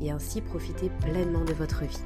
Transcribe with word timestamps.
et 0.00 0.10
ainsi 0.10 0.40
profiter 0.40 0.90
pleinement 1.00 1.44
de 1.44 1.52
votre 1.52 1.84
vie. 1.84 2.04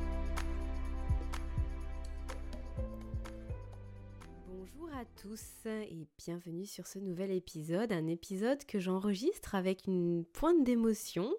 Bonjour 4.46 4.88
à 4.94 5.04
tous 5.20 5.66
et 5.66 6.06
bienvenue 6.18 6.66
sur 6.66 6.86
ce 6.86 6.98
nouvel 6.98 7.30
épisode, 7.30 7.92
un 7.92 8.06
épisode 8.06 8.64
que 8.64 8.78
j'enregistre 8.78 9.54
avec 9.54 9.86
une 9.86 10.24
pointe 10.24 10.64
d'émotion 10.64 11.30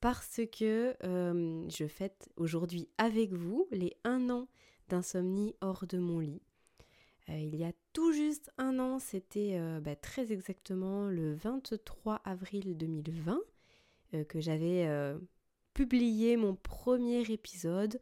parce 0.00 0.40
que 0.52 0.94
euh, 1.04 1.68
je 1.68 1.86
fête 1.86 2.28
aujourd'hui 2.36 2.88
avec 2.98 3.32
vous 3.32 3.66
les 3.70 3.96
un 4.04 4.30
an 4.30 4.48
d'insomnie 4.88 5.54
hors 5.60 5.86
de 5.86 5.98
mon 5.98 6.20
lit. 6.20 6.42
Euh, 7.28 7.38
il 7.38 7.56
y 7.56 7.64
a 7.64 7.72
tout 7.92 8.12
juste 8.12 8.52
un 8.58 8.78
an, 8.78 8.98
c'était 8.98 9.54
euh, 9.54 9.80
bah, 9.80 9.96
très 9.96 10.32
exactement 10.32 11.08
le 11.08 11.34
23 11.34 12.20
avril 12.24 12.76
2020 12.76 13.40
que 14.28 14.40
j'avais 14.40 14.86
publié 15.76 16.38
mon 16.38 16.54
premier 16.54 17.20
épisode, 17.30 18.00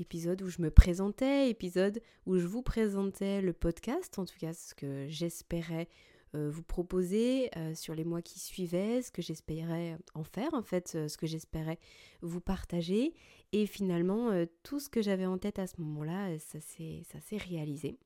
épisode 0.00 0.42
où 0.42 0.48
je 0.48 0.60
me 0.60 0.72
présentais, 0.72 1.48
épisode 1.48 2.02
où 2.26 2.38
je 2.38 2.44
vous 2.44 2.60
présentais 2.60 3.40
le 3.40 3.52
podcast, 3.52 4.18
en 4.18 4.24
tout 4.24 4.34
cas 4.36 4.52
ce 4.52 4.74
que 4.74 5.06
j'espérais 5.08 5.86
euh, 6.34 6.50
vous 6.50 6.64
proposer 6.64 7.50
euh, 7.56 7.72
sur 7.76 7.94
les 7.94 8.02
mois 8.02 8.20
qui 8.20 8.40
suivaient, 8.40 9.00
ce 9.00 9.12
que 9.12 9.22
j'espérais 9.22 9.96
en 10.14 10.24
faire, 10.24 10.54
en 10.54 10.64
fait, 10.64 10.94
euh, 10.96 11.06
ce 11.06 11.16
que 11.16 11.28
j'espérais 11.28 11.78
vous 12.20 12.40
partager. 12.40 13.14
Et 13.52 13.66
finalement, 13.66 14.32
tout 14.64 14.80
ce 14.80 14.88
que 14.88 15.00
j'avais 15.00 15.26
en 15.26 15.38
tête 15.38 15.60
à 15.60 15.68
ce 15.68 15.80
moment-là, 15.82 16.36
ça 16.40 16.58
s'est 16.60 17.36
réalisé. 17.36 17.96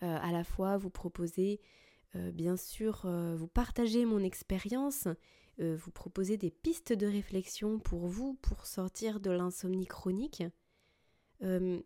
à 0.00 0.32
la 0.32 0.44
fois 0.44 0.78
vous 0.78 0.88
proposer, 0.88 1.60
bien 2.14 2.56
sûr, 2.56 3.06
vous 3.36 3.48
partager 3.48 4.06
mon 4.06 4.20
expérience, 4.20 5.06
euh, 5.60 5.76
vous 5.76 5.90
proposer 5.90 6.36
des 6.36 6.50
pistes 6.50 6.92
de 6.92 7.06
réflexion 7.06 7.78
pour 7.78 8.06
vous, 8.06 8.34
pour 8.34 8.66
sortir 8.66 9.20
de 9.20 9.30
l'insomnie 9.30 9.86
chronique. 9.86 10.42
Euh, 11.42 11.80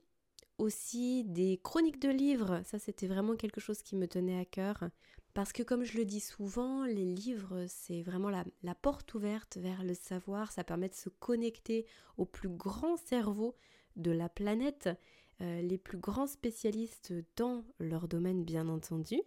aussi 0.58 1.24
des 1.24 1.58
chroniques 1.62 2.00
de 2.00 2.10
livres, 2.10 2.60
ça 2.64 2.78
c'était 2.78 3.06
vraiment 3.06 3.34
quelque 3.34 3.60
chose 3.60 3.82
qui 3.82 3.96
me 3.96 4.06
tenait 4.06 4.38
à 4.38 4.44
cœur. 4.44 4.90
Parce 5.32 5.52
que 5.52 5.62
comme 5.62 5.84
je 5.84 5.96
le 5.96 6.04
dis 6.04 6.20
souvent, 6.20 6.84
les 6.84 7.04
livres, 7.04 7.64
c'est 7.68 8.02
vraiment 8.02 8.30
la, 8.30 8.74
porte 8.74 9.14
ouverte 9.14 9.56
vers 9.58 9.84
le 9.84 9.94
savoir, 9.94 10.50
ça 10.50 10.64
permet 10.64 10.88
de 10.88 10.94
se 10.94 11.08
connecter 11.08 11.86
au 12.16 12.24
plus 12.24 12.48
grand 12.48 12.96
cerveau 12.96 13.54
de 13.96 14.10
la 14.10 14.28
planète, 14.28 14.88
euh, 15.40 15.62
les 15.62 15.78
plus 15.78 15.98
grands 15.98 16.26
spécialistes 16.26 17.14
dans 17.36 17.64
leur 17.78 18.08
domaine 18.08 18.44
bien 18.44 18.68
entendu. 18.68 19.20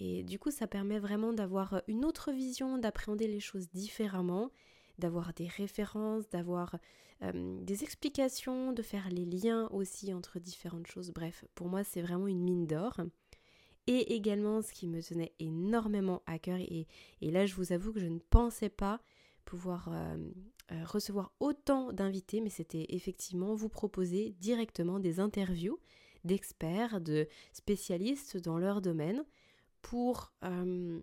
Et 0.00 0.22
du 0.22 0.38
coup, 0.38 0.50
ça 0.50 0.66
permet 0.66 0.98
vraiment 0.98 1.32
d'avoir 1.32 1.82
une 1.86 2.04
autre 2.04 2.32
vision, 2.32 2.78
d'appréhender 2.78 3.28
les 3.28 3.40
choses 3.40 3.68
différemment, 3.70 4.50
d'avoir 4.98 5.34
des 5.34 5.46
références, 5.46 6.28
d'avoir 6.30 6.76
euh, 7.22 7.58
des 7.62 7.84
explications, 7.84 8.72
de 8.72 8.82
faire 8.82 9.10
les 9.10 9.26
liens 9.26 9.68
aussi 9.72 10.14
entre 10.14 10.38
différentes 10.38 10.86
choses. 10.86 11.12
Bref, 11.12 11.44
pour 11.54 11.68
moi, 11.68 11.84
c'est 11.84 12.00
vraiment 12.00 12.26
une 12.26 12.42
mine 12.42 12.66
d'or. 12.66 12.98
Et 13.86 14.14
également, 14.14 14.62
ce 14.62 14.72
qui 14.72 14.86
me 14.86 15.02
tenait 15.02 15.34
énormément 15.38 16.22
à 16.26 16.38
cœur, 16.38 16.58
et, 16.58 16.86
là, 17.20 17.44
je 17.44 17.54
vous 17.54 17.72
avoue 17.72 17.92
que 17.92 18.00
je 18.00 18.06
ne 18.06 18.18
pensais 18.18 18.68
pas 18.70 19.00
pouvoir 19.44 19.88
euh, 19.92 20.16
euh, 20.72 20.84
recevoir 20.84 21.32
autant 21.40 21.92
d'invités, 21.92 22.40
mais 22.40 22.50
c'était 22.50 22.86
effectivement 22.90 23.54
vous 23.54 23.68
proposer 23.68 24.34
directement 24.38 24.98
des 24.98 25.20
interviews 25.20 25.78
d'experts, 26.24 27.00
de 27.00 27.26
spécialistes 27.52 28.36
dans 28.36 28.58
leur 28.58 28.80
domaine 28.80 29.24
pour 29.82 30.32
euh, 30.44 31.00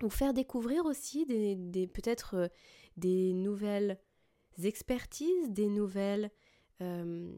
vous 0.00 0.10
faire 0.10 0.34
découvrir 0.34 0.84
aussi 0.84 1.26
peut-être 1.26 2.34
euh, 2.34 2.48
des 2.96 3.32
nouvelles 3.32 3.98
expertises, 4.62 5.50
des 5.50 5.68
nouvelles 5.68 6.30
euh, 6.82 7.32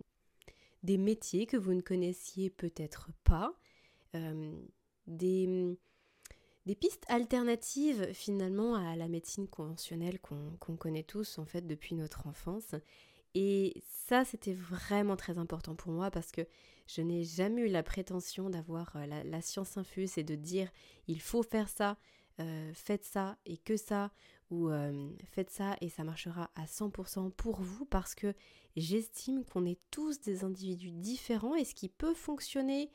métiers 0.85 1.47
que 1.47 1.57
vous 1.57 1.75
ne 1.75 1.83
connaissiez 1.83 2.51
peut-être 2.51 3.11
pas, 3.25 3.55
des, 5.07 5.77
des, 6.67 6.75
pistes 6.75 7.05
alternatives 7.09 8.13
finalement 8.13 8.75
à 8.75 8.97
la 8.97 9.07
médecine 9.07 9.47
conventionnelle 9.47 10.19
qu'on 10.19 10.77
connaît 10.77 11.05
tous 11.05 11.39
en 11.39 11.45
fait 11.45 11.65
depuis 11.65 11.95
notre 11.95 12.27
enfance. 12.27 12.75
Et 13.35 13.83
ça, 14.09 14.25
c'était 14.25 14.55
vraiment 14.55 15.17
très 15.17 15.39
important 15.39 15.75
pour 15.75 15.93
moi 15.93 16.11
parce 16.11 16.33
que 16.33 16.43
je 16.87 17.01
n'ai 17.01 17.23
jamais 17.23 17.63
eu 17.63 17.69
la 17.69 17.83
prétention 17.83 18.51
d'avoir 18.51 18.97
euh, 18.97 19.07
la, 19.07 19.41
science 19.41 19.77
infuse 19.77 20.19
et 20.19 20.25
de 20.25 20.35
dire 20.35 20.69
il 21.07 21.21
faut 21.21 21.45
faire 21.45 21.69
ça, 21.69 21.97
euh, 22.41 22.73
faites 22.75 23.05
ça 23.05 23.39
et 23.47 23.57
que 23.57 23.77
ça, 23.77 24.11
ou 24.51 24.69
euh, 24.69 25.11
faites 25.31 25.51
ça 25.51 25.77
et 25.81 25.89
ça 25.89 26.03
marchera 26.03 26.51
à 26.57 26.65
100% 26.65 27.31
pour 27.31 27.61
vous 27.61 27.85
parce 27.85 28.17
que 28.17 28.35
j'estime 28.77 29.45
qu'on 29.45 29.65
est 29.65 29.79
tous 29.93 30.21
des 30.21 30.43
individus 30.43 30.91
différents 30.91 31.55
et 31.55 31.65
ce 31.65 31.75
qui 31.75 31.89
peut 31.89 32.15
fonctionner 32.15 32.91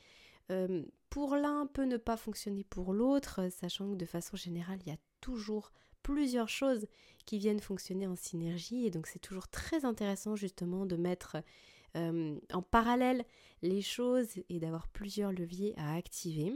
pour 1.09 1.35
l'un 1.35 1.65
peut 1.65 1.85
ne 1.85 1.97
pas 1.97 2.17
fonctionner 2.17 2.63
pour 2.63 2.93
l'autre, 2.93 3.49
sachant 3.49 3.89
que 3.89 3.95
de 3.95 4.05
façon 4.05 4.37
générale, 4.37 4.77
il 4.85 4.91
y 4.91 4.93
a 4.93 4.99
toujours 5.19 5.71
plusieurs 6.03 6.49
choses 6.49 6.85
qui 7.25 7.37
viennent 7.37 7.59
fonctionner 7.59 8.07
en 8.07 8.15
synergie. 8.15 8.85
Et 8.85 8.91
donc 8.91 9.07
c'est 9.07 9.19
toujours 9.19 9.47
très 9.47 9.85
intéressant 9.85 10.35
justement 10.35 10.85
de 10.85 10.95
mettre 10.95 11.37
euh, 11.95 12.37
en 12.53 12.61
parallèle 12.61 13.23
les 13.61 13.81
choses 13.81 14.27
et 14.49 14.59
d'avoir 14.59 14.87
plusieurs 14.87 15.31
leviers 15.31 15.73
à 15.77 15.95
activer. 15.95 16.53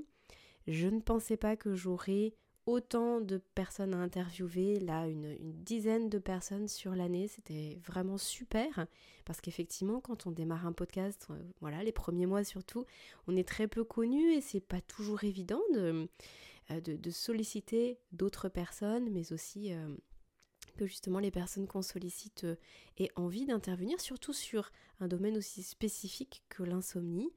Je 0.67 0.87
ne 0.87 0.99
pensais 0.99 1.37
pas 1.37 1.55
que 1.55 1.75
j'aurais 1.75 2.33
autant 2.65 3.19
de 3.19 3.37
personnes 3.55 3.95
à 3.95 3.97
interviewer, 3.97 4.79
là 4.79 5.07
une, 5.07 5.35
dizaine 5.63 6.07
de 6.07 6.19
personnes 6.19 6.67
sur 6.67 6.93
l'année, 6.93 7.27
c'était 7.27 7.79
vraiment 7.83 8.17
super. 8.17 8.85
Parce 9.25 9.41
qu'effectivement 9.41 10.01
quand 10.01 10.27
on 10.27 10.31
démarre 10.31 10.67
un 10.67 10.73
podcast, 10.73 11.27
euh, 11.31 11.39
voilà 11.61 11.83
les 11.83 11.91
premiers 11.93 12.25
mois 12.25 12.43
surtout, 12.43 12.85
on 13.27 13.35
est 13.35 13.47
très 13.47 13.67
peu 13.67 13.83
connu 13.83 14.33
et 14.33 14.41
c'est 14.41 14.59
pas 14.59 14.81
toujours 14.81 15.23
évident 15.23 15.61
de, 15.73 16.09
euh, 16.71 16.81
de, 16.81 17.11
solliciter 17.11 17.97
d'autres 18.11 18.49
personnes, 18.49 19.09
mais 19.09 19.31
aussi 19.31 19.71
justement 20.85 21.19
les 21.19 21.31
personnes 21.31 21.67
qu'on 21.67 21.81
sollicite 21.81 22.43
euh, 22.43 22.55
aient 22.97 23.11
envie 23.15 23.45
d'intervenir, 23.45 23.99
surtout 24.01 24.33
sur 24.33 24.71
un 24.99 25.07
domaine 25.07 25.37
aussi 25.37 25.63
spécifique 25.63 26.43
que 26.49 26.63
l'insomnie. 26.63 27.31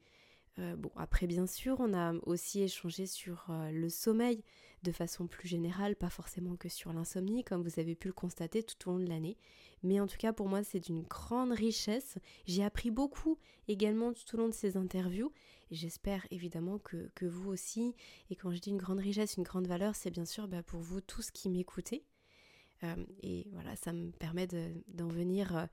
Euh, 0.59 0.75
bon, 0.75 0.91
après 0.95 1.25
bien 1.25 1.47
sûr, 1.47 1.77
on 1.79 1.93
a 1.93 2.13
aussi 2.25 2.61
échangé 2.61 3.07
sur 3.07 3.45
euh, 3.49 3.71
le 3.71 3.89
sommeil 3.89 4.43
de 4.83 4.91
façon 4.91 5.27
plus 5.27 5.47
générale, 5.47 5.95
pas 5.95 6.09
forcément 6.09 6.55
que 6.55 6.69
sur 6.69 6.93
l'insomnie, 6.93 7.43
comme 7.43 7.63
vous 7.63 7.79
avez 7.79 7.95
pu 7.95 8.07
le 8.07 8.13
constater 8.13 8.61
tout 8.61 8.89
au 8.89 8.93
long 8.93 8.99
de 8.99 9.09
l'année. 9.09 9.37
Mais 9.81 9.99
en 9.99 10.07
tout 10.07 10.17
cas, 10.17 10.33
pour 10.33 10.47
moi, 10.47 10.63
c'est 10.63 10.79
d'une 10.79 11.03
grande 11.03 11.51
richesse. 11.51 12.17
J'ai 12.45 12.63
appris 12.63 12.91
beaucoup 12.91 13.37
également 13.67 14.13
tout 14.13 14.35
au 14.35 14.37
long 14.37 14.49
de 14.49 14.53
ces 14.53 14.77
interviews. 14.77 15.31
J'espère 15.71 16.27
évidemment 16.31 16.77
que, 16.79 17.25
vous 17.25 17.49
aussi. 17.49 17.95
Et 18.29 18.35
quand 18.35 18.51
je 18.51 18.59
dis 18.59 18.69
une 18.69 18.77
grande 18.77 18.99
richesse, 18.99 19.37
une 19.37 19.43
grande 19.43 19.67
valeur, 19.67 19.95
c'est 19.95 20.11
bien 20.11 20.25
sûr 20.25 20.47
bah, 20.47 20.63
pour 20.63 20.81
vous 20.81 21.01
tous 21.01 21.31
qui 21.31 21.49
m'écoutez. 21.49 22.03
Euh, 22.83 22.95
et 23.21 23.47
voilà, 23.51 23.75
ça 23.75 23.93
me 23.93 24.11
permet 24.11 24.47
d'en 24.87 25.07
venir 25.07 25.55
euh, 25.55 25.65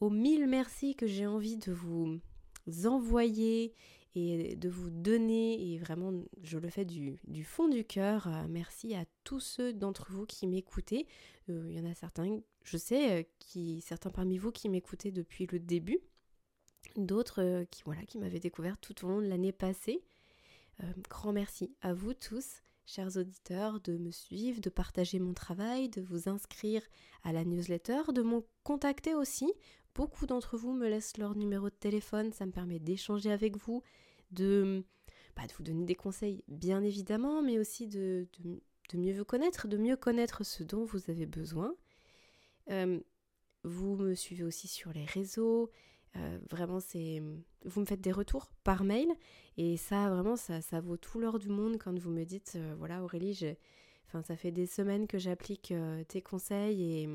aux 0.00 0.10
mille 0.10 0.46
merci 0.46 0.94
que 0.94 1.06
j'ai 1.06 1.26
envie 1.26 1.56
de 1.56 1.72
vous 1.72 2.20
envoyer 2.84 3.74
et 4.14 4.56
de 4.56 4.70
vous 4.70 4.88
donner, 4.88 5.72
et 5.72 5.78
vraiment 5.78 6.10
je 6.42 6.58
le 6.58 6.70
fais 6.70 6.86
du, 6.86 7.18
fond 7.44 7.68
du 7.68 7.84
cœur. 7.84 8.28
Euh, 8.28 8.46
merci 8.48 8.94
à 8.94 9.04
tous 9.24 9.40
ceux 9.40 9.72
d'entre 9.72 10.10
vous 10.10 10.24
qui 10.24 10.46
m'écoutez. 10.46 11.06
Il 11.48 11.72
y 11.72 11.80
en 11.80 11.88
a 11.88 11.94
certains, 11.94 12.40
je 12.64 12.76
sais, 12.76 13.28
qui, 13.38 13.80
certains 13.82 14.10
parmi 14.10 14.38
vous 14.38 14.50
qui 14.50 14.68
m'écoutaient 14.68 15.12
depuis 15.12 15.46
le 15.46 15.58
début, 15.60 16.00
d'autres 16.96 17.64
qui, 17.70 17.82
voilà, 17.84 18.02
qui 18.04 18.18
m'avaient 18.18 18.40
découvert 18.40 18.78
tout 18.78 19.04
au 19.04 19.08
long 19.08 19.20
de 19.20 19.26
l'année 19.26 19.52
passée. 19.52 20.02
grand 21.08 21.32
merci 21.32 21.70
à 21.82 21.92
vous 21.92 22.14
tous 22.14 22.62
chers 22.86 23.16
auditeurs, 23.16 23.80
de 23.80 23.98
me 23.98 24.10
suivre, 24.10 24.60
de 24.60 24.70
partager 24.70 25.18
mon 25.18 25.34
travail, 25.34 25.88
de 25.88 26.00
vous 26.00 26.28
inscrire 26.28 26.82
à 27.24 27.32
la 27.32 27.44
newsletter, 27.44 28.12
de 28.14 28.22
me 28.22 28.40
contacter 28.62 29.14
aussi. 29.14 29.52
Beaucoup 29.94 30.26
d'entre 30.26 30.56
vous 30.56 30.72
me 30.72 30.88
laissent 30.88 31.16
leur 31.18 31.36
numéro 31.36 31.68
de 31.68 31.74
téléphone, 31.74 32.32
ça 32.32 32.46
me 32.46 32.52
permet 32.52 32.78
d'échanger 32.78 33.32
avec 33.32 33.56
vous, 33.56 33.82
de, 34.30 34.84
bah, 35.34 35.46
de, 35.46 35.52
vous 35.54 35.64
donner 35.64 35.84
des 35.84 35.94
conseils 35.94 36.44
bien 36.48 36.82
évidemment, 36.82 37.42
mais 37.42 37.58
aussi 37.58 37.88
de, 37.88 38.28
mieux 38.94 39.18
vous 39.18 39.24
connaître, 39.24 39.66
de 39.68 39.76
mieux 39.76 39.96
connaître 39.96 40.44
ce 40.44 40.62
dont 40.62 40.84
vous 40.84 41.10
avez 41.10 41.26
besoin. 41.26 41.74
Euh, 42.70 43.00
vous 43.64 43.96
me 43.96 44.14
suivez 44.14 44.44
aussi 44.44 44.68
sur 44.68 44.92
les 44.92 45.04
réseaux. 45.04 45.70
Euh, 46.16 46.38
vraiment, 46.50 46.80
c'est 46.80 47.22
vous 47.64 47.80
me 47.80 47.86
faites 47.86 48.00
des 48.00 48.12
retours 48.12 48.46
par 48.64 48.84
mail 48.84 49.08
et 49.56 49.76
ça, 49.76 50.08
vraiment, 50.08 50.36
ça, 50.36 50.60
ça 50.60 50.80
vaut 50.80 50.96
tout 50.96 51.18
l'or 51.18 51.38
du 51.38 51.48
monde 51.48 51.78
quand 51.78 51.98
vous 51.98 52.10
me 52.10 52.24
dites, 52.24 52.54
euh, 52.56 52.74
voilà 52.78 53.02
Aurélie, 53.02 53.56
enfin, 54.06 54.22
ça 54.22 54.36
fait 54.36 54.52
des 54.52 54.66
semaines 54.66 55.06
que 55.06 55.18
j'applique 55.18 55.72
euh, 55.72 56.04
tes 56.04 56.22
conseils 56.22 56.82
et, 56.82 57.08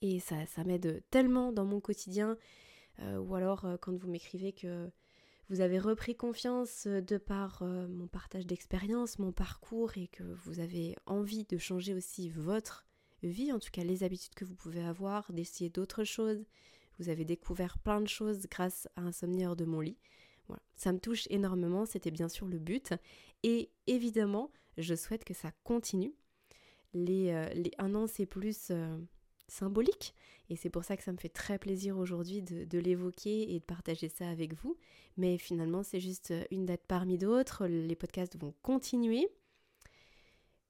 et 0.00 0.20
ça, 0.20 0.46
ça 0.46 0.64
m'aide 0.64 1.02
tellement 1.10 1.52
dans 1.52 1.64
mon 1.64 1.80
quotidien. 1.80 2.36
ou 3.00 3.34
alors 3.34 3.66
quand 3.80 3.96
vous 3.96 4.08
m'écrivez 4.08 4.52
que 4.52 4.90
vous 5.48 5.60
avez 5.60 5.78
repris 5.78 6.14
confiance 6.14 6.86
de 6.86 7.18
par 7.18 7.62
mon 7.62 8.06
partage 8.06 8.46
d'expérience, 8.46 9.18
mon 9.18 9.32
parcours 9.32 9.96
et 9.96 10.08
que 10.08 10.22
vous 10.44 10.60
avez 10.60 10.96
envie 11.06 11.44
de 11.44 11.58
changer 11.58 11.94
aussi 11.94 12.28
votre 12.30 12.86
vie, 13.22 13.52
en 13.52 13.58
tout 13.58 13.70
cas 13.70 13.84
les 13.84 14.02
habitudes 14.02 14.34
que 14.34 14.44
vous 14.44 14.54
pouvez 14.54 14.84
avoir, 14.84 15.32
d'essayer 15.32 15.70
d'autres 15.70 16.04
choses. 16.04 16.44
Vous 16.98 17.08
avez 17.08 17.24
découvert 17.24 17.78
plein 17.78 18.00
de 18.00 18.08
choses 18.08 18.46
grâce 18.50 18.88
à 18.96 19.02
Insomnie 19.02 19.46
hors 19.46 19.56
de 19.56 19.64
mon 19.64 19.80
lit. 19.80 19.96
Ça 20.74 20.92
me 20.92 20.98
touche 20.98 21.26
énormément, 21.30 21.86
c'était 21.86 22.10
bien 22.10 22.28
sûr 22.28 22.46
le 22.46 22.58
but. 22.58 22.92
Et 23.42 23.70
évidemment, 23.86 24.50
je 24.76 24.94
souhaite 24.94 25.24
que 25.24 25.34
ça 25.34 25.50
continue. 25.64 26.12
Euh, 26.94 27.48
un 27.78 27.94
an, 27.94 28.06
c'est 28.06 28.26
plus 28.26 28.68
euh, 28.70 28.98
symbolique. 29.48 30.14
Et 30.50 30.56
c'est 30.56 30.68
pour 30.68 30.84
ça 30.84 30.96
que 30.96 31.02
ça 31.02 31.12
me 31.12 31.16
fait 31.16 31.30
très 31.30 31.58
plaisir 31.58 31.96
aujourd'hui 31.96 32.42
de, 32.42 32.64
de 32.64 32.78
l'évoquer 32.78 33.54
et 33.54 33.60
de 33.60 33.64
partager 33.64 34.08
ça 34.08 34.28
avec 34.28 34.54
vous. 34.54 34.76
Mais 35.16 35.38
finalement, 35.38 35.82
c'est 35.82 36.00
juste 36.00 36.34
une 36.50 36.66
date 36.66 36.82
parmi 36.86 37.16
d'autres. 37.16 37.66
Les 37.66 37.96
podcasts 37.96 38.38
vont 38.38 38.54
continuer 38.62 39.28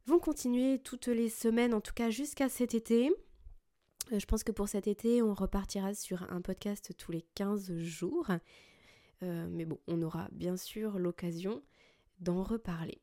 vont 0.07 0.19
continuer 0.19 0.79
toutes 0.79 1.07
les 1.07 1.29
semaines, 1.29 1.75
en 1.75 1.81
tout 1.81 1.95
cas 1.95 2.11
jusqu'à 2.11 2.49
cet 2.49 2.75
été. 2.75 3.13
Euh, 4.11 4.19
je 4.19 4.27
pense 4.27 4.43
que 4.43 4.53
pour 4.53 4.69
cet 4.69 4.87
été, 4.87 5.23
on 5.23 5.35
repartira 5.35 5.95
sur 5.95 6.23
un 6.33 6.41
podcast 6.41 6.93
tous 6.97 7.13
les 7.13 7.23
15 7.35 7.77
jours. 7.79 8.31
Euh, 9.23 9.47
mais 9.51 9.65
bon, 9.65 9.79
on 9.87 10.03
aura 10.03 10.29
bien 10.33 10.57
sûr 10.57 10.99
l'occasion 10.99 11.63
d'en 12.21 12.43
reparler. 12.43 12.99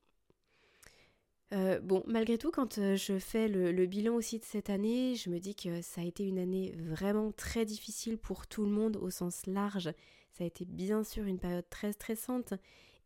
Euh, 1.52 1.80
bon, 1.80 2.04
malgré 2.06 2.38
tout, 2.38 2.52
quand 2.52 2.76
je 2.96 3.18
fais 3.18 3.48
le, 3.48 3.86
bilan 3.86 4.16
aussi 4.16 4.38
de 4.40 4.46
cette 4.46 4.70
année, 4.70 5.16
je 5.16 5.30
me 5.30 5.40
dis 5.40 5.56
que 5.56 5.82
ça 5.82 6.02
a 6.02 6.04
été 6.04 6.24
une 6.24 6.38
année 6.38 6.76
vraiment 6.78 7.32
très 7.32 7.66
difficile 7.66 8.18
pour 8.18 8.46
tout 8.46 8.64
le 8.64 8.70
monde 8.70 8.98
au 8.98 9.10
sens 9.10 9.46
large. 9.48 9.92
Ça 10.32 10.44
a 10.44 10.48
été 10.48 10.66
bien 10.66 11.04
sûr 11.04 11.26
une 11.26 11.40
période 11.40 11.68
très 11.70 11.94
stressante 11.94 12.54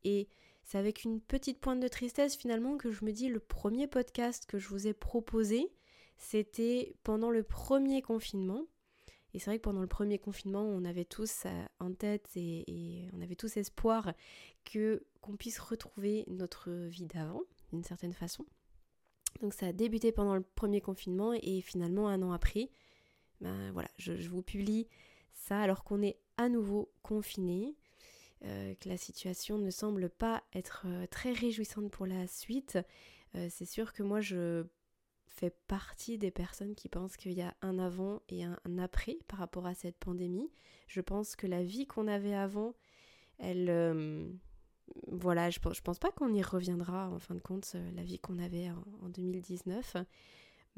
et 0.04 0.28
c'est 0.64 0.78
avec 0.78 1.04
une 1.04 1.22
petite 1.22 1.60
pointe 1.60 1.80
de 1.80 1.88
tristesse 1.88 2.36
finalement 2.36 2.78
que 2.78 2.92
je 2.92 3.06
me 3.06 3.12
dis 3.12 3.30
le 3.30 3.40
premier 3.40 3.88
podcast 3.88 4.46
que 4.46 4.60
je 4.60 4.68
vous 4.68 4.88
ai 4.88 4.94
proposé, 4.94 5.72
c'était 6.18 6.96
pendant 7.04 7.32
le 7.32 7.44
premier 7.44 8.02
confinement. 8.02 8.66
Et 9.34 9.40
c'est 9.40 9.50
vrai 9.50 9.58
que 9.58 9.64
pendant 9.64 9.82
le 9.82 9.88
premier 9.88 10.20
confinement, 10.20 10.64
on 10.64 10.86
avait 10.86 11.06
tous 11.06 11.44
euh, 11.46 11.66
en 11.80 11.94
tête 11.94 12.30
et, 12.36 13.08
on 13.14 13.22
avait 13.22 13.36
tous 13.36 13.58
espoir 13.58 14.14
que 14.64 15.04
qu'on 15.22 15.36
puisse 15.38 15.60
retrouver 15.60 16.26
notre 16.28 16.70
vie 16.72 17.06
d'avant, 17.06 17.42
d'une 17.72 17.84
certaine 17.84 18.14
façon. 18.14 18.46
Donc 19.42 19.54
ça 19.54 19.68
a 19.68 19.74
débuté 19.74 20.12
pendant 20.12 20.36
le 20.36 20.44
premier 20.44 20.82
confinement 20.82 21.34
et 21.34 21.62
finalement 21.62 22.10
un 22.10 22.22
an 22.22 22.32
après, 22.32 22.70
ben 23.42 23.72
voilà, 23.72 23.90
je, 23.98 24.12
vous 24.30 24.44
publie 24.44 24.88
ça 25.34 25.60
alors 25.60 25.84
qu'on 25.84 26.02
est 26.02 26.20
à 26.38 26.50
nouveau 26.50 26.92
confiné. 27.02 27.76
Euh, 28.46 28.76
que 28.76 28.90
la 28.90 28.98
situation 28.98 29.58
ne 29.58 29.70
semble 29.70 30.10
pas 30.10 30.44
être 30.54 30.84
euh, 30.86 31.08
très 31.08 31.32
réjouissante 31.32 31.90
pour 31.90 32.06
la 32.06 32.28
suite. 32.28 32.78
C'est 33.50 33.66
sûr 33.66 33.94
que 33.94 34.04
moi 34.04 34.22
je 34.22 34.64
fais 35.36 35.52
partie 35.68 36.18
des 36.18 36.32
personnes 36.32 36.76
qui 36.76 36.90
pensent 36.90 37.18
qu'il 37.18 37.34
y 37.34 37.42
a 37.42 37.54
un 37.62 37.80
avant 37.80 38.22
et 38.30 38.44
un, 38.44 38.58
après 38.78 39.18
par 39.28 39.40
rapport 39.40 39.66
à 39.66 39.74
cette 39.74 39.98
pandémie. 39.98 40.50
Je 40.88 41.02
pense 41.02 41.36
que 41.36 41.48
la 41.48 41.64
vie 41.64 41.88
qu'on 41.88 42.08
avait 42.08 42.36
avant, 42.36 42.74
elle... 43.40 44.38
voilà, 45.08 45.50
je 45.50 45.60
pense, 45.60 45.78
je 45.78 45.82
pense 45.82 46.00
pas 46.00 46.12
qu'on 46.12 46.34
y 46.34 46.42
reviendra 46.42 47.10
en 47.10 47.20
fin 47.20 47.36
de 47.36 47.42
compte, 47.42 47.76
la 47.96 48.04
vie 48.04 48.20
qu'on 48.20 48.40
avait 48.40 48.70
en, 48.70 49.10
2019. 49.10 49.98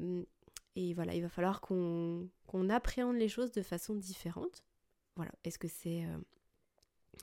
Hum, 0.00 0.24
et 0.74 0.92
voilà, 0.94 1.14
il 1.14 1.22
va 1.22 1.28
falloir 1.28 1.60
qu'on 1.60 2.28
appréhende 2.68 3.16
les 3.16 3.28
choses 3.28 3.52
de 3.52 3.62
façon 3.62 3.94
différente. 3.94 4.64
Voilà, 5.16 5.32
est-ce 5.44 5.58
que 5.58 5.68
c'est 5.68 6.04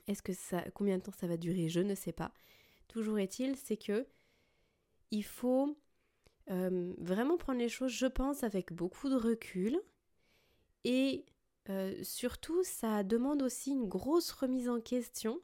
est-ce 0.06 0.22
que 0.22 0.32
ça, 0.32 0.62
combien 0.74 0.98
de 0.98 1.02
temps 1.02 1.12
ça 1.12 1.26
va 1.26 1.36
durer 1.36 1.68
Je 1.68 1.80
ne 1.80 1.94
sais 1.94 2.12
pas. 2.12 2.32
Toujours 2.88 3.18
est-il, 3.18 3.56
c'est 3.56 3.76
que 3.76 4.06
il 5.10 5.24
faut 5.24 5.76
euh, 6.50 6.92
vraiment 6.98 7.36
prendre 7.36 7.58
les 7.58 7.68
choses, 7.68 7.92
je 7.92 8.06
pense, 8.06 8.44
avec 8.44 8.72
beaucoup 8.72 9.08
de 9.08 9.16
recul. 9.16 9.80
Et 10.84 11.24
euh, 11.70 11.94
surtout, 12.02 12.62
ça 12.62 13.02
demande 13.02 13.42
aussi 13.42 13.70
une 13.70 13.88
grosse 13.88 14.30
remise 14.32 14.68
en 14.68 14.80
question 14.80 15.40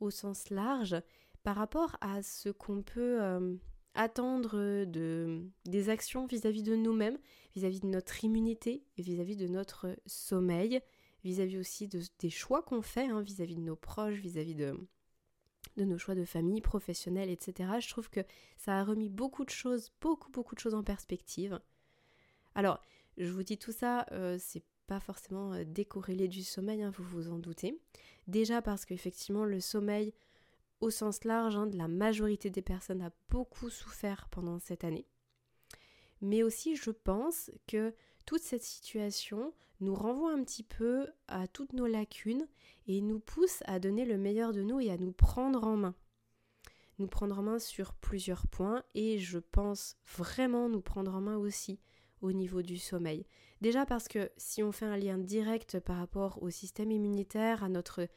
au 0.00 0.10
sens 0.10 0.50
large 0.50 0.96
par 1.42 1.56
rapport 1.56 1.96
à 2.00 2.22
ce 2.22 2.48
qu'on 2.50 2.82
peut 2.82 3.22
euh, 3.22 3.56
attendre 3.94 4.84
de, 4.84 5.42
des 5.64 5.88
actions 5.88 6.26
vis-à-vis 6.26 6.62
de 6.62 6.76
nous-mêmes, 6.76 7.18
vis-à-vis 7.54 7.80
de 7.80 7.86
notre 7.86 8.24
immunité, 8.24 8.84
vis 8.98 9.20
à 9.20 9.24
-vis 9.24 9.36
de 9.36 9.48
notre 9.48 9.96
sommeil, 10.06 10.80
vis-à-vis 11.24 11.58
aussi 11.58 11.88
de, 11.88 12.00
des 12.20 12.30
choix 12.30 12.62
qu'on 12.62 12.82
fait, 12.82 13.06
hein, 13.06 13.22
vis-à-vis 13.22 13.56
de 13.56 13.60
nos 13.60 13.76
proches, 13.76 14.20
vis-à-vis 14.20 14.54
de, 14.54 14.76
de 15.76 15.84
nos 15.84 15.98
choix 15.98 16.14
de 16.14 16.24
famille, 16.24 16.60
professionnels, 16.60 17.30
etc. 17.30 17.70
Je 17.80 17.88
trouve 17.88 18.10
que 18.10 18.20
ça 18.56 18.78
a 18.78 18.84
remis 18.84 19.08
beaucoup 19.08 19.44
de 19.44 19.50
choses, 19.50 19.92
beaucoup, 20.00 20.30
beaucoup 20.30 20.54
de 20.54 20.60
choses 20.60 20.74
en 20.74 20.82
perspective. 20.82 21.60
Alors, 22.54 22.80
je 23.18 23.30
vous 23.30 23.42
dis 23.42 23.58
tout 23.58 23.72
ça, 23.72 24.06
euh, 24.12 24.36
c'est 24.40 24.64
pas 24.86 25.00
forcément 25.00 25.52
euh, 25.52 25.64
décorrélé 25.64 26.28
du 26.28 26.42
sommeil, 26.42 26.82
hein, 26.82 26.90
vous 26.96 27.04
vous 27.04 27.28
en 27.28 27.38
doutez. 27.38 27.78
Déjà 28.26 28.62
parce 28.62 28.84
qu'effectivement, 28.84 29.44
le 29.44 29.60
sommeil, 29.60 30.14
au 30.80 30.90
sens 30.90 31.24
large, 31.24 31.56
hein, 31.56 31.66
de 31.66 31.76
la 31.76 31.88
majorité 31.88 32.50
des 32.50 32.62
personnes 32.62 33.02
a 33.02 33.10
beaucoup 33.30 33.70
souffert 33.70 34.28
pendant 34.30 34.58
cette 34.58 34.84
année. 34.84 35.06
Mais 36.20 36.42
aussi, 36.42 36.76
je 36.76 36.90
pense 36.90 37.50
que 37.66 37.94
toute 38.26 38.42
cette 38.42 38.64
situation 38.64 39.54
nous 39.80 39.94
renvoie 39.94 40.32
un 40.32 40.42
petit 40.42 40.62
peu 40.62 41.06
à 41.28 41.46
toutes 41.46 41.72
nos 41.72 41.86
lacunes 41.86 42.46
et 42.86 43.00
nous 43.00 43.20
pousse 43.20 43.62
à 43.66 43.78
donner 43.78 44.04
le 44.04 44.18
meilleur 44.18 44.52
de 44.52 44.62
nous 44.62 44.80
et 44.80 44.90
à 44.90 44.96
nous 44.98 45.12
prendre 45.12 45.64
en 45.64 45.76
main. 45.76 45.94
Nous 46.98 47.06
prendre 47.06 47.38
en 47.38 47.42
main 47.42 47.58
sur 47.58 47.94
plusieurs 47.94 48.46
points 48.46 48.82
et 48.94 49.18
je 49.18 49.38
pense 49.38 49.96
vraiment 50.16 50.68
nous 50.68 50.80
prendre 50.80 51.14
en 51.14 51.20
main 51.20 51.36
aussi 51.36 51.78
au 52.22 52.32
niveau 52.32 52.62
du 52.62 52.78
sommeil. 52.78 53.26
Déjà 53.60 53.86
parce 53.86 54.08
que 54.08 54.30
si 54.36 54.62
on 54.62 54.72
fait 54.72 54.86
un 54.86 54.96
lien 54.96 55.18
direct 55.18 55.78
par 55.80 55.98
rapport 55.98 56.42
au 56.42 56.50
système 56.50 56.90
immunitaire, 56.90 57.62
à 57.62 57.68
notre, 57.68 58.08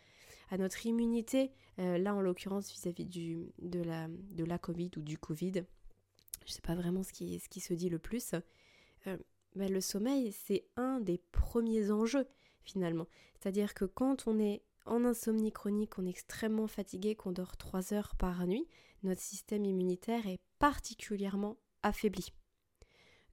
immunité, 0.85 1.51
euh, 1.77 1.97
là 1.97 2.15
en 2.15 2.21
l'occurrence 2.21 2.71
vis-à-vis 2.71 3.05
de, 3.05 3.81
la, 3.83 4.57
Covid 4.57 4.91
ou 4.97 5.01
du 5.01 5.17
Covid, 5.17 5.53
je 5.53 6.51
ne 6.51 6.51
sais 6.51 6.61
pas 6.61 6.75
vraiment 6.75 7.03
ce 7.03 7.11
qui, 7.11 7.37
ce 7.39 7.49
qui 7.49 7.59
se 7.59 7.73
dit 7.73 7.89
le 7.89 7.99
plus, 7.99 8.33
euh, 9.07 9.17
le 9.55 9.81
sommeil, 9.81 10.31
c'est 10.31 10.65
un 10.75 10.99
des 10.99 11.17
premiers 11.31 11.91
enjeux 11.91 12.27
finalement. 12.61 13.07
C'est-à-dire 13.39 13.73
que 13.73 13.85
quand 13.85 14.27
on 14.27 14.39
est 14.39 14.63
en 14.85 15.05
insomnie 15.05 15.51
chronique, 15.51 15.97
on 15.97 16.05
est 16.05 16.09
extrêmement 16.11 16.67
fatigué, 16.67 17.15
qu'on 17.15 17.31
dort 17.31 17.57
3 17.57 17.93
heures 17.93 18.15
par 18.15 18.45
nuit, 18.47 18.67
notre 19.03 19.21
système 19.21 19.65
immunitaire 19.65 20.27
est 20.27 20.39
particulièrement 20.59 21.57
affaibli. 21.83 22.33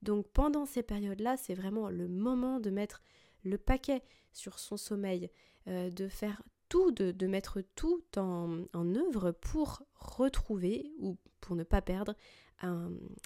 Donc 0.01 0.27
pendant 0.29 0.65
ces 0.65 0.83
périodes-là, 0.83 1.37
c'est 1.37 1.55
vraiment 1.55 1.89
le 1.89 2.07
moment 2.07 2.59
de 2.59 2.69
mettre 2.69 3.01
le 3.43 3.57
paquet 3.57 4.03
sur 4.31 4.59
son 4.59 4.77
sommeil, 4.77 5.29
euh, 5.67 5.89
de 5.89 6.07
faire 6.07 6.41
tout, 6.69 6.91
de, 6.91 7.27
mettre 7.27 7.61
tout 7.75 8.03
en, 8.17 8.65
œuvre 8.75 9.31
pour 9.31 9.83
retrouver 9.95 10.91
ou 10.99 11.17
pour 11.39 11.55
ne 11.55 11.63
pas 11.63 11.81
perdre 11.81 12.13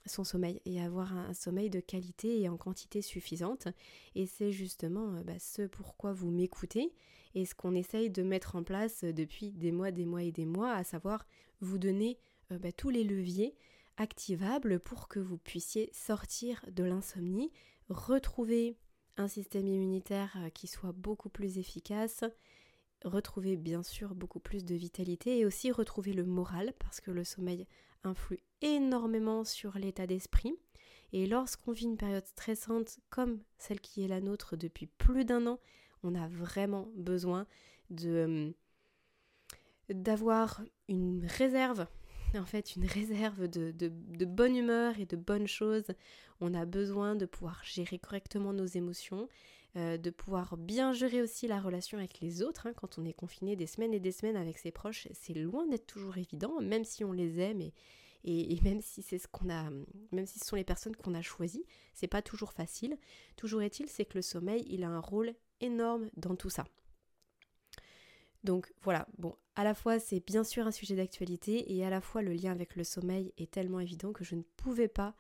son 0.05 0.24
sommeil 0.24 0.62
et 0.65 0.81
avoir 0.81 1.15
un, 1.15 1.33
sommeil 1.33 1.69
de 1.69 1.79
qualité 1.79 2.41
et 2.41 2.50
en 2.50 2.57
quantité 2.57 3.01
suffisante. 3.01 3.67
Et 4.15 4.25
c'est 4.25 4.51
justement 4.51 5.15
euh, 5.15 5.24
bah, 5.24 5.39
ce 5.39 5.63
pourquoi 5.63 6.12
vous 6.12 6.29
m'écoutez 6.29 6.93
et 7.33 7.45
ce 7.45 7.55
qu'on 7.55 7.75
essaye 7.75 8.10
de 8.10 8.24
mettre 8.24 8.55
en 8.55 8.63
place 8.63 9.03
depuis 9.03 9.51
des 9.51 9.71
mois, 9.71 9.91
des 9.91 10.05
mois 10.05 10.24
et 10.24 10.33
des 10.33 10.45
mois, 10.45 10.74
à 10.74 10.83
savoir 10.83 11.25
vous 11.62 11.77
donner 11.77 12.17
euh, 12.51 12.60
bah, 12.60 12.71
tous 12.71 12.89
les 12.89 13.03
leviers 13.03 13.55
activables 13.98 14.79
pour 14.79 15.07
que 15.07 15.19
vous 15.19 15.38
puissiez 15.38 15.89
sortir 15.93 16.65
de 16.71 16.83
l'insomnie, 16.83 17.51
retrouver 17.89 18.75
un 19.17 19.27
système 19.27 19.67
immunitaire 19.67 20.33
euh, 20.38 20.50
qui 20.50 20.67
soit 20.67 20.93
beaucoup 20.93 21.29
plus 21.29 21.57
efficace, 21.57 22.24
retrouver 23.03 23.58
bien 23.58 23.84
sûr 23.84 24.15
beaucoup 24.15 24.39
plus 24.39 24.63
de 24.63 24.75
vitalité 24.75 25.39
et 25.39 25.46
aussi 25.46 25.72
retrouver 25.72 26.13
le 26.13 26.25
moral 26.25 26.74
parce 26.79 27.01
que 27.01 27.12
le 27.12 27.24
sommeil 27.24 27.67
influe 28.03 28.39
énormément 28.62 29.43
sur 29.43 29.77
l'état 29.77 30.08
d'esprit. 30.08 30.55
Et 31.13 31.27
lorsqu'on 31.27 31.72
vit 31.72 31.86
une 31.86 31.98
période 31.98 32.25
stressante 32.25 33.00
comme 33.10 33.41
celle 33.58 33.81
qui 33.81 34.03
est 34.03 34.08
la 34.08 34.22
nôtre 34.22 34.55
depuis 34.55 34.88
plus 34.88 35.25
d'un 35.25 35.46
an, 35.46 35.60
on 36.03 36.15
a 36.15 36.27
vraiment 36.27 36.88
besoin 36.96 37.46
de 37.89 38.53
d'avoir 39.89 40.62
une 40.88 41.25
réserve, 41.25 41.86
en 42.34 42.46
fait 42.46 42.77
une 42.77 42.86
réserve 42.86 43.50
de, 43.50 43.72
de, 43.72 44.25
bonne 44.25 44.55
humeur 44.55 44.98
et 45.00 45.05
de 45.05 45.17
bonnes 45.17 45.48
choses. 45.48 45.88
On 46.39 46.53
a 46.53 46.65
besoin 46.65 47.15
de 47.15 47.25
pouvoir 47.25 47.62
gérer 47.65 48.00
correctement 48.00 48.53
nos 48.53 48.65
émotions, 48.65 49.27
euh, 49.78 49.98
de 49.98 50.10
pouvoir 50.10 50.58
bien 50.58 50.92
gérer 50.92 51.22
aussi 51.22 51.48
la 51.48 51.62
relation 51.62 51.98
avec 51.98 52.20
les 52.20 52.44
autres. 52.44 52.68
Hein, 52.68 52.74
quand 52.75 52.98
on 52.98 53.06
est 53.06 53.13
confiné 53.13 53.56
des 53.56 53.68
semaines 53.68 53.94
et 53.94 54.00
des 54.00 54.12
semaines 54.12 54.36
avec 54.36 54.58
ses 54.58 54.72
proches, 54.72 55.08
c'est 55.13 55.34
loin 55.34 55.66
d'être 55.68 55.88
toujours 55.88 56.18
évident, 56.18 56.60
même 56.62 56.84
si 56.84 57.06
on 57.06 57.13
les 57.13 57.40
aime 57.40 57.62
et, 57.62 58.60
même 58.63 58.82
si 58.82 59.01
c'est 59.01 59.18
ce 59.18 59.28
qu'on 59.28 59.50
a, 59.50 59.70
même 60.12 60.25
si 60.25 60.40
ce 60.40 60.46
sont 60.46 60.56
les 60.56 60.63
personnes 60.63 60.96
qu'on 60.96 61.13
a 61.13 61.22
choisies, 61.22 61.66
c'est 61.94 62.08
pas 62.08 62.22
toujours 62.22 62.51
facile. 62.51 62.98
Toujours 63.38 63.62
est-il, 63.62 63.88
c'est 63.88 64.06
que 64.06 64.18
le 64.18 64.22
sommeil, 64.22 64.66
il 64.70 64.84
a 64.84 64.90
un 64.90 65.00
rôle 65.00 65.34
énorme 65.62 66.10
dans 66.18 66.36
tout 66.36 66.50
ça. 66.50 66.66
Donc 68.44 68.74
voilà, 68.82 69.08
bon, 69.18 69.36
à 69.56 69.63
la 69.63 69.74
fois 69.74 70.00
c'est 70.00 70.20
bien 70.25 70.44
sûr 70.44 70.66
un 70.66 70.72
sujet 70.72 70.96
d'actualité 70.96 71.74
et 71.74 71.86
à 71.86 71.90
la 71.90 72.01
fois 72.01 72.22
le 72.22 72.34
lien 72.34 72.51
avec 72.51 72.75
le 72.75 72.84
sommeil 72.84 73.34
est 73.38 73.51
tellement 73.51 73.80
évident 73.80 74.12
que 74.13 74.24
je 74.24 74.36
ne 74.36 74.42
pouvais 74.58 74.88
pas 74.88 75.16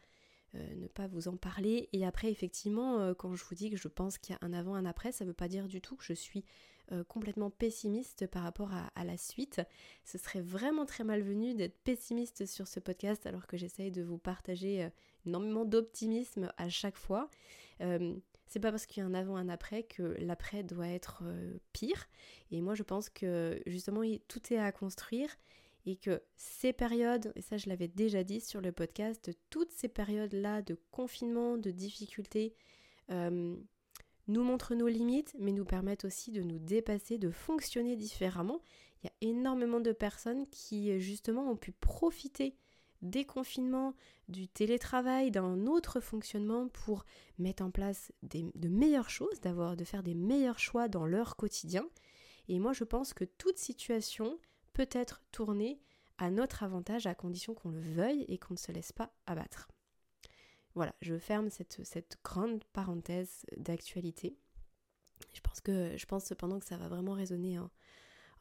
euh, 0.55 0.75
ne 0.75 0.87
pas 0.87 1.07
vous 1.07 1.29
en 1.29 1.37
parler. 1.37 1.87
Et 1.93 2.05
après, 2.05 2.29
effectivement, 2.29 2.99
euh, 2.99 3.13
quand 3.13 3.35
je 3.35 3.45
vous 3.45 3.55
dis 3.55 3.69
que 3.69 3.77
je 3.77 3.87
pense 3.87 4.17
qu'il 4.17 4.35
y 4.35 4.35
a 4.35 4.45
un 4.45 4.51
avant, 4.51 4.75
un 4.75 4.85
après, 4.85 5.11
ça 5.13 5.23
ne 5.23 5.29
veut 5.29 5.35
pas 5.35 5.47
dire 5.47 5.67
du 5.67 5.79
tout 5.79 5.95
que 5.95 6.03
je 6.03 6.13
suis 6.13 6.43
euh, 6.91 7.05
complètement 7.05 7.49
pessimiste 7.49 8.27
par 8.27 8.43
rapport 8.43 8.71
à, 8.73 9.03
la 9.05 9.15
suite. 9.15 9.61
Ce 10.03 10.17
serait 10.17 10.41
vraiment 10.41 10.85
très 10.85 11.05
malvenu 11.05 11.53
d'être 11.53 11.77
pessimiste 11.83 12.45
sur 12.45 12.67
ce 12.67 12.81
podcast 12.81 13.25
alors 13.25 13.47
que 13.47 13.55
j'essaye 13.55 13.91
de 13.91 14.03
vous 14.03 14.17
partager 14.17 14.89
énormément 15.25 15.63
d'optimisme 15.63 16.51
à 16.57 16.67
chaque 16.67 16.97
fois. 16.97 17.29
c'est 17.79 18.59
pas 18.59 18.71
parce 18.71 18.85
qu'il 18.85 19.01
y 19.01 19.05
a 19.05 19.07
un 19.07 19.13
avant, 19.13 19.37
un 19.37 19.47
après 19.47 19.83
que 19.83 20.17
l'après 20.19 20.63
doit 20.63 20.89
être 20.89 21.23
pire. 21.71 22.09
Et 22.51 22.59
moi, 22.59 22.75
je 22.75 22.83
pense 22.83 23.09
que 23.09 23.61
justement, 23.67 24.01
tout 24.27 24.53
est 24.53 24.57
à 24.57 24.73
construire 24.73 25.29
et 25.85 25.95
que 25.95 26.21
ces 26.35 26.73
périodes, 26.73 27.31
et 27.35 27.41
ça 27.41 27.57
je 27.57 27.69
l'avais 27.69 27.87
déjà 27.87 28.23
dit 28.23 28.41
sur 28.41 28.61
le 28.61 28.71
podcast, 28.71 29.31
toutes 29.49 29.71
ces 29.71 29.87
périodes-là 29.87 30.61
de 30.61 30.77
confinement, 30.91 31.57
de 31.57 31.71
difficultés, 31.71 32.53
euh, 33.09 33.55
nous 34.27 34.43
montrent 34.43 34.75
nos 34.75 34.87
limites, 34.87 35.35
mais 35.39 35.51
nous 35.51 35.65
permettent 35.65 36.05
aussi 36.05 36.31
de 36.31 36.43
nous 36.43 36.59
dépasser, 36.59 37.17
de 37.17 37.31
fonctionner 37.31 37.95
différemment. 37.95 38.61
Il 39.03 39.07
y 39.07 39.09
a 39.09 39.31
énormément 39.31 39.79
de 39.79 39.91
personnes 39.91 40.47
qui 40.49 40.99
justement 40.99 41.49
ont 41.49 41.57
pu 41.57 41.71
profiter 41.71 42.55
des 43.01 43.25
confinements, 43.25 43.95
du 44.29 44.47
télétravail, 44.47 45.31
d'un 45.31 45.65
autre 45.65 45.99
fonctionnement 45.99 46.67
pour 46.69 47.03
mettre 47.39 47.63
en 47.63 47.71
place 47.71 48.11
de 48.21 48.67
meilleures 48.67 49.09
choses, 49.09 49.41
d'avoir, 49.41 49.75
de 49.75 49.83
faire 49.83 50.03
des 50.03 50.13
meilleurs 50.13 50.59
choix 50.59 50.87
dans 50.87 51.05
leur 51.05 51.35
quotidien. 51.35 51.83
Et 52.47 52.59
moi 52.59 52.73
je 52.73 52.83
pense 52.83 53.13
que 53.13 53.25
toute 53.25 53.57
situation 53.57 54.37
peut 54.85 54.97
être 54.97 55.21
tourné 55.31 55.79
à 56.17 56.31
notre 56.31 56.63
avantage 56.63 57.05
à 57.05 57.13
condition 57.13 57.53
qu'on 57.53 57.69
le 57.69 57.81
veuille 57.81 58.25
et 58.27 58.39
qu'on 58.39 58.55
ne 58.55 58.59
se 58.59 58.71
laisse 58.71 58.91
pas 58.91 59.13
abattre. 59.27 59.69
Voilà, 60.73 60.95
je 61.01 61.17
ferme 61.17 61.49
cette, 61.49 62.17
grande 62.23 62.63
parenthèse 62.73 63.45
d'actualité. 63.57 64.37
Je 65.33 65.41
pense 65.41 65.61
que 65.61 65.95
je 65.97 66.05
pense 66.07 66.25
cependant 66.25 66.59
que 66.59 66.65
ça 66.65 66.77
va 66.77 66.87
vraiment 66.87 67.13
résonner 67.13 67.59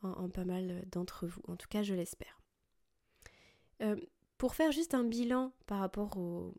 en, 0.03 0.31
pas 0.31 0.45
mal 0.45 0.83
d'entre 0.91 1.27
vous. 1.27 1.43
En 1.47 1.57
tout 1.57 1.69
cas, 1.69 1.83
je 1.83 1.95
l'espère. 1.95 2.41
Euh, 3.83 3.97
pour 4.39 4.55
faire 4.55 4.73
juste 4.73 4.95
un 4.95 5.05
bilan 5.05 5.53
par 5.67 5.81
rapport 5.81 6.17
au, 6.17 6.55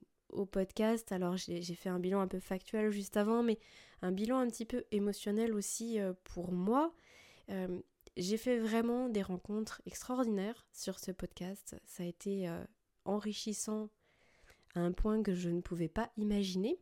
podcast, 0.52 1.12
alors 1.12 1.36
j'ai 1.36 1.62
fait 1.76 1.90
un 1.90 2.00
bilan 2.00 2.22
un 2.22 2.28
peu 2.28 2.40
factuel 2.40 2.90
juste 2.92 3.18
avant, 3.18 3.44
mais 3.44 3.60
un 4.02 4.12
bilan 4.12 4.38
un 4.38 4.48
petit 4.48 4.66
peu 4.66 4.86
émotionnel 4.92 5.54
aussi 5.54 6.00
euh, 6.00 6.14
pour 6.24 6.52
moi. 6.54 6.94
Euh, 7.50 7.82
j'ai 8.18 8.38
fait 8.38 8.60
vraiment 8.60 9.10
des 9.10 9.22
rencontres 9.22 9.82
extraordinaires 9.86 10.66
sur 10.74 11.00
ce 11.00 11.12
podcast. 11.12 11.76
Ça 11.86 12.04
a 12.04 12.06
été 12.06 12.48
euh, 12.50 12.64
enrichissant 13.06 13.90
à 14.76 14.82
un 14.82 14.92
point 14.92 15.24
que 15.24 15.34
je 15.34 15.50
ne 15.50 15.62
pouvais 15.62 15.88
pas 15.88 16.12
imaginer. 16.18 16.80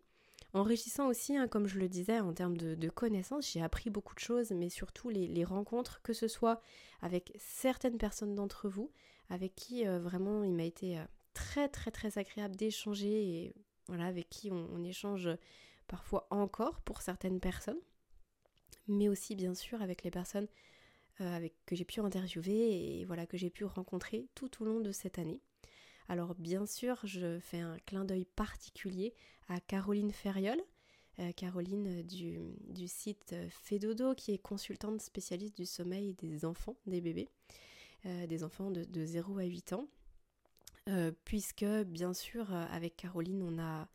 Enrichissant 0.54 1.08
aussi, 1.08 1.38
hein, 1.38 1.48
comme 1.48 1.68
je 1.68 1.78
le 1.78 1.88
disais, 1.88 2.20
en 2.20 2.34
termes 2.34 2.58
de, 2.58 2.90
connaissances, 2.90 3.52
j'ai 3.52 3.62
appris 3.62 3.92
beaucoup 3.92 4.16
de 4.16 4.20
choses, 4.20 4.52
mais 4.52 4.70
surtout 4.70 5.10
les, 5.10 5.44
rencontres, 5.44 6.02
que 6.02 6.14
ce 6.14 6.28
soit 6.28 6.62
avec 7.02 7.34
certaines 7.38 8.00
personnes 8.00 8.34
d'entre 8.34 8.68
vous, 8.68 8.92
avec 9.30 9.54
qui 9.56 9.88
euh, 9.88 10.00
vraiment 10.00 10.44
il 10.44 10.54
m'a 10.54 10.64
été 10.64 10.98
euh, 10.98 11.04
très 11.36 11.70
très 11.70 11.92
très 11.92 12.18
agréable 12.18 12.56
d'échanger 12.56 13.08
et 13.08 13.56
voilà, 13.88 14.06
avec 14.06 14.30
qui 14.30 14.52
on 14.52 14.84
échange 14.84 15.30
parfois 15.88 16.28
encore 16.32 16.82
pour 16.82 17.02
certaines 17.04 17.40
personnes, 17.40 17.80
mais 18.88 19.08
aussi 19.08 19.36
bien 19.36 19.54
sûr 19.54 19.82
avec 19.82 20.04
les 20.04 20.12
personnes 20.12 20.48
euh, 21.22 21.36
avec, 21.36 21.54
que 21.66 21.76
j'ai 21.76 21.86
pu 21.86 22.00
interviewer 22.00 23.00
et 23.00 23.06
voilà 23.06 23.26
que 23.26 23.38
j'ai 23.38 23.50
pu 23.50 23.66
rencontrer 23.66 24.28
tout 24.36 24.62
au 24.62 24.66
long 24.66 24.80
de 24.80 24.92
cette 24.92 25.20
année. 25.20 25.42
Alors 26.08 26.34
bien 26.36 26.66
sûr, 26.66 26.98
je 27.04 27.40
fais 27.40 27.60
un 27.60 27.78
clin 27.86 28.06
d'œil 28.06 28.26
particulier 28.26 29.14
à 29.48 29.60
Caroline 29.60 30.12
Ferriol, 30.12 30.60
euh, 31.20 31.32
Caroline 31.34 32.04
du, 32.04 32.88
site 32.88 33.36
Fedodo, 33.50 34.16
qui 34.16 34.32
est 34.32 34.38
consultante 34.38 35.02
spécialiste 35.02 35.58
du 35.58 35.66
sommeil 35.66 36.14
des 36.14 36.46
enfants, 36.46 36.78
des 36.86 37.02
bébés, 37.02 37.30
euh, 38.06 38.26
des 38.26 38.44
enfants 38.44 38.72
de, 38.72 38.86
de, 38.86 39.06
0 39.06 39.40
à 39.40 39.44
8 39.44 39.74
ans. 39.74 39.88
puisque 41.26 41.66
bien 41.86 42.14
sûr, 42.14 42.52
avec 42.52 42.96
Caroline, 42.96 43.44
on 43.44 43.60
a 43.60 43.88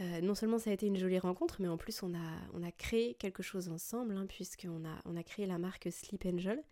euh, 0.00 0.20
non 0.20 0.34
seulement 0.34 0.58
ça 0.58 0.70
a 0.70 0.72
été 0.72 0.86
une 0.86 0.96
jolie 0.96 1.18
rencontre, 1.18 1.60
mais 1.60 1.68
en 1.68 1.76
plus 1.76 2.02
on 2.02 2.14
a, 2.14 2.40
on 2.52 2.62
a 2.62 2.72
créé 2.72 3.14
quelque 3.14 3.42
chose 3.42 3.68
ensemble, 3.68 4.16
hein, 4.16 4.26
puisqu'on 4.26 4.84
a, 4.84 5.00
on 5.04 5.16
a 5.16 5.22
créé 5.22 5.46
la 5.46 5.58
marque 5.58 5.88
Sleep 5.90 6.26
Angel, 6.26 6.62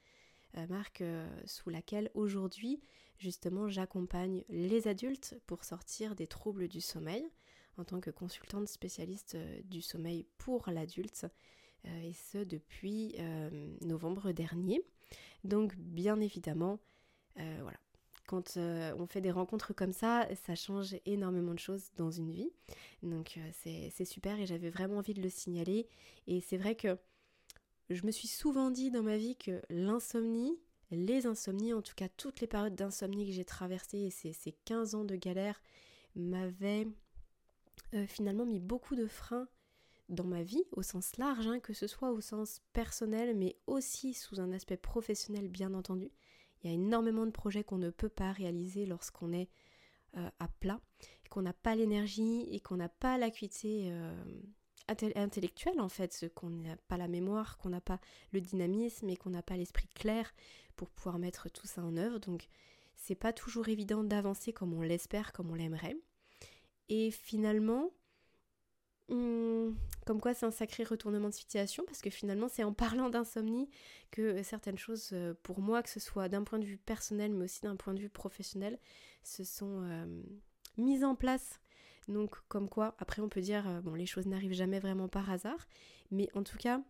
euh, 0.56 0.66
marque 0.66 1.02
euh, 1.02 1.28
sous 1.46 1.70
laquelle 1.70 2.10
aujourd'hui 2.14 2.82
justement 3.18 3.68
j'accompagne 3.68 4.42
les 4.48 4.88
adultes 4.88 5.36
pour 5.46 5.64
sortir 5.64 6.16
des 6.16 6.26
troubles 6.26 6.66
du 6.66 6.80
sommeil 6.80 7.24
en 7.78 7.84
tant 7.84 8.00
que 8.00 8.10
consultante 8.10 8.68
spécialiste 8.68 9.36
du 9.64 9.80
sommeil 9.80 10.26
pour 10.36 10.68
l'adulte, 10.68 11.26
et 11.84 12.12
ce 12.12 12.38
depuis 12.38 13.16
novembre 13.80 14.32
dernier. 14.32 14.82
Donc 15.42 15.74
bien 15.76 16.20
évidemment, 16.20 16.80
voilà, 17.36 17.78
quand 18.32 18.56
euh, 18.56 18.94
on 18.98 19.06
fait 19.06 19.20
des 19.20 19.30
rencontres 19.30 19.74
comme 19.74 19.92
ça, 19.92 20.26
ça 20.46 20.54
change 20.54 20.96
énormément 21.04 21.52
de 21.52 21.58
choses 21.58 21.90
dans 21.98 22.10
une 22.10 22.30
vie. 22.30 22.50
Donc 23.02 23.36
euh, 23.36 23.90
c'est 23.92 24.06
super 24.06 24.40
et 24.40 24.46
j'avais 24.46 24.70
vraiment 24.70 24.96
envie 24.96 25.12
de 25.12 25.20
le 25.20 25.28
signaler. 25.28 25.86
Et 26.26 26.40
c'est 26.40 26.56
vrai 26.56 26.74
que 26.74 26.96
je 27.90 28.06
me 28.06 28.10
suis 28.10 28.28
souvent 28.28 28.70
dit 28.70 28.90
dans 28.90 29.02
ma 29.02 29.18
vie 29.18 29.36
que 29.36 29.60
l'insomnie, 29.68 30.58
les 30.90 31.26
insomnies, 31.26 31.74
en 31.74 31.82
tout 31.82 31.92
cas 31.94 32.08
toutes 32.08 32.40
les 32.40 32.46
périodes 32.46 32.74
d'insomnie 32.74 33.26
que 33.26 33.32
j'ai 33.32 33.44
traversées 33.44 33.98
et 33.98 34.10
ces, 34.10 34.32
ces, 34.32 34.52
15 34.64 34.94
ans 34.94 35.04
de 35.04 35.16
galère, 35.16 35.60
m'avaient 36.16 36.88
euh, 37.92 38.06
finalement 38.06 38.46
mis 38.46 38.60
beaucoup 38.60 38.96
de 38.96 39.06
freins 39.06 39.46
dans 40.08 40.24
ma 40.24 40.42
vie 40.42 40.64
au 40.72 40.80
sens 40.80 41.18
large, 41.18 41.46
hein, 41.46 41.60
que 41.60 41.74
ce 41.74 41.86
soit 41.86 42.10
au 42.10 42.22
sens 42.22 42.62
personnel, 42.72 43.36
mais 43.36 43.56
aussi 43.66 44.14
sous 44.14 44.40
un 44.40 44.52
aspect 44.52 44.78
professionnel 44.78 45.48
bien 45.48 45.74
entendu. 45.74 46.10
Il 46.62 46.70
y 46.70 46.70
a 46.70 46.74
énormément 46.74 47.26
de 47.26 47.30
projets 47.30 47.64
qu'on 47.64 47.78
ne 47.78 47.90
peut 47.90 48.08
pas 48.08 48.32
réaliser 48.32 48.86
lorsqu'on 48.86 49.32
est 49.32 49.48
euh, 50.16 50.28
à 50.38 50.48
plat, 50.48 50.80
qu'on 51.30 51.42
n'a 51.42 51.52
pas 51.52 51.74
l'énergie 51.74 52.46
et 52.50 52.60
qu'on 52.60 52.76
n'a 52.76 52.88
pas 52.88 53.18
l'acuité 53.18 53.90
euh, 53.90 54.14
intellectuelle 54.88 55.80
en 55.80 55.88
fait, 55.88 56.30
qu'on 56.34 56.50
n'a 56.50 56.76
pas 56.88 56.96
la 56.96 57.08
mémoire, 57.08 57.56
qu'on 57.58 57.70
n'a 57.70 57.80
pas 57.80 58.00
le 58.32 58.40
dynamisme 58.40 59.08
et 59.08 59.16
qu'on 59.16 59.30
n'a 59.30 59.42
pas 59.42 59.56
l'esprit 59.56 59.88
clair 59.88 60.32
pour 60.76 60.90
pouvoir 60.90 61.18
mettre 61.18 61.48
tout 61.48 61.66
ça 61.66 61.82
en 61.82 61.96
œuvre. 61.96 62.18
Donc 62.18 62.48
c'est 62.94 63.14
pas 63.14 63.32
toujours 63.32 63.68
évident 63.68 64.04
d'avancer 64.04 64.52
comme 64.52 64.74
on 64.74 64.82
l'espère, 64.82 65.32
comme 65.32 65.50
on 65.50 65.54
l'aimerait. 65.54 65.96
Et 66.88 67.10
finalement, 67.10 67.90
comme 70.06 70.20
quoi 70.20 70.34
c'est 70.34 70.46
un 70.46 70.50
sacré 70.50 70.84
retournement 70.84 71.28
de 71.28 71.34
situation 71.34 71.84
parce 71.86 72.00
que 72.00 72.10
finalement 72.10 72.48
c'est 72.48 72.64
en 72.64 72.72
parlant 72.72 73.08
d'insomnie 73.08 73.68
que 74.10 74.42
certaines 74.42 74.78
choses 74.78 75.10
euh, 75.12 75.34
pour 75.42 75.60
moi, 75.60 75.82
que 75.82 75.88
ce 75.90 76.00
soit 76.00 76.28
d'un 76.28 76.42
point 76.42 76.58
de 76.58 76.64
vue 76.64 76.76
personnel 76.76 77.32
mais 77.32 77.44
aussi 77.44 77.60
d'un 77.62 77.76
point 77.76 77.94
de 77.94 78.00
vue 78.00 78.08
professionnel, 78.08 78.78
se 79.22 79.44
sont 79.44 79.82
euh, 79.84 80.22
mises 80.76 81.04
en 81.04 81.14
place. 81.14 81.60
Donc 82.08 82.36
comme 82.48 82.68
quoi, 82.68 82.96
après 82.98 83.22
on 83.22 83.28
peut 83.28 83.40
dire, 83.40 83.68
euh, 83.68 83.80
bon 83.80 83.94
les 83.94 84.06
choses 84.06 84.26
n'arrivent 84.26 84.54
jamais 84.54 84.80
vraiment 84.80 85.08
par 85.08 85.30
hasard, 85.30 85.68
mais 86.10 86.28
en 86.34 86.42
tout 86.42 86.58
cas, 86.58 86.82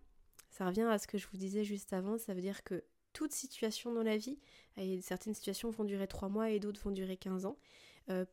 ça 0.50 0.66
revient 0.66 0.82
à 0.82 0.98
ce 0.98 1.06
que 1.06 1.18
je 1.18 1.26
vous 1.28 1.36
disais 1.36 1.64
juste 1.64 1.92
avant, 1.92 2.18
ça 2.18 2.34
veut 2.34 2.40
dire 2.40 2.64
que 2.64 2.82
toute 3.12 3.32
situation 3.32 3.92
dans 3.92 4.02
la 4.02 4.16
vie, 4.16 4.38
et 4.78 5.02
certaines 5.02 5.34
situations 5.34 5.70
vont 5.70 5.84
durer 5.84 6.06
3 6.06 6.30
mois 6.30 6.50
et 6.50 6.60
d'autres 6.60 6.80
vont 6.82 6.90
durer 6.90 7.18
15 7.18 7.44
ans, 7.44 7.58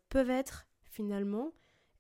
peuvent 0.07 0.29
être 0.29 0.67
finalement 0.85 1.51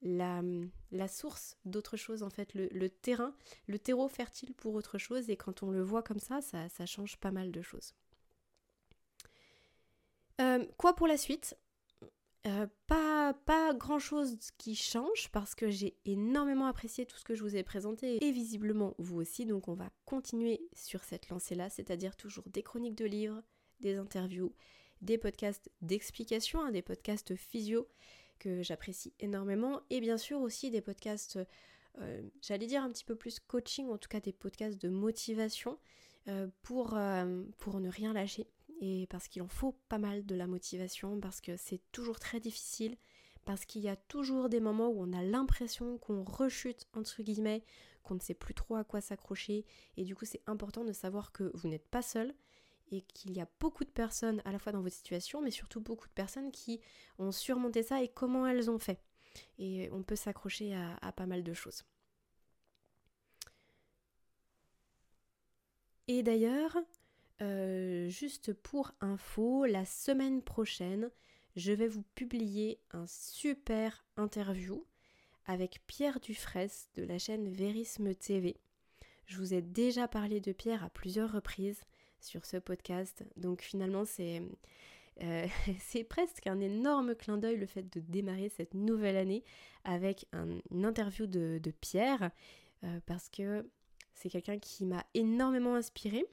la, 0.01 1.07
source 1.07 1.57
d'autre 1.65 1.97
chose, 1.97 2.23
en 2.23 2.29
fait, 2.29 2.53
le, 2.53 2.89
terrain, 2.89 3.35
le 3.67 3.79
terreau 3.79 4.07
fertile 4.07 4.53
pour 4.53 4.73
autre 4.75 4.97
chose, 4.97 5.29
et 5.29 5.37
quand 5.37 5.63
on 5.63 5.71
le 5.71 5.81
voit 5.81 6.03
comme 6.03 6.19
ça, 6.19 6.41
ça, 6.41 6.85
change 6.85 7.17
pas 7.17 7.31
mal 7.31 7.51
de 7.51 7.61
choses. 7.61 7.93
Euh, 10.41 10.65
quoi 10.77 10.95
pour 10.95 11.07
la 11.07 11.17
suite? 11.17 11.57
Euh, 12.47 12.67
pas, 12.87 13.33
pas 13.33 13.73
grand 13.73 13.99
chose 13.99 14.37
qui 14.57 14.73
change 14.73 15.29
parce 15.33 15.55
que 15.55 15.69
j'ai 15.69 15.97
énormément 16.05 16.67
apprécié 16.67 17.05
tout 17.05 17.17
ce 17.17 17.25
que 17.25 17.35
je 17.35 17.43
vous 17.43 17.57
ai 17.57 17.63
présenté. 17.63 18.23
Et 18.25 18.31
visiblement 18.31 18.95
vous 18.97 19.19
aussi. 19.19 19.45
Donc 19.45 19.67
on 19.67 19.73
va 19.73 19.89
continuer 20.05 20.61
sur 20.73 21.03
cette 21.03 21.27
lancée 21.27 21.55
là 21.55 21.69
c'est 21.69 21.91
à 21.91 21.97
dire 21.97 22.15
toujours 22.15 22.45
des 22.47 22.63
chroniques 22.63 22.95
de 22.95 23.03
livres 23.03 23.43
des 23.81 23.97
interviews 23.97 24.53
des 25.01 25.17
podcasts 25.17 25.69
d'explication 25.81 26.61
hein, 26.61 26.71
des 26.71 26.81
podcasts 26.81 27.35
physio 27.35 27.87
que 28.39 28.63
j'apprécie 28.63 29.13
énormément, 29.19 29.81
et 29.89 30.01
bien 30.01 30.17
sûr 30.17 30.41
aussi 30.41 30.71
des 30.71 30.81
podcasts 30.81 31.37
j'allais 32.41 32.67
dire 32.67 32.81
un 32.81 32.91
petit 32.91 33.03
peu 33.03 33.15
plus 33.15 33.39
coaching, 33.39 33.89
en 33.89 33.97
tout 33.97 34.07
cas 34.07 34.21
des 34.21 34.31
podcasts 34.31 34.81
de 34.81 34.89
motivation 34.89 35.77
pour, 36.61 36.97
pour 37.57 37.79
ne 37.79 37.89
rien 37.89 38.13
lâcher. 38.13 38.47
Et 38.81 39.07
parce 39.09 39.27
qu'il 39.27 39.41
en 39.41 39.49
faut 39.49 39.73
pas 39.89 39.97
mal 39.97 40.25
de 40.25 40.35
la 40.35 40.47
motivation, 40.47 41.19
parce 41.19 41.41
que 41.41 41.57
c'est 41.57 41.81
toujours 41.91 42.17
très 42.19 42.39
difficile, 42.39 42.95
parce 43.43 43.65
qu'il 43.65 43.81
y 43.81 43.89
a 43.89 43.97
toujours 43.97 44.47
des 44.47 44.61
moments 44.61 44.87
où 44.87 45.01
on 45.01 45.11
a 45.11 45.21
l'impression 45.21 45.97
qu'on 45.97 46.23
rechute, 46.23 46.87
entre 46.93 47.21
guillemets, 47.21 47.63
qu'on 48.03 48.15
ne 48.15 48.21
sait 48.21 48.33
plus 48.33 48.53
trop 48.53 48.75
à 48.75 48.85
quoi 48.85 49.01
s'accrocher. 49.01 49.65
Et 49.97 50.05
du 50.05 50.15
coup, 50.15 50.23
c'est 50.23 50.43
important 50.47 50.85
de 50.85 50.93
savoir 50.93 51.33
que 51.33 51.51
vous 51.55 51.67
n'êtes 51.67 51.87
pas 51.87 52.01
seul 52.01 52.33
et 52.91 53.01
qu'il 53.01 53.35
y 53.35 53.41
a 53.41 53.47
beaucoup 53.59 53.83
de 53.83 53.89
personnes 53.89 54.41
à 54.45 54.51
la 54.51 54.59
fois 54.59 54.71
dans 54.71 54.81
votre 54.81 54.95
situation, 54.95 55.41
mais 55.41 55.51
surtout 55.51 55.81
beaucoup 55.81 56.07
de 56.07 56.13
personnes 56.13 56.51
qui 56.51 56.81
ont 57.17 57.31
surmonté 57.31 57.83
ça 57.83 58.01
et 58.01 58.07
comment 58.07 58.47
elles 58.47 58.69
ont 58.69 58.79
fait. 58.79 58.99
Et 59.57 59.89
on 59.91 60.03
peut 60.03 60.15
s'accrocher 60.15 60.75
à, 60.75 61.11
pas 61.11 61.25
mal 61.25 61.43
de 61.43 61.53
choses. 61.53 61.83
Et 66.07 66.23
d'ailleurs, 66.23 66.75
euh, 67.41 68.09
juste 68.09 68.53
pour 68.53 68.93
info, 68.99 69.65
la 69.65 69.85
semaine 69.85 70.41
prochaine, 70.41 71.11
je 71.55 71.71
vais 71.71 71.87
vous 71.87 72.03
publier 72.15 72.79
un 72.91 73.05
super 73.05 74.03
interview 74.17 74.85
avec 75.45 75.81
Pierre 75.87 76.19
Dufresne 76.19 76.69
de 76.95 77.03
la 77.03 77.19
chaîne 77.19 77.51
Verisme 77.51 78.13
TV. 78.15 78.57
Je 79.25 79.37
vous 79.37 79.53
ai 79.53 79.61
déjà 79.61 80.07
parlé 80.07 80.39
de 80.39 80.51
Pierre 80.51 80.83
à 80.83 80.89
plusieurs 80.89 81.31
reprises 81.31 81.81
sur 82.21 82.45
ce 82.45 82.57
podcast, 82.57 83.23
donc 83.35 83.61
finalement 83.61 84.05
c'est 84.05 84.41
euh, 85.21 85.47
c'est 85.79 86.03
presque 86.03 86.47
un 86.47 86.59
énorme 86.59 87.15
clin 87.15 87.37
d'œil 87.37 87.57
le 87.57 87.65
fait 87.65 87.83
de 87.93 87.99
démarrer 87.99 88.49
cette 88.49 88.73
nouvelle 88.73 89.17
année 89.17 89.43
avec 89.83 90.27
une 90.33 90.85
interview 90.85 91.27
de, 91.27 91.59
Pierre, 91.81 92.31
euh, 92.83 92.99
parce 93.05 93.29
que 93.29 93.69
c'est 94.13 94.29
quelqu'un 94.29 94.59
qui 94.59 94.85
m'a 94.85 95.05
énormément 95.13 95.75
inspiré 95.75 96.25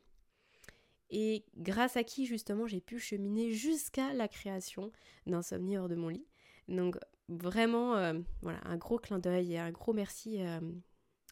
et 1.10 1.44
grâce 1.56 1.96
à 1.96 2.04
qui 2.04 2.26
justement 2.26 2.66
j'ai 2.66 2.80
pu 2.80 2.98
cheminer 2.98 3.52
jusqu'à 3.52 4.12
la 4.12 4.28
création 4.28 4.90
d'Insomnie 5.26 5.78
hors 5.78 5.88
de 5.88 5.94
mon 5.94 6.08
lit. 6.08 6.26
Donc 6.68 6.98
vraiment, 7.28 7.96
euh, 7.96 8.14
voilà, 8.42 8.60
un 8.64 8.76
gros 8.76 8.98
clin 8.98 9.18
d'œil 9.18 9.54
et 9.54 9.58
un 9.58 9.70
gros 9.70 9.92
merci 9.92 10.40
euh, 10.40 10.60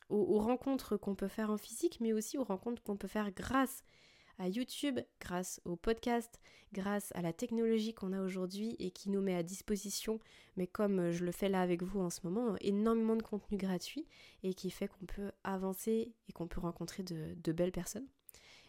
aux, 0.09 0.39
rencontres 0.39 0.97
qu'on 0.97 1.15
peut 1.15 1.29
faire 1.29 1.51
en 1.51 1.57
physique, 1.57 1.99
mais 2.01 2.13
aussi 2.13 2.39
aux 2.39 2.45
rencontres 2.45 2.83
qu'on 2.83 2.97
peut 2.97 3.09
faire 3.09 3.33
grâce 3.33 3.83
à 4.39 4.49
YouTube, 4.49 5.01
grâce 5.21 5.61
au 5.65 5.77
podcast, 5.77 6.41
grâce 6.73 7.13
à 7.15 7.23
la 7.23 7.33
technologie 7.33 7.95
qu'on 7.95 8.13
a 8.13 8.21
aujourd'hui 8.21 8.77
et 8.79 8.91
qui 8.91 9.11
nous 9.11 9.21
met 9.21 9.35
à 9.35 9.43
disposition, 9.43 10.19
mais 10.57 10.67
comme 10.67 11.11
je 11.11 11.25
le 11.25 11.33
fais 11.33 11.49
là 11.49 11.61
avec 11.61 11.83
vous 11.83 12.01
en 12.01 12.11
ce 12.11 12.21
moment, 12.25 12.57
énormément 12.61 13.17
de 13.17 13.23
contenu 13.23 13.57
gratuit 13.57 14.07
et 14.43 14.55
qui 14.55 14.71
fait 14.71 14.89
qu'on 14.89 15.07
peut 15.07 15.31
avancer 15.45 16.13
et 16.29 16.33
qu'on 16.33 16.49
peut 16.49 16.61
rencontrer 16.61 17.03
de 17.03 17.53
belles 17.53 17.73
personnes 17.73 18.09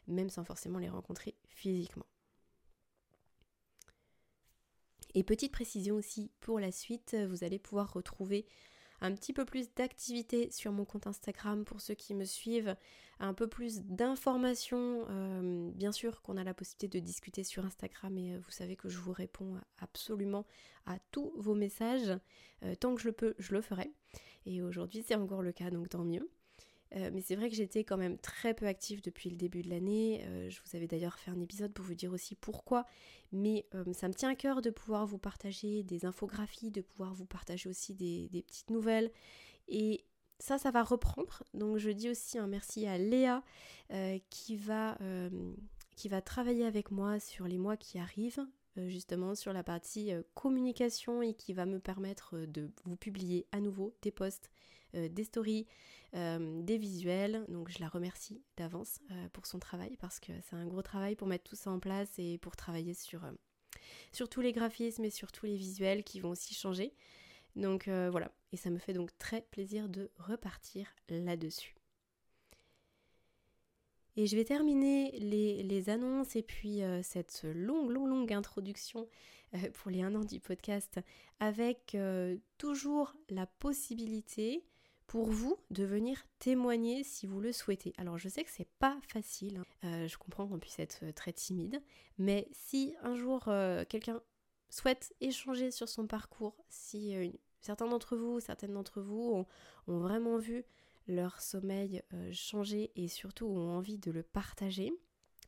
même 0.07 0.29
sans 0.29 0.43
forcément 0.43 0.79
les 0.79 0.89
rencontrer 0.89 1.35
physiquement. 1.47 2.05
Et 5.13 5.23
petite 5.23 5.53
précision 5.53 5.95
aussi 5.95 6.31
pour 6.41 6.59
la 6.59 6.71
suite, 6.71 7.15
vous 7.29 7.43
allez 7.43 7.59
pouvoir 7.59 7.93
retrouver 7.93 8.45
un 9.01 9.13
petit 9.13 9.33
peu 9.33 9.45
plus 9.45 9.73
d'activité 9.73 10.49
sur 10.51 10.71
mon 10.71 10.85
compte 10.85 11.07
Instagram 11.07 11.65
pour 11.65 11.81
ceux 11.81 11.93
qui 11.93 12.13
me 12.13 12.25
suivent, 12.25 12.75
un 13.19 13.33
peu 13.33 13.47
plus 13.47 13.81
d'informations. 13.81 15.05
Euh, 15.09 15.71
bien 15.71 15.91
sûr 15.91 16.21
qu'on 16.21 16.37
a 16.37 16.43
la 16.43 16.53
possibilité 16.53 16.99
de 16.99 17.03
discuter 17.03 17.43
sur 17.43 17.65
Instagram 17.65 18.17
et 18.17 18.33
euh, 18.33 18.39
vous 18.39 18.51
savez 18.51 18.75
que 18.75 18.89
je 18.89 18.97
vous 18.97 19.13
réponds 19.13 19.55
absolument 19.79 20.45
à 20.85 20.97
tous 21.11 21.31
vos 21.37 21.55
messages. 21.55 22.17
Euh, 22.63 22.75
tant 22.75 22.95
que 22.95 23.01
je 23.01 23.07
le 23.07 23.13
peux, 23.13 23.35
je 23.37 23.53
le 23.53 23.61
ferai. 23.61 23.91
Et 24.45 24.61
aujourd'hui 24.61 25.03
c'est 25.05 25.15
encore 25.15 25.41
le 25.41 25.51
cas, 25.51 25.69
donc 25.69 25.89
tant 25.89 26.03
mieux. 26.03 26.29
Euh, 26.95 27.09
mais 27.13 27.21
c'est 27.21 27.35
vrai 27.35 27.49
que 27.49 27.55
j'étais 27.55 27.83
quand 27.83 27.97
même 27.97 28.17
très 28.17 28.53
peu 28.53 28.67
active 28.67 29.01
depuis 29.01 29.29
le 29.29 29.35
début 29.35 29.61
de 29.61 29.69
l'année. 29.69 30.23
Euh, 30.25 30.49
je 30.49 30.59
vous 30.65 30.75
avais 30.75 30.87
d'ailleurs 30.87 31.19
fait 31.19 31.31
un 31.31 31.39
épisode 31.39 31.73
pour 31.73 31.85
vous 31.85 31.95
dire 31.95 32.13
aussi 32.13 32.35
pourquoi. 32.35 32.85
Mais 33.31 33.65
euh, 33.75 33.83
ça 33.93 34.07
me 34.07 34.13
tient 34.13 34.29
à 34.29 34.35
cœur 34.35 34.61
de 34.61 34.69
pouvoir 34.69 35.05
vous 35.05 35.17
partager 35.17 35.83
des 35.83 36.05
infographies, 36.05 36.71
de 36.71 36.81
pouvoir 36.81 37.13
vous 37.13 37.25
partager 37.25 37.69
aussi 37.69 37.93
des, 37.93 38.29
petites 38.47 38.69
nouvelles. 38.69 39.11
Et 39.67 40.05
ça, 40.39 40.57
ça 40.57 40.71
va 40.71 40.83
reprendre. 40.83 41.43
Donc 41.53 41.77
je 41.77 41.89
dis 41.89 42.09
aussi 42.09 42.37
un 42.37 42.47
merci 42.47 42.87
à 42.87 42.97
Léa 42.97 43.43
qui, 44.29 44.55
va, 44.55 44.97
qui 45.95 46.09
va 46.09 46.21
travailler 46.21 46.65
avec 46.65 46.91
moi 46.91 47.19
sur 47.19 47.47
les 47.47 47.57
mois 47.57 47.77
qui 47.77 47.99
arrivent 47.99 48.45
justement 48.87 49.35
sur 49.35 49.53
la 49.53 49.63
partie 49.63 50.11
communication 50.33 51.21
et 51.21 51.33
qui 51.33 51.53
va 51.53 51.65
me 51.65 51.79
permettre 51.79 52.37
de 52.45 52.69
vous 52.83 52.97
publier 52.97 53.47
à 53.53 53.61
nouveau 53.61 53.95
des 54.01 54.11
posts, 54.11 54.51
des 54.95 55.23
stories, 55.23 55.67
euh, 56.15 56.61
des 56.61 56.77
visuels. 56.77 57.43
Donc 57.49 57.69
je 57.69 57.79
la 57.79 57.89
remercie 57.89 58.41
d'avance 58.55 59.01
euh, 59.11 59.27
pour 59.33 59.45
son 59.45 59.59
travail 59.59 59.97
parce 59.97 60.21
que 60.21 60.31
c'est 60.47 60.55
un 60.55 60.65
gros 60.65 60.81
travail 60.81 61.15
pour 61.15 61.27
mettre 61.27 61.43
tout 61.43 61.57
ça 61.57 61.69
en 61.71 61.79
place 61.79 62.09
et 62.17 62.37
pour 62.37 62.55
travailler 62.55 62.93
sur, 62.93 63.25
euh, 63.25 63.31
sur 64.13 64.29
tous 64.29 64.39
les 64.39 64.53
graphismes 64.53 65.03
et 65.03 65.09
sur 65.09 65.33
tous 65.33 65.45
les 65.45 65.57
visuels 65.57 66.05
qui 66.05 66.21
vont 66.21 66.29
aussi 66.29 66.53
changer. 66.53 66.93
Donc 67.57 67.87
voilà, 67.87 68.33
et 68.51 68.57
ça 68.57 68.69
me 68.69 68.77
fait 68.77 68.91
donc 68.91 69.17
très 69.17 69.41
plaisir 69.41 69.87
de 69.87 70.11
repartir 70.17 70.93
là-dessus. 71.07 71.77
Et 74.17 74.27
je 74.27 74.35
vais 74.35 74.43
terminer 74.43 75.11
les, 75.19 75.63
les 75.63 75.89
annonces 75.89 76.35
et 76.35 76.43
puis 76.43 76.81
cette 77.01 77.43
longue, 77.45 77.91
longue, 77.91 78.09
longue 78.09 78.33
introduction 78.33 79.07
pour 79.71 79.89
les 79.89 80.01
un 80.01 80.15
an 80.15 80.25
du 80.25 80.41
podcast 80.41 80.99
avec 81.39 81.95
toujours 82.57 83.15
la 83.29 83.45
possibilité 83.45 84.65
pour 85.07 85.29
vous 85.29 85.57
de 85.69 85.83
venir 85.83 86.17
témoigner 86.39 87.03
si 87.03 87.27
vous 87.27 87.39
le 87.39 87.51
souhaitez. 87.51 87.93
Alors 87.97 88.17
je 88.17 88.29
sais 88.29 88.43
que 88.43 88.49
c'est 88.51 88.67
pas 88.79 88.97
facile, 89.07 89.57
hein. 89.57 89.87
euh, 89.87 90.07
je 90.07 90.17
comprends 90.17 90.47
qu'on 90.47 90.59
puisse 90.59 90.79
être 90.79 90.99
euh, 91.03 91.11
très 91.11 91.33
timide, 91.33 91.81
mais 92.17 92.47
si 92.51 92.95
un 93.01 93.15
jour 93.15 93.43
euh, 93.47 93.83
quelqu'un 93.87 94.21
souhaite 94.69 95.13
échanger 95.21 95.71
sur 95.71 95.87
son 95.87 96.07
parcours, 96.07 96.55
si 96.69 97.15
certains 97.61 97.87
d'entre 97.87 98.17
vous, 98.17 98.39
certaines 98.39 98.73
d'entre 98.73 98.99
vous 98.99 99.45
ont, 99.87 99.95
vraiment 99.99 100.37
vu 100.37 100.65
leur 101.07 101.39
sommeil 101.39 102.01
changer 102.33 102.91
et 102.95 103.07
surtout 103.07 103.45
ont 103.45 103.77
envie 103.77 103.99
de 103.99 104.11
le 104.11 104.23
partager, 104.23 104.91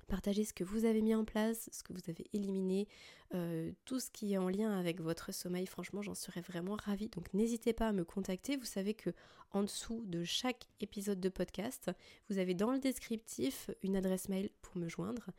Partagez 0.08 0.46
ce 0.46 0.54
que 0.54 0.64
vous 0.64 0.86
avez 0.86 1.02
mis 1.02 1.14
en 1.14 1.26
place, 1.26 1.70
ce 1.72 1.84
que 1.84 1.92
vous 1.92 2.10
avez 2.10 2.26
éliminé, 2.32 2.88
euh, 3.34 3.72
tout 3.84 4.00
ce 4.00 4.10
qui 4.10 4.34
est 4.34 4.38
en 4.38 4.48
lien 4.48 4.72
avec 4.72 5.02
votre 5.02 5.34
sommeil. 5.34 5.66
Franchement, 5.66 6.02
j'en 6.02 6.16
serais 6.16 6.42
vraiment 6.42 6.78
ravie. 6.82 7.10
Donc 7.10 7.34
n'hésitez 7.34 7.74
pas 7.74 7.90
à 7.90 7.92
me 7.92 8.06
contacter. 8.06 8.56
Vous 8.56 8.66
savez 8.66 8.94
que 8.94 9.10
en 9.52 9.64
dessous 9.64 10.04
de 10.06 10.24
chaque 10.24 10.68
épisode 10.80 11.20
de 11.20 11.30
podcast, 11.30 11.92
vous 12.30 12.38
avez 12.38 12.54
dans 12.54 12.72
le 12.72 12.80
descriptif 12.80 13.70
une 13.84 13.98
adresse 13.98 14.30
mail 14.30 14.50
pour 14.62 14.78
me 14.78 14.88
joindre, 14.88 15.30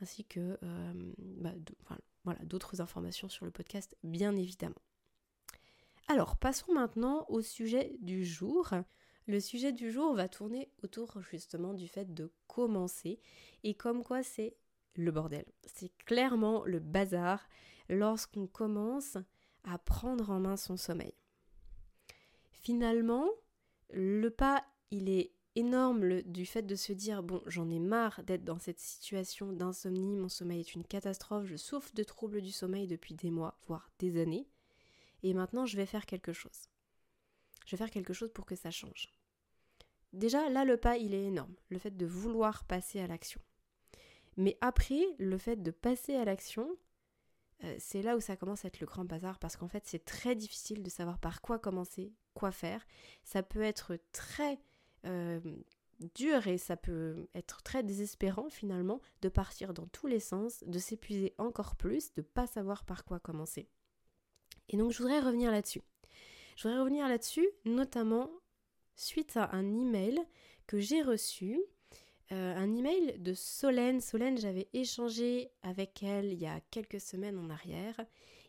ainsi 0.00 0.24
que 0.24 0.58
euh, 0.62 1.12
bah, 1.18 1.52
d'autres 2.44 2.80
informations 2.80 3.28
sur 3.28 3.44
le 3.44 3.50
podcast, 3.50 3.96
bien 4.02 4.36
évidemment. 4.36 4.80
Alors, 6.08 6.36
passons 6.36 6.72
maintenant 6.72 7.24
au 7.28 7.40
sujet 7.40 7.96
du 8.00 8.24
jour. 8.24 8.70
Le 9.26 9.40
sujet 9.40 9.72
du 9.72 9.90
jour 9.90 10.14
va 10.14 10.28
tourner 10.28 10.68
autour 10.82 11.20
justement 11.22 11.72
du 11.72 11.88
fait 11.88 12.12
de 12.12 12.30
commencer 12.46 13.20
et 13.62 13.74
comme 13.74 14.04
quoi 14.04 14.22
c'est 14.22 14.54
le 14.96 15.10
bordel. 15.10 15.46
C'est 15.64 15.96
clairement 16.04 16.64
le 16.64 16.78
bazar 16.78 17.48
lorsqu'on 17.88 18.46
commence 18.46 19.16
à 19.64 19.78
prendre 19.78 20.30
en 20.30 20.40
main 20.40 20.56
son 20.56 20.76
sommeil. 20.76 21.14
Finalement, 22.50 23.28
le 23.90 24.28
pas, 24.28 24.64
il 24.90 25.08
est 25.08 25.32
énorme 25.56 26.22
du 26.22 26.44
fait 26.46 26.62
de 26.62 26.74
se 26.74 26.92
dire 26.92 27.22
bon, 27.22 27.42
j'en 27.46 27.70
ai 27.70 27.78
marre 27.78 28.22
d'être 28.24 28.44
dans 28.44 28.58
cette 28.58 28.80
situation 28.80 29.52
d'insomnie, 29.52 30.16
mon 30.16 30.28
sommeil 30.28 30.60
est 30.60 30.74
une 30.74 30.84
catastrophe, 30.84 31.46
je 31.46 31.56
souffre 31.56 31.92
de 31.94 32.02
troubles 32.02 32.42
du 32.42 32.50
sommeil 32.50 32.86
depuis 32.86 33.14
des 33.14 33.30
mois, 33.30 33.56
voire 33.66 33.88
des 33.98 34.20
années, 34.20 34.48
et 35.22 35.32
maintenant 35.32 35.66
je 35.66 35.76
vais 35.76 35.86
faire 35.86 36.06
quelque 36.06 36.32
chose. 36.32 36.68
Je 37.64 37.72
vais 37.72 37.78
faire 37.78 37.90
quelque 37.90 38.12
chose 38.12 38.32
pour 38.32 38.46
que 38.46 38.56
ça 38.56 38.70
change. 38.70 39.08
Déjà, 40.12 40.48
là, 40.48 40.64
le 40.64 40.76
pas, 40.76 40.96
il 40.96 41.12
est 41.14 41.24
énorme, 41.24 41.54
le 41.70 41.78
fait 41.78 41.96
de 41.96 42.06
vouloir 42.06 42.64
passer 42.64 43.00
à 43.00 43.06
l'action. 43.06 43.40
Mais 44.36 44.56
après, 44.60 45.02
le 45.18 45.38
fait 45.38 45.56
de 45.56 45.70
passer 45.70 46.14
à 46.14 46.24
l'action, 46.24 46.68
euh, 47.64 47.76
c'est 47.78 48.02
là 48.02 48.16
où 48.16 48.20
ça 48.20 48.36
commence 48.36 48.64
à 48.64 48.68
être 48.68 48.80
le 48.80 48.86
grand 48.86 49.04
bazar, 49.04 49.38
parce 49.38 49.56
qu'en 49.56 49.68
fait, 49.68 49.84
c'est 49.86 50.04
très 50.04 50.34
difficile 50.34 50.82
de 50.82 50.90
savoir 50.90 51.18
par 51.18 51.40
quoi 51.40 51.58
commencer, 51.58 52.12
quoi 52.34 52.52
faire. 52.52 52.84
Ça 53.22 53.42
peut 53.42 53.62
être 53.62 53.98
très 54.12 54.58
euh, 55.04 55.40
dur 56.14 56.46
et 56.46 56.58
ça 56.58 56.76
peut 56.76 57.28
être 57.34 57.62
très 57.62 57.82
désespérant 57.82 58.48
finalement 58.50 59.00
de 59.22 59.28
partir 59.28 59.74
dans 59.74 59.86
tous 59.86 60.06
les 60.06 60.20
sens, 60.20 60.62
de 60.66 60.78
s'épuiser 60.78 61.34
encore 61.38 61.76
plus, 61.76 62.12
de 62.14 62.22
pas 62.22 62.46
savoir 62.46 62.84
par 62.84 63.04
quoi 63.04 63.20
commencer. 63.20 63.68
Et 64.68 64.76
donc, 64.76 64.92
je 64.92 64.98
voudrais 64.98 65.20
revenir 65.20 65.50
là-dessus. 65.50 65.82
Je 66.56 66.62
voudrais 66.62 66.80
revenir 66.80 67.08
là-dessus, 67.08 67.48
notamment 67.64 68.30
suite 68.96 69.36
à 69.36 69.54
un 69.54 69.74
email 69.74 70.20
que 70.66 70.78
j'ai 70.78 71.02
reçu, 71.02 71.60
euh, 72.32 72.54
un 72.56 72.74
email 72.74 73.18
de 73.18 73.34
Solène. 73.34 74.00
Solène, 74.00 74.38
j'avais 74.38 74.68
échangé 74.72 75.50
avec 75.62 76.02
elle 76.02 76.32
il 76.32 76.40
y 76.40 76.46
a 76.46 76.60
quelques 76.70 77.00
semaines 77.00 77.38
en 77.38 77.50
arrière 77.50 78.00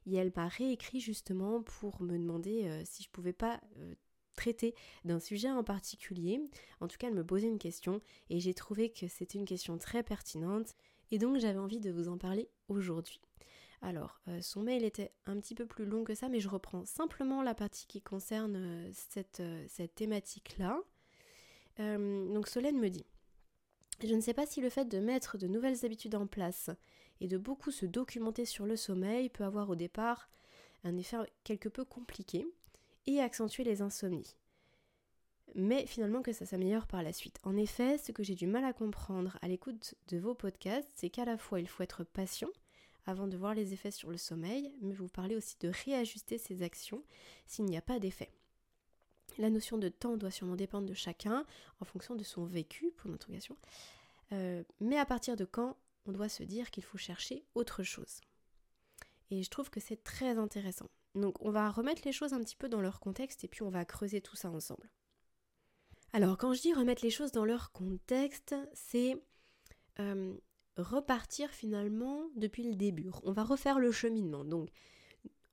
et 0.05 0.15
elle 0.15 0.31
m'a 0.35 0.47
réécrit 0.47 0.99
justement 0.99 1.61
pour 1.61 2.01
me 2.01 2.17
demander 2.17 2.65
euh, 2.65 2.81
si 2.85 3.03
je 3.03 3.09
pouvais 3.09 3.33
pas 3.33 3.59
euh, 3.79 3.95
traiter 4.35 4.75
d'un 5.03 5.19
sujet 5.19 5.49
en 5.49 5.63
particulier. 5.63 6.39
En 6.79 6.87
tout 6.87 6.97
cas, 6.97 7.07
elle 7.07 7.15
me 7.15 7.25
posait 7.25 7.47
une 7.47 7.59
question 7.59 8.01
et 8.29 8.39
j'ai 8.39 8.53
trouvé 8.53 8.91
que 8.91 9.07
c'était 9.07 9.39
une 9.39 9.45
question 9.45 9.77
très 9.77 10.03
pertinente 10.03 10.75
et 11.11 11.17
donc 11.17 11.37
j'avais 11.37 11.59
envie 11.59 11.79
de 11.79 11.91
vous 11.91 12.07
en 12.07 12.17
parler 12.17 12.49
aujourd'hui. 12.69 13.19
Alors, 13.81 14.19
euh, 14.27 14.41
son 14.41 14.61
mail 14.61 14.83
était 14.83 15.11
un 15.25 15.39
petit 15.39 15.55
peu 15.55 15.65
plus 15.65 15.85
long 15.85 16.03
que 16.03 16.15
ça, 16.15 16.29
mais 16.29 16.39
je 16.39 16.49
reprends 16.49 16.85
simplement 16.85 17.43
la 17.43 17.53
partie 17.53 17.87
qui 17.87 18.01
concerne 18.01 18.55
euh, 18.55 18.89
cette, 18.93 19.41
euh, 19.41 19.65
cette 19.67 19.95
thématique-là. 19.95 20.79
donc 21.77 22.47
Solène 22.47 22.79
me 22.79 22.89
dit, 22.89 23.05
je 24.03 24.13
ne 24.13 24.21
sais 24.21 24.33
pas 24.33 24.45
si 24.45 24.61
le 24.61 24.69
fait 24.69 24.85
de 24.85 24.99
mettre 24.99 25.37
de 25.37 25.47
nouvelles 25.47 25.85
habitudes 25.85 26.15
en 26.15 26.27
place 26.27 26.69
et 27.21 27.27
de 27.27 27.37
beaucoup 27.37 27.71
se 27.71 27.85
documenter 27.85 28.45
sur 28.45 28.65
le 28.65 28.75
sommeil 28.75 29.29
peut 29.29 29.43
avoir 29.43 29.69
au 29.69 29.75
départ 29.75 30.29
un 30.83 30.97
effet 30.97 31.17
quelque 31.43 31.69
peu 31.69 31.85
compliqué 31.85 32.45
et 33.07 33.19
accentuer 33.19 33.63
les 33.63 33.81
insomnies. 33.81 34.35
Mais 35.53 35.85
finalement 35.85 36.21
que 36.21 36.33
ça 36.33 36.45
s'améliore 36.45 36.87
par 36.87 37.03
la 37.03 37.13
suite. 37.13 37.39
En 37.43 37.55
effet, 37.55 37.97
ce 37.97 38.11
que 38.11 38.23
j'ai 38.23 38.35
du 38.35 38.47
mal 38.47 38.65
à 38.65 38.73
comprendre 38.73 39.37
à 39.41 39.47
l'écoute 39.47 39.95
de 40.09 40.17
vos 40.17 40.33
podcasts, 40.33 40.89
c'est 40.95 41.09
qu'à 41.09 41.23
la 41.23 41.37
fois 41.37 41.59
il 41.59 41.67
faut 41.67 41.83
être 41.83 42.03
patient 42.03 42.49
avant 43.05 43.27
de 43.27 43.37
voir 43.37 43.53
les 43.53 43.73
effets 43.73 43.91
sur 43.91 44.09
le 44.09 44.17
sommeil, 44.17 44.73
mais 44.81 44.93
vous 44.93 45.07
parlez 45.07 45.35
aussi 45.35 45.55
de 45.59 45.71
réajuster 45.85 46.37
ses 46.37 46.63
actions 46.63 47.03
s'il 47.45 47.65
n'y 47.65 47.77
a 47.77 47.81
pas 47.81 47.99
d'effet. 47.99 48.31
La 49.37 49.49
notion 49.49 49.77
de 49.77 49.89
temps 49.89 50.17
doit 50.17 50.31
sûrement 50.31 50.55
dépendre 50.55 50.87
de 50.87 50.93
chacun 50.93 51.45
en 51.79 51.85
fonction 51.85 52.15
de 52.15 52.23
son 52.23 52.45
vécu, 52.45 52.91
pour 52.97 53.09
l'interrogation. 53.09 53.57
Euh, 54.31 54.63
mais 54.79 54.97
à 54.97 55.05
partir 55.05 55.35
de 55.35 55.45
quand 55.45 55.77
on 56.05 56.11
doit 56.11 56.29
se 56.29 56.43
dire 56.43 56.71
qu'il 56.71 56.83
faut 56.83 56.97
chercher 56.97 57.43
autre 57.53 57.83
chose? 57.83 58.21
Et 59.31 59.43
je 59.43 59.49
trouve 59.49 59.69
que 59.69 59.79
c'est 59.79 60.03
très 60.03 60.37
intéressant. 60.37 60.89
Donc 61.15 61.41
on 61.41 61.51
va 61.51 61.69
remettre 61.69 62.03
les 62.05 62.11
choses 62.11 62.33
un 62.33 62.41
petit 62.41 62.55
peu 62.55 62.69
dans 62.69 62.81
leur 62.81 62.99
contexte 62.99 63.43
et 63.43 63.47
puis 63.47 63.63
on 63.63 63.69
va 63.69 63.85
creuser 63.85 64.21
tout 64.21 64.35
ça 64.35 64.49
ensemble. 64.49 64.89
Alors 66.13 66.37
quand 66.37 66.53
je 66.53 66.61
dis 66.61 66.73
remettre 66.73 67.03
les 67.03 67.09
choses 67.09 67.31
dans 67.31 67.45
leur 67.45 67.71
contexte, 67.71 68.55
c'est 68.73 69.21
euh, 69.99 70.33
repartir 70.77 71.49
finalement 71.51 72.25
depuis 72.35 72.63
le 72.63 72.75
début. 72.75 73.09
On 73.23 73.31
va 73.31 73.43
refaire 73.43 73.79
le 73.79 73.91
cheminement. 73.91 74.43
Donc, 74.43 74.69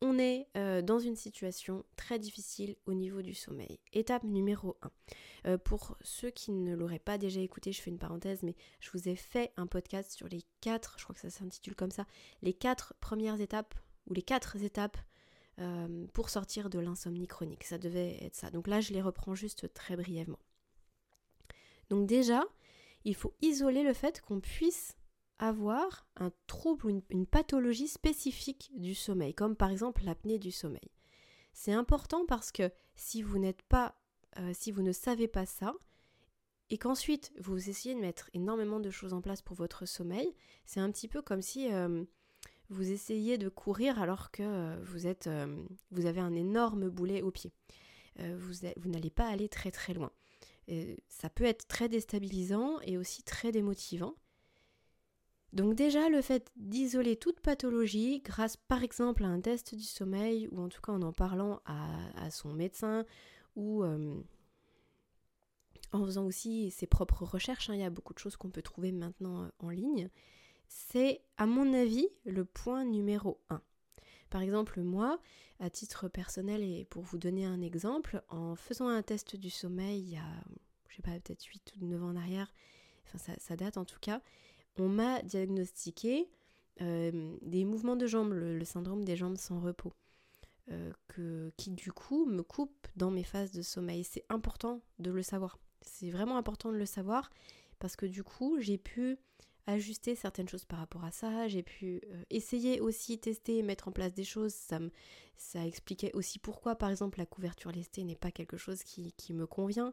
on 0.00 0.18
est 0.18 0.48
euh, 0.56 0.82
dans 0.82 0.98
une 0.98 1.14
situation 1.14 1.85
très 1.96 2.18
difficile 2.18 2.74
au 2.87 2.92
niveau 2.92 3.22
du 3.22 3.35
sommeil. 3.35 3.78
Étape 3.92 4.24
numéro 4.24 4.76
1. 4.82 4.90
Euh, 5.46 5.58
pour 5.58 5.96
ceux 6.00 6.30
qui 6.30 6.50
ne 6.50 6.74
l'auraient 6.74 6.98
pas 6.98 7.18
déjà 7.18 7.40
écouté, 7.40 7.70
je 7.72 7.80
fais 7.80 7.90
une 7.90 8.00
parenthèse, 8.00 8.42
mais 8.42 8.56
je 8.80 8.90
vous 8.90 9.08
ai 9.08 9.14
fait 9.14 9.52
un 9.56 9.68
podcast 9.68 10.11
sur 10.11 10.26
les 10.26 10.42
quatre, 10.61 10.96
je 10.98 11.04
crois 11.04 11.14
que 11.14 11.20
ça 11.20 11.30
s'intitule 11.30 11.76
comme 11.76 11.92
ça, 11.92 12.04
les 12.42 12.52
quatre 12.52 12.94
premières 13.00 13.40
étapes, 13.40 13.76
ou 14.08 14.14
les 14.14 14.22
quatre 14.22 14.56
étapes 14.56 14.98
euh, 15.61 16.06
pour 16.12 16.30
sortir 16.30 16.68
de 16.68 16.80
l'insomnie 16.80 17.28
chronique. 17.28 17.62
Ça 17.62 17.78
devait 17.78 18.18
être 18.24 18.35
ça. 18.35 18.50
Donc 18.50 18.66
là, 18.66 18.80
je 18.80 18.92
les 18.92 19.02
reprends 19.02 19.37
juste 19.37 19.72
très 19.72 19.94
brièvement. 19.94 20.40
Donc 21.90 22.08
déjà, 22.08 22.42
il 23.04 23.14
faut 23.14 23.35
isoler 23.40 23.85
le 23.85 23.92
fait 23.92 24.20
qu'on 24.20 24.40
puisse 24.40 24.96
avoir 25.42 26.07
un 26.16 26.31
trouble 26.46 26.87
ou 26.87 27.02
une, 27.11 27.26
pathologie 27.26 27.88
spécifique 27.88 28.70
du 28.76 28.94
sommeil, 28.94 29.35
comme 29.35 29.57
par 29.57 29.70
exemple 29.70 30.05
l'apnée 30.05 30.38
du 30.38 30.52
sommeil. 30.52 30.88
C'est 31.52 31.72
important 31.72 32.24
parce 32.26 32.52
que 32.52 32.70
si 32.94 33.22
vous 33.22 33.38
n'êtes 33.38 33.62
pas, 33.62 33.96
euh, 34.38 34.52
si 34.55 34.70
vous 34.70 34.83
ne 34.83 34.92
savez 34.92 35.26
pas 35.26 35.44
ça, 35.44 35.74
et 36.70 36.78
qu'ensuite 36.78 37.33
vous 37.40 37.68
essayez 37.68 37.96
de 37.96 38.00
mettre 38.00 38.31
énormément 38.35 38.78
de 38.78 38.90
choses 38.90 39.12
en 39.12 39.20
place 39.20 39.42
pour 39.42 39.57
votre 39.57 39.85
sommeil, 39.85 40.33
c'est 40.64 40.78
un 40.78 40.92
petit 40.92 41.09
peu 41.09 41.22
comme 41.22 41.42
si 41.42 41.72
euh, 41.72 42.05
vous 42.68 42.92
essayez 42.92 43.37
de 43.37 43.48
courir 43.48 44.00
alors 44.00 44.31
que 44.31 44.44
euh, 44.44 45.64
vous 45.90 46.07
avez 46.07 46.20
un 46.20 46.35
énorme 46.37 46.88
boulet 46.88 47.20
au 47.20 47.33
pied. 47.33 47.52
vous, 48.20 48.52
vous 48.76 48.88
n'allez 48.88 49.11
pas 49.11 49.26
aller 49.26 49.48
très 49.48 49.72
très 49.72 49.92
loin. 49.92 50.12
ça 51.09 51.28
peut 51.31 51.44
être 51.44 51.66
très 51.66 51.88
déstabilisant 51.88 52.78
et 52.83 52.96
aussi 52.96 53.24
très 53.24 53.50
démotivant. 53.50 54.14
Donc 55.52 55.74
déjà, 55.74 56.08
le 56.08 56.22
fait 56.22 56.50
d'isoler 56.56 57.16
toute 57.16 57.40
pathologie 57.40 58.20
grâce 58.20 58.56
par 58.56 58.82
exemple 58.82 59.24
à 59.24 59.28
un 59.28 59.40
test 59.40 59.74
du 59.74 59.82
sommeil, 59.82 60.48
ou 60.50 60.60
en 60.60 60.68
tout 60.68 60.80
cas 60.80 60.92
en 60.92 61.02
en 61.02 61.12
parlant 61.12 61.60
à, 61.66 62.30
son 62.30 62.52
médecin, 62.52 63.04
ou 63.54 63.84
euh, 63.84 64.16
en 65.92 66.04
faisant 66.06 66.24
aussi 66.24 66.70
ses 66.70 66.86
propres 66.86 67.24
recherches, 67.24 67.68
hein, 67.68 67.74
il 67.74 67.80
y 67.80 67.84
a 67.84 67.90
beaucoup 67.90 68.14
de 68.14 68.18
choses 68.18 68.36
qu'on 68.36 68.50
peut 68.50 68.62
trouver 68.62 68.92
maintenant 68.92 69.44
euh, 69.44 69.48
en 69.58 69.68
ligne, 69.68 70.08
c'est 70.68 71.20
à 71.36 71.44
mon 71.44 71.74
avis 71.74 72.08
le 72.24 72.46
point 72.46 72.86
numéro 72.86 73.38
1. 73.50 73.60
Par 74.30 74.40
exemple, 74.40 74.80
moi, 74.80 75.20
à 75.60 75.68
titre 75.68 76.08
personnel 76.08 76.62
et 76.62 76.86
pour 76.86 77.02
vous 77.02 77.18
donner 77.18 77.44
un 77.44 77.60
exemple, 77.60 78.22
en 78.30 78.56
faisant 78.56 78.88
un 78.88 79.02
test 79.02 79.36
du 79.36 79.50
sommeil 79.50 80.00
il 80.00 80.12
y 80.12 80.16
a, 80.16 80.24
je 80.88 80.96
sais 80.96 81.02
pas, 81.02 81.10
peut-être 81.20 81.44
8 81.44 81.74
ou 81.78 81.84
9 81.84 82.02
ans 82.02 82.08
en 82.08 82.16
arrière, 82.16 82.54
enfin 83.04 83.18
ça, 83.18 83.32
ça 83.38 83.54
date 83.54 83.76
en 83.76 83.84
tout 83.84 84.00
cas, 84.00 84.22
on 84.78 84.88
m'a 84.88 85.22
diagnostiqué 85.22 86.28
euh, 86.80 87.37
des 87.42 87.64
mouvements 87.64 87.96
de 87.96 88.06
jambes, 88.06 88.32
le, 88.32 88.64
syndrome 88.64 89.04
des 89.04 89.16
jambes 89.16 89.37
sans 89.37 89.61
repos, 89.61 89.92
euh, 90.70 91.50
qui 91.56 91.70
du 91.70 91.92
coup 91.92 92.24
me 92.24 92.42
coupe 92.42 92.87
dans 92.96 93.11
mes 93.11 93.24
phases 93.24 93.52
de 93.52 93.62
sommeil. 93.62 94.04
C'est 94.04 94.24
important 94.28 94.80
de 94.98 95.11
le 95.11 95.22
savoir. 95.22 95.58
C'est 95.82 96.11
vraiment 96.11 96.37
important 96.37 96.72
de 96.72 96.76
le 96.76 96.87
savoir 96.87 97.30
parce 97.78 97.96
que 97.96 98.06
du 98.06 98.22
coup 98.22 98.61
j'ai 98.61 98.78
pu 98.78 99.18
ajuster 99.66 100.14
certaines 100.14 100.48
choses 100.48 100.64
par 100.64 100.78
rapport 100.78 101.04
à 101.04 101.12
ça, 101.12 101.46
j'ai 101.46 101.62
pu 101.62 102.00
euh, 102.04 102.22
essayer 102.30 102.80
aussi, 102.80 103.18
tester 103.18 103.58
et 103.58 103.62
mettre 103.62 103.88
en 103.88 103.92
place 103.92 104.12
des 104.12 104.24
choses, 104.24 104.54
ça, 104.54 105.66
expliquait 105.66 106.12
aussi 106.14 106.38
pourquoi 106.38 106.74
par 106.76 106.90
exemple 106.90 107.18
la 107.18 107.26
couverture 107.26 107.70
lestée 107.70 108.02
n'est 108.02 108.16
pas 108.16 108.30
quelque 108.30 108.56
chose 108.56 108.82
qui 108.82 109.32
me 109.32 109.46
convient. 109.46 109.92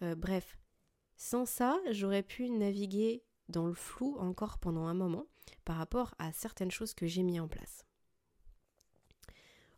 bref, 0.00 0.56
sans 1.16 1.44
ça, 1.44 1.78
j'aurais 1.90 2.22
pu 2.22 2.48
naviguer 2.48 3.22
dans 3.50 3.66
le 3.66 3.74
flou 3.74 4.16
encore 4.18 4.58
pendant 4.58 4.86
un 4.86 4.94
moment 4.94 5.26
par 5.64 5.76
rapport 5.76 6.14
à 6.18 6.32
certaines 6.32 6.70
choses 6.70 6.94
que 6.94 7.06
j'ai 7.06 7.22
mis 7.22 7.40
en 7.40 7.48
place. 7.48 7.84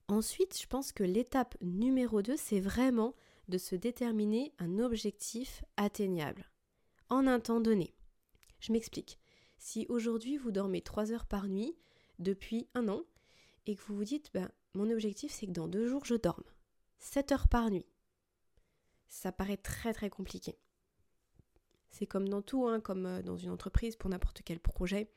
Ensuite, 0.09 0.59
je 0.61 0.67
pense 0.67 0.93
que 0.93 1.05
l'étape 1.05 1.57
numéro 1.61 2.23
2, 2.23 2.37
c'est 2.37 2.61
vraiment 2.61 3.15
de 3.49 3.59
se 3.59 3.75
déterminer 3.75 4.53
un 4.59 4.79
objectif 4.79 5.65
atteignable 5.77 6.51
en 7.09 7.27
un 7.27 7.41
temps 7.41 7.61
donné. 7.61 7.95
Je 8.61 8.73
m'explique. 8.73 9.19
Si 9.59 9.87
aujourd'hui 9.89 10.37
vous 10.37 10.51
dormez 10.51 10.83
3 10.83 11.13
heures 11.13 11.27
par 11.27 11.49
nuit 11.49 11.77
depuis 12.19 12.69
un 12.75 12.89
an 12.89 13.03
et 13.67 13.77
que 13.77 13.83
vous 13.83 13.97
vous 13.97 14.05
dites 14.05 14.31
ben, 14.33 14.51
mon 14.75 14.91
objectif 14.91 15.33
c'est 15.33 15.47
que 15.47 15.53
dans 15.53 15.69
deux 15.69 15.87
jours 15.87 16.05
je 16.05 16.15
dorme 16.15 16.45
7 16.99 17.33
heures 17.33 17.49
par 17.49 17.71
nuit, 17.71 17.87
ça 19.09 19.33
paraît 19.33 19.57
très 19.57 19.93
très 19.93 20.11
compliqué. 20.11 20.59
C'est 21.93 22.07
comme 22.07 22.29
dans 22.29 22.43
tout, 22.43 22.67
hein, 22.67 22.81
comme 22.81 23.07
euh, 23.07 23.23
dans 23.23 23.37
une 23.37 23.51
entreprise, 23.51 23.97
pour 23.97 24.11
n'importe 24.11 24.43
quel 24.45 24.59
projet. 24.59 25.13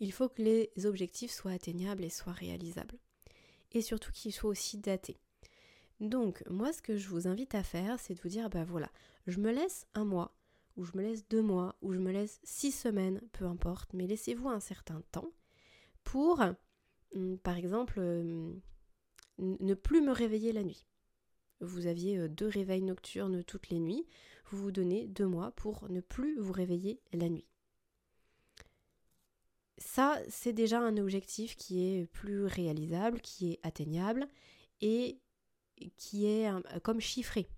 Il 0.00 0.10
faut 0.10 0.28
que 0.28 0.42
les 0.42 0.72
objectifs 0.84 1.30
soient 1.30 1.52
atteignables 1.52 2.02
et 2.02 2.08
soient 2.08 2.32
réalisables. 2.32 2.98
Et 3.70 3.82
surtout 3.82 4.10
qu'ils 4.10 4.32
soient 4.32 4.50
aussi 4.50 4.78
datés. 4.78 5.18
Donc, 6.00 6.42
moi, 6.50 6.72
ce 6.72 6.82
que 6.82 6.96
je 6.96 7.08
vous 7.08 7.28
invite 7.28 7.54
à 7.54 7.62
faire, 7.62 8.00
c'est 8.00 8.14
de 8.14 8.20
vous 8.20 8.28
dire, 8.28 8.50
ben 8.50 8.64
voilà, 8.64 8.90
je 9.26 9.38
me 9.38 9.52
laisse 9.52 9.86
un 9.94 10.04
mois, 10.04 10.34
ou 10.76 10.84
je 10.84 10.96
me 10.96 11.02
laisse 11.02 11.28
deux 11.28 11.42
mois, 11.42 11.76
ou 11.82 11.92
je 11.92 12.00
me 12.00 12.10
laisse 12.10 12.40
six 12.42 12.72
semaines, 12.72 13.20
peu 13.32 13.44
importe, 13.44 13.92
mais 13.92 14.06
laissez-vous 14.06 14.48
un 14.48 14.60
certain 14.60 15.02
temps 15.12 15.30
pour, 16.02 16.42
hum, 17.14 17.38
par 17.38 17.56
exemple, 17.56 18.00
hum, 18.00 18.60
ne 19.38 19.74
plus 19.74 20.00
me 20.00 20.10
réveiller 20.10 20.52
la 20.52 20.64
nuit. 20.64 20.86
Vous 21.62 21.86
aviez 21.86 22.18
euh, 22.18 22.28
deux 22.28 22.48
réveils 22.48 22.82
nocturnes 22.82 23.42
toutes 23.44 23.70
les 23.70 23.78
nuits 23.78 24.04
vous 24.52 24.64
vous 24.64 24.72
donnez 24.72 25.06
deux 25.06 25.26
mois 25.26 25.50
pour 25.52 25.88
ne 25.90 26.00
plus 26.00 26.38
vous 26.38 26.52
réveiller 26.52 27.00
la 27.12 27.28
nuit. 27.28 27.46
Ça, 29.78 30.20
c'est 30.28 30.52
déjà 30.52 30.78
un 30.78 30.96
objectif 30.98 31.56
qui 31.56 31.84
est 31.84 32.06
plus 32.06 32.44
réalisable, 32.44 33.20
qui 33.20 33.52
est 33.52 33.60
atteignable 33.62 34.28
et 34.80 35.18
qui 35.96 36.26
est 36.26 36.50
comme 36.82 37.00
chiffré. 37.00 37.48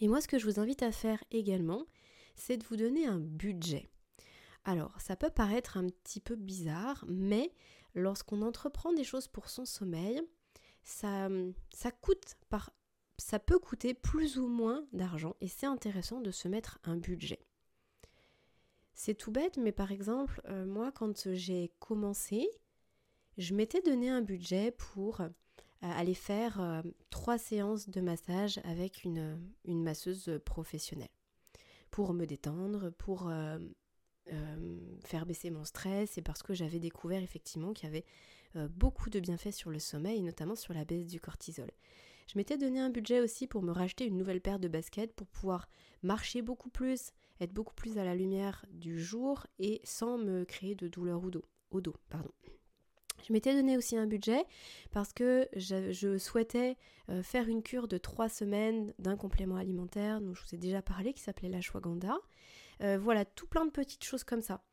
Et 0.00 0.08
moi, 0.08 0.20
ce 0.20 0.28
que 0.28 0.38
je 0.38 0.46
vous 0.46 0.60
invite 0.60 0.82
à 0.82 0.92
faire 0.92 1.22
également, 1.30 1.86
c'est 2.34 2.56
de 2.56 2.64
vous 2.64 2.76
donner 2.76 3.06
un 3.06 3.20
budget. 3.20 3.88
Alors, 4.64 5.00
ça 5.00 5.16
peut 5.16 5.30
paraître 5.30 5.76
un 5.76 5.88
petit 5.88 6.20
peu 6.20 6.36
bizarre, 6.36 7.04
mais 7.08 7.52
lorsqu'on 7.94 8.42
entreprend 8.42 8.92
des 8.92 9.04
choses 9.04 9.28
pour 9.28 9.48
son 9.48 9.64
sommeil, 9.64 10.20
ça, 10.82 11.28
ça 11.70 11.90
coûte 11.90 12.36
par 12.48 12.70
ça 13.18 13.38
peut 13.38 13.58
coûter 13.58 13.94
plus 13.94 14.38
ou 14.38 14.48
moins 14.48 14.84
d'argent 14.92 15.36
et 15.40 15.48
c'est 15.48 15.66
intéressant 15.66 16.20
de 16.20 16.30
se 16.30 16.48
mettre 16.48 16.78
un 16.84 16.96
budget. 16.96 17.40
C'est 18.94 19.14
tout 19.14 19.30
bête, 19.30 19.56
mais 19.56 19.72
par 19.72 19.90
exemple, 19.90 20.40
euh, 20.48 20.66
moi, 20.66 20.92
quand 20.92 21.32
j'ai 21.32 21.72
commencé, 21.78 22.46
je 23.38 23.54
m'étais 23.54 23.80
donné 23.80 24.10
un 24.10 24.20
budget 24.20 24.70
pour 24.72 25.20
euh, 25.20 25.28
aller 25.80 26.14
faire 26.14 26.60
euh, 26.60 26.82
trois 27.10 27.38
séances 27.38 27.88
de 27.88 28.00
massage 28.00 28.60
avec 28.64 29.04
une, 29.04 29.40
une, 29.64 29.82
masseuse 29.82 30.38
professionnelle. 30.44 31.08
Pour 31.90 32.12
me 32.14 32.26
détendre, 32.26 32.90
pour 32.90 33.30
faire 35.04 35.26
baisser 35.26 35.50
mon 35.50 35.64
stress, 35.64 36.16
et 36.16 36.22
parce 36.22 36.42
que 36.42 36.54
j'avais 36.54 36.78
découvert 36.78 37.22
effectivement 37.22 37.74
qu'il 37.74 37.84
y 37.86 37.92
avait 37.92 38.04
beaucoup 38.70 39.10
de 39.10 39.20
bienfaits 39.20 39.52
sur 39.52 39.70
le 39.70 39.78
sommeil, 39.78 40.22
notamment 40.22 40.56
sur 40.56 40.74
la 40.74 40.84
baisse 40.84 41.06
du 41.06 41.20
cortisol. 41.20 41.70
Je 42.32 42.38
m'étais 42.38 42.56
donné 42.56 42.80
un 42.80 42.90
budget 42.90 43.20
aussi 43.20 43.46
pour 43.46 43.62
me 43.62 43.72
racheter 43.72 44.06
une 44.06 44.16
nouvelle 44.16 44.40
paire 44.40 44.58
de 44.58 44.68
baskets 44.68 45.14
pour 45.14 45.26
pouvoir 45.26 45.68
marcher 46.02 46.42
beaucoup 46.42 46.70
plus, 46.70 47.10
être 47.40 47.52
beaucoup 47.52 47.74
plus 47.74 47.98
à 47.98 48.04
la 48.04 48.14
lumière 48.14 48.64
du 48.70 49.02
jour 49.02 49.46
et 49.58 49.80
sans 49.84 50.18
me 50.18 50.44
créer 50.44 50.74
de 50.74 50.88
douleur 50.88 51.22
au 51.22 51.30
dos. 51.30 51.44
Au 51.70 51.80
dos 51.80 51.94
pardon. 52.08 52.30
Je 53.26 53.32
m'étais 53.32 53.54
donné 53.54 53.76
aussi 53.76 53.96
un 53.96 54.06
budget 54.06 54.44
parce 54.90 55.12
que 55.12 55.48
je, 55.54 56.18
souhaitais 56.18 56.76
euh, 57.08 57.22
faire 57.22 57.48
une 57.48 57.62
cure 57.62 57.86
de 57.86 57.98
trois 57.98 58.28
semaines 58.28 58.92
d'un 58.98 59.16
complément 59.16 59.56
alimentaire 59.56 60.20
dont 60.20 60.34
je 60.34 60.42
vous 60.42 60.54
ai 60.54 60.58
déjà 60.58 60.82
parlé 60.82 61.12
qui 61.12 61.22
s'appelait 61.22 61.48
l'ashwagandha. 61.48 62.16
Euh, 62.82 62.98
voilà, 62.98 63.24
tout 63.24 63.46
plein 63.46 63.64
de 63.64 63.70
petites 63.70 64.04
choses 64.04 64.24
comme 64.24 64.42
ça. 64.42 64.64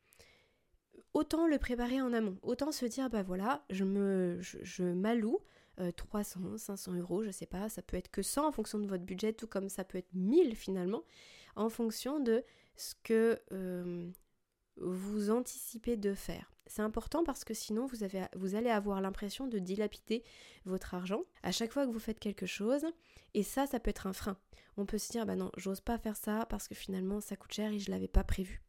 Autant 1.12 1.46
le 1.46 1.58
préparer 1.58 2.00
en 2.00 2.12
amont, 2.12 2.38
autant 2.42 2.70
se 2.70 2.86
dire 2.86 3.10
bah 3.10 3.22
voilà, 3.22 3.64
je 3.70 3.84
me 3.84 4.38
je, 4.40 4.84
m'alloue 4.84 5.40
300, 5.96 6.40
euh, 6.44 6.56
500 6.56 6.94
euros, 6.94 7.24
je 7.24 7.30
sais 7.30 7.46
pas, 7.46 7.68
ça 7.68 7.82
peut 7.82 7.96
être 7.96 8.10
que 8.10 8.22
100 8.22 8.46
en 8.46 8.52
fonction 8.52 8.78
de 8.78 8.86
votre 8.86 9.04
budget, 9.04 9.32
tout 9.32 9.48
comme 9.48 9.68
ça 9.68 9.82
peut 9.82 9.98
être 9.98 10.12
1000 10.14 10.54
finalement, 10.54 11.02
en 11.56 11.68
fonction 11.68 12.20
de 12.20 12.44
ce 12.76 12.94
que 13.02 13.40
vous 14.76 15.30
anticipez 15.30 15.96
de 15.96 16.14
faire. 16.14 16.50
C'est 16.66 16.82
important 16.82 17.24
parce 17.24 17.44
que 17.44 17.52
sinon 17.52 17.86
vous, 17.86 18.04
avez, 18.04 18.26
vous 18.36 18.54
allez 18.54 18.70
avoir 18.70 19.00
l'impression 19.00 19.48
de 19.48 19.58
dilapider 19.58 20.22
votre 20.64 20.94
argent 20.94 21.22
à 21.42 21.50
chaque 21.50 21.72
fois 21.72 21.84
que 21.84 21.90
vous 21.90 21.98
faites 21.98 22.20
quelque 22.20 22.46
chose. 22.46 22.86
Et 23.34 23.42
ça, 23.42 23.66
ça 23.66 23.80
peut 23.80 23.90
être 23.90 24.06
un 24.06 24.12
frein. 24.12 24.38
On 24.76 24.86
peut 24.86 24.98
se 24.98 25.10
dire, 25.10 25.26
bah 25.26 25.34
non, 25.34 25.50
j'ose 25.56 25.80
pas 25.80 25.98
faire 25.98 26.16
ça 26.16 26.46
parce 26.48 26.68
que 26.68 26.76
finalement 26.76 27.20
ça 27.20 27.36
coûte 27.36 27.52
cher 27.52 27.72
et 27.72 27.80
je 27.80 27.90
l'avais 27.90 28.08
pas 28.08 28.22
prévu. 28.22 28.62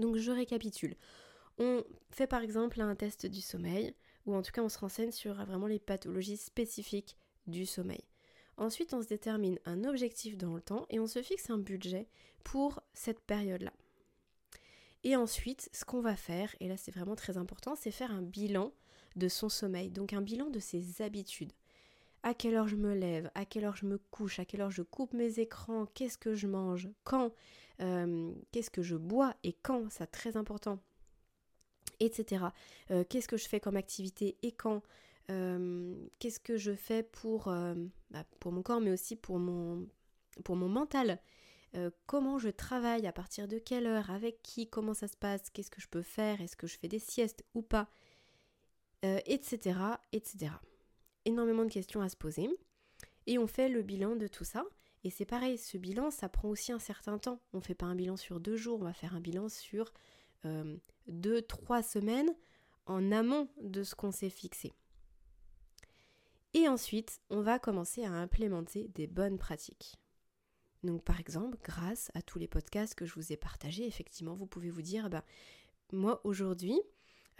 Donc 0.00 0.16
je 0.16 0.32
récapitule. 0.32 0.96
On 1.58 1.84
fait 2.10 2.26
par 2.26 2.40
exemple 2.40 2.80
un 2.80 2.96
test 2.96 3.26
du 3.26 3.40
sommeil, 3.40 3.94
ou 4.26 4.34
en 4.34 4.42
tout 4.42 4.50
cas 4.50 4.62
on 4.62 4.68
se 4.68 4.78
renseigne 4.78 5.12
sur 5.12 5.34
vraiment 5.44 5.66
les 5.66 5.78
pathologies 5.78 6.38
spécifiques 6.38 7.16
du 7.46 7.66
sommeil. 7.66 8.02
Ensuite, 8.56 8.92
on 8.92 9.00
se 9.00 9.08
détermine 9.08 9.58
un 9.64 9.84
objectif 9.84 10.36
dans 10.36 10.54
le 10.54 10.60
temps 10.60 10.84
et 10.90 11.00
on 11.00 11.06
se 11.06 11.22
fixe 11.22 11.48
un 11.48 11.56
budget 11.56 12.08
pour 12.44 12.82
cette 12.92 13.20
période-là. 13.20 13.72
Et 15.02 15.16
ensuite, 15.16 15.70
ce 15.72 15.84
qu'on 15.84 16.00
va 16.00 16.16
faire, 16.16 16.54
et 16.60 16.68
là 16.68 16.76
c'est 16.76 16.90
vraiment 16.90 17.16
très 17.16 17.38
important, 17.38 17.74
c'est 17.74 17.90
faire 17.90 18.10
un 18.10 18.22
bilan 18.22 18.72
de 19.16 19.28
son 19.28 19.48
sommeil, 19.48 19.90
donc 19.90 20.12
un 20.12 20.20
bilan 20.20 20.50
de 20.50 20.58
ses 20.58 21.00
habitudes. 21.02 21.52
À 22.22 22.34
quelle 22.34 22.54
heure 22.54 22.68
je 22.68 22.76
me 22.76 22.94
lève, 22.94 23.30
à 23.34 23.46
quelle 23.46 23.64
heure 23.64 23.76
je 23.76 23.86
me 23.86 23.96
couche, 23.96 24.38
à 24.38 24.44
quelle 24.44 24.60
heure 24.60 24.70
je 24.70 24.82
coupe 24.82 25.14
mes 25.14 25.40
écrans, 25.40 25.86
qu'est-ce 25.86 26.18
que 26.18 26.34
je 26.34 26.46
mange, 26.46 26.90
quand, 27.02 27.32
euh, 27.80 28.32
qu'est-ce 28.52 28.70
que 28.70 28.82
je 28.82 28.96
bois? 28.96 29.34
Et 29.42 29.54
quand, 29.54 29.90
c'est 29.90 30.06
très 30.06 30.36
important, 30.36 30.78
etc. 31.98 32.44
Euh, 32.90 33.04
qu'est-ce 33.08 33.28
que 33.28 33.38
je 33.38 33.48
fais 33.48 33.58
comme 33.58 33.76
activité? 33.76 34.36
Et 34.42 34.52
quand, 34.52 34.82
euh, 35.30 35.94
qu'est-ce 36.18 36.40
que 36.40 36.58
je 36.58 36.74
fais 36.74 37.02
pour, 37.02 37.44
bah, 38.10 38.24
pour 38.38 38.52
mon 38.52 38.62
corps 38.62 38.80
mais 38.80 38.90
aussi 38.90 39.16
pour 39.16 39.38
mon, 39.38 39.88
mental? 40.46 41.20
Comment 42.06 42.38
je 42.38 42.48
travaille, 42.48 43.06
à 43.06 43.12
partir 43.12 43.46
de 43.46 43.58
quelle 43.58 43.86
heure, 43.86 44.10
avec 44.10 44.42
qui, 44.42 44.68
comment 44.68 44.92
ça 44.92 45.06
se 45.06 45.16
passe, 45.16 45.48
qu'est-ce 45.50 45.70
que 45.70 45.80
je 45.80 45.88
peux 45.88 46.02
faire, 46.02 46.40
est-ce 46.40 46.56
que 46.56 46.66
je 46.66 46.76
fais 46.76 46.88
des 46.88 46.98
siestes 46.98 47.44
ou 47.54 47.62
pas, 47.62 47.88
etc., 49.02 49.78
etc. 50.12 50.50
Énormément 51.24 51.64
de 51.64 51.70
questions 51.70 52.00
à 52.00 52.08
se 52.08 52.16
poser. 52.16 52.48
Et 53.26 53.38
on 53.38 53.46
fait 53.46 53.68
le 53.68 53.82
bilan 53.82 54.16
de 54.16 54.26
tout 54.26 54.44
ça. 54.44 54.64
Et 55.04 55.10
c'est 55.10 55.24
pareil, 55.24 55.56
ce 55.56 55.78
bilan, 55.78 56.10
ça 56.10 56.28
prend 56.28 56.48
aussi 56.48 56.72
un 56.72 56.78
certain 56.78 57.18
temps. 57.18 57.40
On 57.52 57.58
ne 57.58 57.62
fait 57.62 57.74
pas 57.74 57.86
un 57.86 57.94
bilan 57.94 58.16
sur 58.16 58.40
deux 58.40 58.56
jours, 58.56 58.80
on 58.80 58.84
va 58.84 58.92
faire 58.92 59.14
un 59.14 59.20
bilan 59.20 59.48
sur 59.48 59.92
euh, 60.44 60.76
deux, 61.06 61.42
trois 61.42 61.82
semaines 61.82 62.34
en 62.86 63.12
amont 63.12 63.48
de 63.62 63.82
ce 63.82 63.94
qu'on 63.94 64.10
s'est 64.10 64.30
fixé. 64.30 64.72
Et 66.52 66.68
ensuite, 66.68 67.20
on 67.30 67.40
va 67.40 67.58
commencer 67.58 68.04
à 68.04 68.12
implémenter 68.12 68.88
des 68.88 69.06
bonnes 69.06 69.38
pratiques. 69.38 69.96
Donc 70.82 71.04
par 71.04 71.20
exemple, 71.20 71.58
grâce 71.62 72.10
à 72.14 72.22
tous 72.22 72.38
les 72.38 72.48
podcasts 72.48 72.94
que 72.94 73.06
je 73.06 73.14
vous 73.14 73.32
ai 73.32 73.36
partagés, 73.36 73.86
effectivement, 73.86 74.34
vous 74.34 74.46
pouvez 74.46 74.70
vous 74.70 74.82
dire, 74.82 75.08
bah, 75.08 75.24
moi 75.92 76.20
aujourd'hui, 76.24 76.80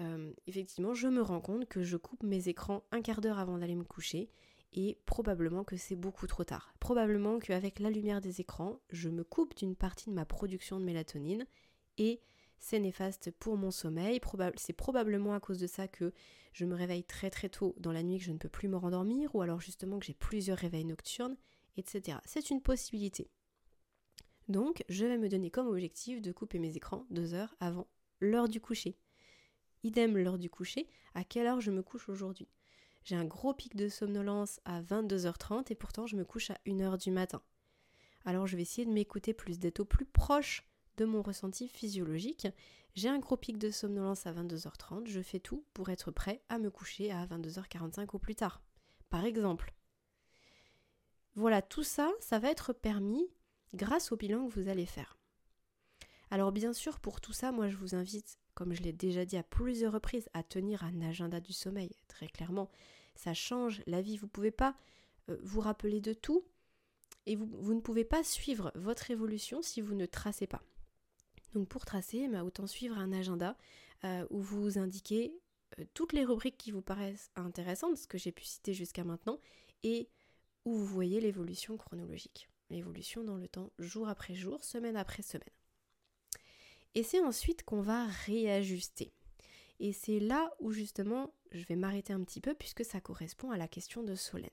euh, 0.00 0.32
effectivement, 0.46 0.94
je 0.94 1.08
me 1.08 1.22
rends 1.22 1.40
compte 1.40 1.66
que 1.68 1.82
je 1.82 1.96
coupe 1.96 2.22
mes 2.22 2.48
écrans 2.48 2.82
un 2.90 3.02
quart 3.02 3.20
d'heure 3.20 3.38
avant 3.38 3.58
d'aller 3.58 3.74
me 3.74 3.84
coucher 3.84 4.30
et 4.72 4.98
probablement 5.04 5.64
que 5.64 5.76
c'est 5.76 5.96
beaucoup 5.96 6.26
trop 6.26 6.44
tard. 6.44 6.72
Probablement 6.80 7.38
qu'avec 7.38 7.80
la 7.80 7.90
lumière 7.90 8.20
des 8.20 8.40
écrans, 8.40 8.80
je 8.90 9.08
me 9.08 9.24
coupe 9.24 9.56
d'une 9.56 9.76
partie 9.76 10.08
de 10.08 10.14
ma 10.14 10.24
production 10.24 10.78
de 10.78 10.84
mélatonine 10.84 11.46
et 11.98 12.20
c'est 12.58 12.78
néfaste 12.78 13.30
pour 13.32 13.56
mon 13.56 13.70
sommeil. 13.70 14.20
c'est 14.56 14.72
probablement 14.72 15.34
à 15.34 15.40
cause 15.40 15.58
de 15.58 15.66
ça 15.66 15.88
que 15.88 16.12
je 16.52 16.64
me 16.64 16.74
réveille 16.74 17.04
très 17.04 17.30
très 17.30 17.48
tôt 17.48 17.74
dans 17.78 17.92
la 17.92 18.02
nuit, 18.02 18.18
que 18.18 18.24
je 18.24 18.32
ne 18.32 18.38
peux 18.38 18.48
plus 18.48 18.68
me 18.68 18.76
rendormir, 18.76 19.34
ou 19.34 19.42
alors 19.42 19.60
justement 19.60 19.98
que 19.98 20.06
j'ai 20.06 20.14
plusieurs 20.14 20.58
réveils 20.58 20.84
nocturnes 20.84 21.36
etc. 21.76 22.18
C'est 22.24 22.50
une 22.50 22.62
possibilité. 22.62 23.30
Donc, 24.48 24.84
je 24.88 25.06
vais 25.06 25.18
me 25.18 25.28
donner 25.28 25.50
comme 25.50 25.68
objectif 25.68 26.20
de 26.20 26.32
couper 26.32 26.58
mes 26.58 26.76
écrans 26.76 27.06
deux 27.10 27.34
heures 27.34 27.54
avant 27.60 27.86
l'heure 28.20 28.48
du 28.48 28.60
coucher. 28.60 28.96
Idem 29.82 30.18
l'heure 30.18 30.38
du 30.38 30.50
coucher, 30.50 30.88
à 31.14 31.24
quelle 31.24 31.46
heure 31.46 31.60
je 31.60 31.70
me 31.70 31.82
couche 31.82 32.08
aujourd'hui? 32.08 32.48
J'ai 33.02 33.16
un 33.16 33.24
gros 33.24 33.54
pic 33.54 33.76
de 33.76 33.88
somnolence 33.88 34.60
à 34.64 34.82
22h30 34.82 35.72
et 35.72 35.74
pourtant 35.74 36.06
je 36.06 36.16
me 36.16 36.24
couche 36.24 36.50
à 36.50 36.58
1h 36.66 37.02
du 37.02 37.10
matin. 37.10 37.42
Alors 38.26 38.46
je 38.46 38.56
vais 38.56 38.62
essayer 38.62 38.86
de 38.86 38.92
m'écouter 38.92 39.32
plus, 39.32 39.58
d'être 39.58 39.80
au 39.80 39.84
plus 39.86 40.04
proche 40.04 40.68
de 40.98 41.06
mon 41.06 41.22
ressenti 41.22 41.66
physiologique. 41.66 42.46
J'ai 42.94 43.08
un 43.08 43.18
gros 43.18 43.38
pic 43.38 43.56
de 43.56 43.70
somnolence 43.70 44.26
à 44.26 44.32
22h30, 44.32 45.06
je 45.06 45.20
fais 45.22 45.40
tout 45.40 45.64
pour 45.72 45.88
être 45.88 46.10
prêt 46.10 46.42
à 46.50 46.58
me 46.58 46.70
coucher 46.70 47.10
à 47.10 47.24
22h45 47.26 48.08
ou 48.12 48.18
plus 48.18 48.34
tard. 48.34 48.62
Par 49.08 49.24
exemple, 49.24 49.72
voilà, 51.36 51.62
tout 51.62 51.84
ça, 51.84 52.10
ça 52.20 52.38
va 52.38 52.50
être 52.50 52.74
permis 52.74 53.26
grâce 53.72 54.12
au 54.12 54.16
bilan 54.16 54.46
que 54.46 54.52
vous 54.52 54.68
allez 54.68 54.86
faire. 54.86 55.16
Alors 56.30 56.52
bien 56.52 56.72
sûr, 56.72 57.00
pour 57.00 57.20
tout 57.20 57.32
ça, 57.32 57.50
moi 57.50 57.68
je 57.68 57.76
vous 57.76 57.94
invite, 57.94 58.38
comme 58.60 58.74
je 58.74 58.82
l'ai 58.82 58.92
déjà 58.92 59.24
dit 59.24 59.38
à 59.38 59.42
plusieurs 59.42 59.94
reprises, 59.94 60.28
à 60.34 60.42
tenir 60.42 60.84
un 60.84 61.00
agenda 61.00 61.40
du 61.40 61.54
sommeil. 61.54 61.96
Très 62.08 62.28
clairement, 62.28 62.70
ça 63.14 63.32
change 63.32 63.80
la 63.86 64.02
vie. 64.02 64.18
Vous 64.18 64.26
ne 64.26 64.30
pouvez 64.30 64.50
pas 64.50 64.76
euh, 65.30 65.38
vous 65.42 65.62
rappeler 65.62 66.02
de 66.02 66.12
tout 66.12 66.44
et 67.24 67.36
vous, 67.36 67.72
ne 67.72 67.80
pouvez 67.80 68.04
pas 68.04 68.22
suivre 68.22 68.70
votre 68.74 69.10
évolution 69.10 69.62
si 69.62 69.80
vous 69.80 69.94
ne 69.94 70.04
tracez 70.04 70.46
pas. 70.46 70.62
Donc 71.54 71.68
pour 71.68 71.86
tracer, 71.86 72.28
bah, 72.28 72.44
autant 72.44 72.66
suivre 72.66 72.98
un 72.98 73.14
agenda 73.14 73.56
euh, 74.04 74.26
où 74.28 74.42
vous 74.42 74.76
indiquez 74.76 75.32
euh, 75.78 75.84
toutes 75.94 76.12
les 76.12 76.26
rubriques 76.26 76.58
qui 76.58 76.70
vous 76.70 76.82
paraissent 76.82 77.30
intéressantes, 77.36 77.96
ce 77.96 78.06
que 78.06 78.18
j'ai 78.18 78.30
pu 78.30 78.44
citer 78.44 78.74
jusqu'à 78.74 79.04
maintenant, 79.04 79.40
et 79.84 80.10
où 80.66 80.74
vous 80.74 80.84
voyez 80.84 81.22
l'évolution 81.22 81.78
chronologique, 81.78 82.50
l'évolution 82.68 83.24
dans 83.24 83.38
le 83.38 83.48
temps 83.48 83.72
jour 83.78 84.06
après 84.06 84.34
jour, 84.34 84.62
semaine 84.62 84.98
après 84.98 85.22
semaine. 85.22 85.48
Et 86.94 87.02
c'est 87.02 87.20
ensuite 87.20 87.64
qu'on 87.64 87.80
va 87.80 88.06
réajuster. 88.26 89.12
Et 89.78 89.92
c'est 89.92 90.20
là 90.20 90.52
où 90.60 90.72
justement 90.72 91.32
je 91.52 91.64
vais 91.64 91.76
m'arrêter 91.76 92.12
un 92.12 92.22
petit 92.22 92.40
peu 92.40 92.54
puisque 92.54 92.84
ça 92.84 93.00
correspond 93.00 93.50
à 93.50 93.56
la 93.56 93.68
question 93.68 94.02
de 94.02 94.14
Solène. 94.14 94.50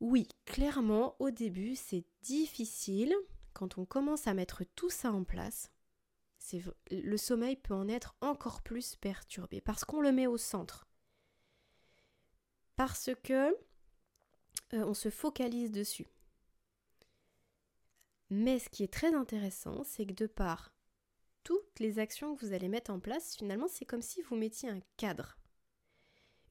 Oui, 0.00 0.28
clairement, 0.46 1.14
au 1.20 1.30
début, 1.30 1.76
c'est 1.76 2.04
difficile 2.22 3.14
quand 3.52 3.78
on 3.78 3.84
commence 3.84 4.26
à 4.26 4.34
mettre 4.34 4.64
tout 4.74 4.90
ça 4.90 5.12
en 5.12 5.22
place. 5.22 5.70
Le 6.90 7.16
sommeil 7.16 7.56
peut 7.56 7.74
en 7.74 7.88
être 7.88 8.16
encore 8.20 8.62
plus 8.62 8.96
perturbé 8.96 9.60
parce 9.60 9.84
qu'on 9.84 10.00
le 10.00 10.10
met 10.10 10.26
au 10.26 10.36
centre 10.36 10.86
parce 12.76 13.10
que 13.22 13.52
euh, 14.74 14.84
on 14.84 14.94
se 14.94 15.10
focalise 15.10 15.70
dessus. 15.70 16.08
Mais 18.34 18.58
ce 18.58 18.70
qui 18.70 18.82
est 18.82 18.90
très 18.90 19.14
intéressant, 19.14 19.84
c'est 19.84 20.06
que 20.06 20.14
de 20.14 20.26
par 20.26 20.72
toutes 21.44 21.78
les 21.80 21.98
actions 21.98 22.34
que 22.34 22.46
vous 22.46 22.54
allez 22.54 22.68
mettre 22.68 22.90
en 22.90 22.98
place, 22.98 23.36
finalement, 23.36 23.68
c'est 23.68 23.84
comme 23.84 24.00
si 24.00 24.22
vous 24.22 24.36
mettiez 24.36 24.70
un 24.70 24.80
cadre, 24.96 25.36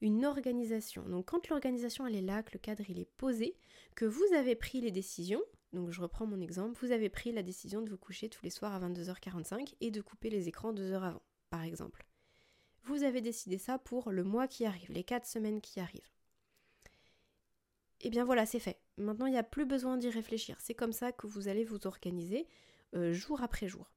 une 0.00 0.24
organisation. 0.24 1.02
Donc 1.08 1.30
quand 1.30 1.48
l'organisation 1.48 2.06
elle 2.06 2.14
est 2.14 2.22
là, 2.22 2.44
que 2.44 2.52
le 2.52 2.60
cadre 2.60 2.84
il 2.88 3.00
est 3.00 3.10
posé, 3.16 3.56
que 3.96 4.04
vous 4.04 4.22
avez 4.32 4.54
pris 4.54 4.80
les 4.80 4.92
décisions, 4.92 5.42
donc 5.72 5.90
je 5.90 6.00
reprends 6.00 6.24
mon 6.24 6.40
exemple, 6.40 6.78
vous 6.80 6.92
avez 6.92 7.08
pris 7.08 7.32
la 7.32 7.42
décision 7.42 7.82
de 7.82 7.90
vous 7.90 7.98
coucher 7.98 8.28
tous 8.28 8.44
les 8.44 8.50
soirs 8.50 8.74
à 8.74 8.88
22h45 8.88 9.74
et 9.80 9.90
de 9.90 10.00
couper 10.00 10.30
les 10.30 10.46
écrans 10.46 10.72
deux 10.72 10.92
heures 10.92 11.02
avant, 11.02 11.22
par 11.50 11.64
exemple. 11.64 12.06
Vous 12.84 13.02
avez 13.02 13.20
décidé 13.20 13.58
ça 13.58 13.80
pour 13.80 14.12
le 14.12 14.22
mois 14.22 14.46
qui 14.46 14.66
arrive, 14.66 14.92
les 14.92 15.02
quatre 15.02 15.26
semaines 15.26 15.60
qui 15.60 15.80
arrivent 15.80 16.12
et 18.02 18.08
eh 18.08 18.10
bien 18.10 18.24
voilà, 18.24 18.46
c'est 18.46 18.58
fait. 18.58 18.80
Maintenant, 18.96 19.26
il 19.26 19.32
n'y 19.32 19.38
a 19.38 19.44
plus 19.44 19.64
besoin 19.64 19.96
d'y 19.96 20.10
réfléchir. 20.10 20.56
C'est 20.58 20.74
comme 20.74 20.92
ça 20.92 21.12
que 21.12 21.28
vous 21.28 21.46
allez 21.46 21.62
vous 21.62 21.86
organiser 21.86 22.48
euh, 22.96 23.12
jour 23.12 23.42
après 23.42 23.68
jour. 23.68 23.92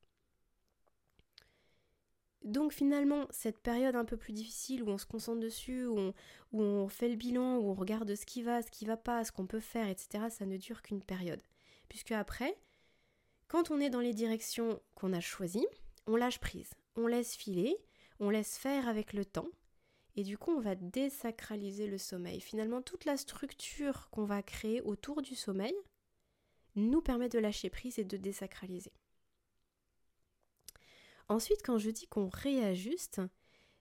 Donc 2.43 2.71
finalement, 2.71 3.25
cette 3.31 3.57
période 3.57 3.95
un 3.95 4.05
peu 4.05 4.15
plus 4.15 4.31
difficile 4.31 4.83
où 4.83 4.89
on 4.89 4.99
se 4.99 5.07
concentre 5.07 5.39
dessus, 5.39 5.87
où 5.87 6.13
on, 6.53 6.87
fait 6.87 7.09
le 7.09 7.15
bilan, 7.15 7.57
où 7.57 7.71
on 7.71 7.73
regarde 7.73 8.13
ce 8.13 8.27
qui 8.27 8.43
va, 8.43 8.61
ce 8.61 8.69
qui 8.69 8.85
va 8.85 8.95
pas, 8.95 9.23
ce 9.25 9.31
qu'on 9.31 9.47
peut 9.47 9.59
faire, 9.59 9.89
etc., 9.89 10.25
ça 10.29 10.45
ne 10.45 10.55
dure 10.55 10.83
qu'une 10.83 11.01
période. 11.01 11.41
Puisque 11.89 12.11
après, 12.11 12.55
quand 13.47 13.71
on 13.71 13.79
est 13.79 13.89
dans 13.89 13.99
les 13.99 14.13
directions 14.13 14.79
qu'on 14.93 15.13
a 15.13 15.19
choisies, 15.19 15.65
on 16.05 16.15
lâche 16.15 16.39
prise, 16.39 16.69
on 16.95 17.07
laisse 17.07 17.35
filer, 17.35 17.75
on 18.19 18.29
laisse 18.29 18.59
faire 18.59 18.87
avec 18.87 19.13
le 19.13 19.25
temps, 19.25 19.49
Et 20.15 20.23
du 20.23 20.37
coup, 20.37 20.51
on 20.51 20.61
va 20.61 20.75
désacraliser 20.75 21.87
le 21.87 21.97
sommeil. 21.97 22.39
Finalement, 22.39 22.81
toute 22.81 23.05
la 23.05 23.17
structure 23.17 24.09
qu'on 24.11 24.23
va 24.23 24.41
créer 24.41 24.81
autour 24.81 25.21
du 25.21 25.35
sommeil 25.35 25.75
nous 26.75 27.01
permet 27.01 27.29
de 27.29 27.39
lâcher 27.39 27.69
prise 27.69 27.99
et 27.99 28.05
de 28.05 28.17
désacraliser. 28.17 28.93
Ensuite, 31.27 31.61
quand 31.65 31.77
je 31.77 31.89
dis 31.89 32.07
qu'on 32.07 32.29
réajuste, 32.29 33.21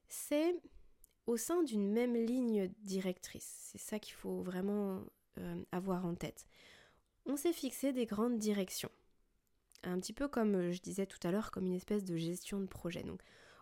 c'est 0.09 0.57
au 1.27 1.37
sein 1.37 1.63
d'une 1.63 1.91
même 1.91 2.15
ligne 2.15 2.69
directrice. 2.83 3.69
C'est 3.73 3.79
ça 3.79 3.99
qu'il 3.99 4.15
faut 4.15 4.43
vraiment 4.43 5.03
euh, 5.39 5.63
avoir 5.73 6.07
en 6.07 6.15
tête. 6.15 6.47
On 7.27 7.37
s'est 7.37 7.53
fixé 7.53 7.93
des 7.93 8.07
grandes 8.07 8.39
directions. 8.39 8.91
Un 9.83 9.99
petit 10.01 10.13
peu 10.13 10.29
comme 10.29 10.55
euh, 10.55 10.73
je 10.73 10.81
disais 10.81 11.07
tout 11.07 11.19
à 11.27 11.31
l'heure, 11.31 11.51
comme 11.51 11.67
une 11.67 11.75
espèce 11.75 12.05
de 12.05 12.17
gestion 12.17 12.61
de 12.61 12.67
projet. 12.67 13.05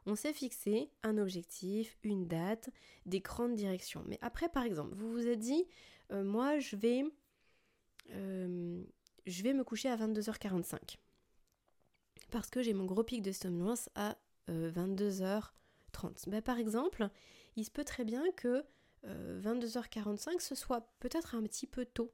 On 0.07 0.15
s'est 0.15 0.33
fixé 0.33 0.91
un 1.03 1.19
objectif, 1.19 1.97
une 2.03 2.27
date, 2.27 2.71
des 3.07 3.21
grandes 3.21 3.55
directions. 3.55 4.03
Mais 4.07 4.19
après, 4.21 4.49
par 4.49 4.65
exemple, 4.65 4.95
vous 4.95 5.11
vous 5.13 5.27
êtes 5.27 5.39
dit, 5.39 5.65
euh, 6.11 6.25
moi, 6.25 6.59
je 6.59 6.77
vais, 6.77 7.05
je 8.09 9.43
vais 9.43 9.53
me 9.53 9.65
coucher 9.65 9.89
à 9.89 9.97
22h45 9.97 10.99
parce 12.33 12.51
que 12.51 12.63
j'ai 12.63 12.73
mon 12.73 12.87
gros 12.87 13.05
pic 13.05 13.23
de 13.23 13.31
somnolence 13.31 13.89
à 13.95 14.17
22h30. 14.49 16.29
Ben, 16.29 16.43
par 16.43 16.59
exemple, 16.59 17.09
il 17.55 17.65
se 17.65 17.71
peut 17.71 17.85
très 17.85 18.05
bien 18.05 18.25
que 18.33 18.65
22h45 19.05 20.35
euh, 20.35 20.39
ce 20.39 20.55
soit 20.55 20.89
peut-être 20.99 21.35
un 21.35 21.43
petit 21.43 21.67
peu 21.67 21.85
tôt. 21.85 22.13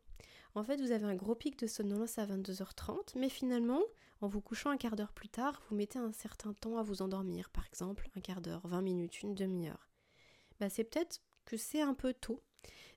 En 0.54 0.62
fait, 0.62 0.80
vous 0.80 0.92
avez 0.92 1.04
un 1.04 1.14
gros 1.14 1.34
pic 1.34 1.58
de 1.58 1.66
somnolence 1.66 2.18
à 2.18 2.26
22h30, 2.26 3.16
mais 3.16 3.28
finalement, 3.28 3.82
en 4.20 4.28
vous 4.28 4.40
couchant 4.40 4.70
un 4.70 4.76
quart 4.76 4.96
d'heure 4.96 5.12
plus 5.12 5.28
tard, 5.28 5.62
vous 5.68 5.76
mettez 5.76 5.98
un 5.98 6.12
certain 6.12 6.52
temps 6.52 6.78
à 6.78 6.82
vous 6.82 7.02
endormir, 7.02 7.50
par 7.50 7.66
exemple 7.66 8.08
un 8.16 8.20
quart 8.20 8.40
d'heure, 8.40 8.66
20 8.66 8.82
minutes, 8.82 9.22
une 9.22 9.34
demi-heure. 9.34 9.88
Bah, 10.58 10.68
c'est 10.68 10.84
peut-être 10.84 11.20
que 11.44 11.56
c'est 11.56 11.82
un 11.82 11.94
peu 11.94 12.12
tôt. 12.12 12.42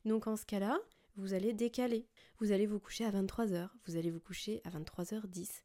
Donc 0.05 0.27
en 0.27 0.35
ce 0.35 0.45
cas-là, 0.45 0.79
vous 1.17 1.33
allez 1.33 1.53
décaler. 1.53 2.07
Vous 2.39 2.51
allez 2.51 2.65
vous 2.65 2.79
coucher 2.79 3.05
à 3.05 3.11
23h, 3.11 3.69
vous 3.85 3.97
allez 3.97 4.09
vous 4.09 4.19
coucher 4.19 4.61
à 4.63 4.69
23h10, 4.69 5.61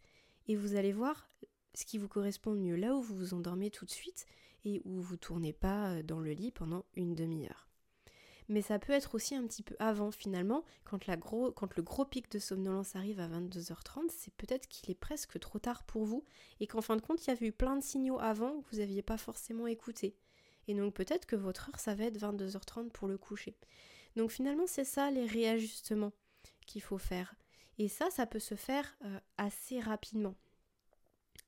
et 0.48 0.56
vous 0.56 0.76
allez 0.76 0.92
voir 0.92 1.28
ce 1.74 1.84
qui 1.84 1.98
vous 1.98 2.08
correspond 2.08 2.52
mieux, 2.52 2.76
là 2.76 2.94
où 2.94 3.02
vous 3.02 3.16
vous 3.16 3.34
endormez 3.34 3.70
tout 3.70 3.84
de 3.84 3.90
suite 3.90 4.26
et 4.64 4.80
où 4.84 5.00
vous 5.00 5.16
tournez 5.16 5.52
pas 5.52 5.92
euh, 5.92 6.02
dans 6.02 6.20
le 6.20 6.32
lit 6.32 6.50
pendant 6.50 6.84
une 6.94 7.14
demi-heure. 7.14 7.68
Mais 8.48 8.62
ça 8.62 8.78
peut 8.78 8.92
être 8.92 9.14
aussi 9.14 9.34
un 9.34 9.44
petit 9.46 9.62
peu 9.62 9.74
avant 9.78 10.10
finalement, 10.12 10.64
quand, 10.84 11.06
le 11.08 11.82
gros 11.82 12.04
pic 12.04 12.30
de 12.30 12.38
somnolence 12.38 12.94
arrive 12.94 13.18
à 13.18 13.28
22h30, 13.28 14.08
c'est 14.10 14.32
peut-être 14.34 14.68
qu'il 14.68 14.90
est 14.90 14.94
presque 14.94 15.38
trop 15.40 15.58
tard 15.58 15.82
pour 15.84 16.04
vous 16.04 16.24
et 16.60 16.66
qu'en 16.66 16.80
fin 16.80 16.96
de 16.96 17.00
compte, 17.00 17.24
il 17.26 17.30
y 17.30 17.32
avait 17.32 17.46
eu 17.46 17.52
plein 17.52 17.76
de 17.76 17.82
signaux 17.82 18.20
avant 18.20 18.60
que 18.60 18.70
vous 18.70 18.78
n'aviez 18.78 19.02
pas 19.02 19.18
forcément 19.18 19.66
écouté. 19.66 20.16
Et 20.68 20.74
donc 20.74 20.94
peut-être 20.94 21.26
que 21.26 21.36
votre 21.36 21.68
heure, 21.68 21.80
ça 21.80 21.94
va 21.94 22.04
être 22.04 22.18
22h30 22.18 22.90
pour 22.90 23.08
le 23.08 23.18
coucher. 23.18 23.56
Donc 24.14 24.30
finalement, 24.30 24.66
c'est 24.66 24.84
ça 24.84 25.10
les 25.10 25.26
réajustements 25.26 26.12
qu'il 26.66 26.82
faut 26.82 26.98
faire. 26.98 27.34
Et 27.78 27.88
ça, 27.88 28.10
ça 28.10 28.26
peut 28.26 28.38
se 28.38 28.54
faire 28.54 28.96
euh, 29.04 29.18
assez 29.38 29.80
rapidement. 29.80 30.34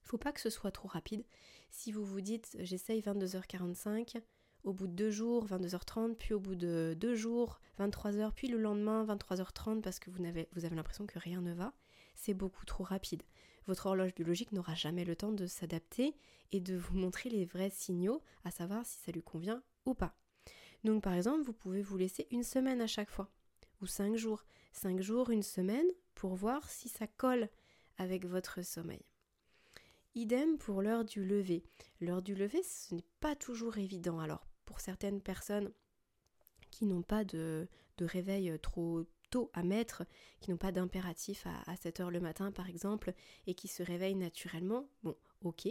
Il 0.02 0.08
faut 0.08 0.18
pas 0.18 0.32
que 0.32 0.40
ce 0.40 0.50
soit 0.50 0.70
trop 0.70 0.88
rapide. 0.88 1.24
Si 1.70 1.92
vous 1.92 2.04
vous 2.04 2.20
dites 2.20 2.56
j'essaye 2.60 3.00
22h45, 3.00 4.20
au 4.64 4.72
bout 4.72 4.86
de 4.86 4.92
deux 4.92 5.10
jours 5.10 5.46
22h30, 5.46 6.14
puis 6.14 6.34
au 6.34 6.40
bout 6.40 6.54
de 6.54 6.96
deux 6.98 7.14
jours 7.14 7.60
23h, 7.78 8.32
puis 8.32 8.48
le 8.48 8.58
lendemain 8.58 9.04
23h30 9.04 9.80
parce 9.80 9.98
que 9.98 10.10
vous 10.10 10.24
avez, 10.24 10.48
vous 10.52 10.64
avez 10.64 10.76
l'impression 10.76 11.06
que 11.06 11.18
rien 11.18 11.40
ne 11.40 11.52
va, 11.52 11.72
c'est 12.14 12.34
beaucoup 12.34 12.64
trop 12.64 12.84
rapide. 12.84 13.22
Votre 13.66 13.86
horloge 13.86 14.14
biologique 14.14 14.52
n'aura 14.52 14.74
jamais 14.74 15.04
le 15.04 15.14
temps 15.14 15.32
de 15.32 15.46
s'adapter 15.46 16.16
et 16.52 16.60
de 16.60 16.76
vous 16.76 16.96
montrer 16.96 17.28
les 17.28 17.44
vrais 17.44 17.70
signaux, 17.70 18.22
à 18.44 18.50
savoir 18.50 18.84
si 18.86 18.98
ça 18.98 19.12
lui 19.12 19.22
convient 19.22 19.62
ou 19.84 19.94
pas. 19.94 20.14
Donc 20.84 21.02
par 21.02 21.12
exemple, 21.12 21.42
vous 21.42 21.52
pouvez 21.52 21.82
vous 21.82 21.96
laisser 21.96 22.26
une 22.30 22.44
semaine 22.44 22.80
à 22.80 22.86
chaque 22.86 23.10
fois, 23.10 23.30
ou 23.80 23.86
cinq 23.86 24.16
jours. 24.16 24.44
Cinq 24.72 25.00
jours, 25.00 25.30
une 25.30 25.42
semaine, 25.42 25.86
pour 26.14 26.34
voir 26.34 26.68
si 26.70 26.88
ça 26.88 27.06
colle 27.06 27.48
avec 27.98 28.24
votre 28.24 28.62
sommeil. 28.62 29.07
Idem 30.14 30.58
pour 30.58 30.82
l'heure 30.82 31.04
du 31.04 31.24
lever. 31.24 31.62
L'heure 32.00 32.22
du 32.22 32.34
lever, 32.34 32.62
ce 32.62 32.94
n'est 32.94 33.04
pas 33.20 33.36
toujours 33.36 33.78
évident. 33.78 34.18
Alors, 34.20 34.46
pour 34.64 34.80
certaines 34.80 35.20
personnes 35.20 35.72
qui 36.70 36.86
n'ont 36.86 37.02
pas 37.02 37.24
de, 37.24 37.68
réveil 38.00 38.58
trop 38.60 39.04
tôt 39.30 39.50
à 39.54 39.62
mettre, 39.62 40.04
qui 40.40 40.50
n'ont 40.50 40.56
pas 40.56 40.72
d'impératif 40.72 41.46
à, 41.66 41.76
7 41.76 42.00
heures 42.00 42.10
le 42.10 42.20
matin 42.20 42.52
par 42.52 42.68
exemple, 42.68 43.12
et 43.46 43.54
qui 43.54 43.68
se 43.68 43.82
réveillent 43.82 44.14
naturellement, 44.14 44.88
bon, 45.02 45.16
ok. 45.42 45.68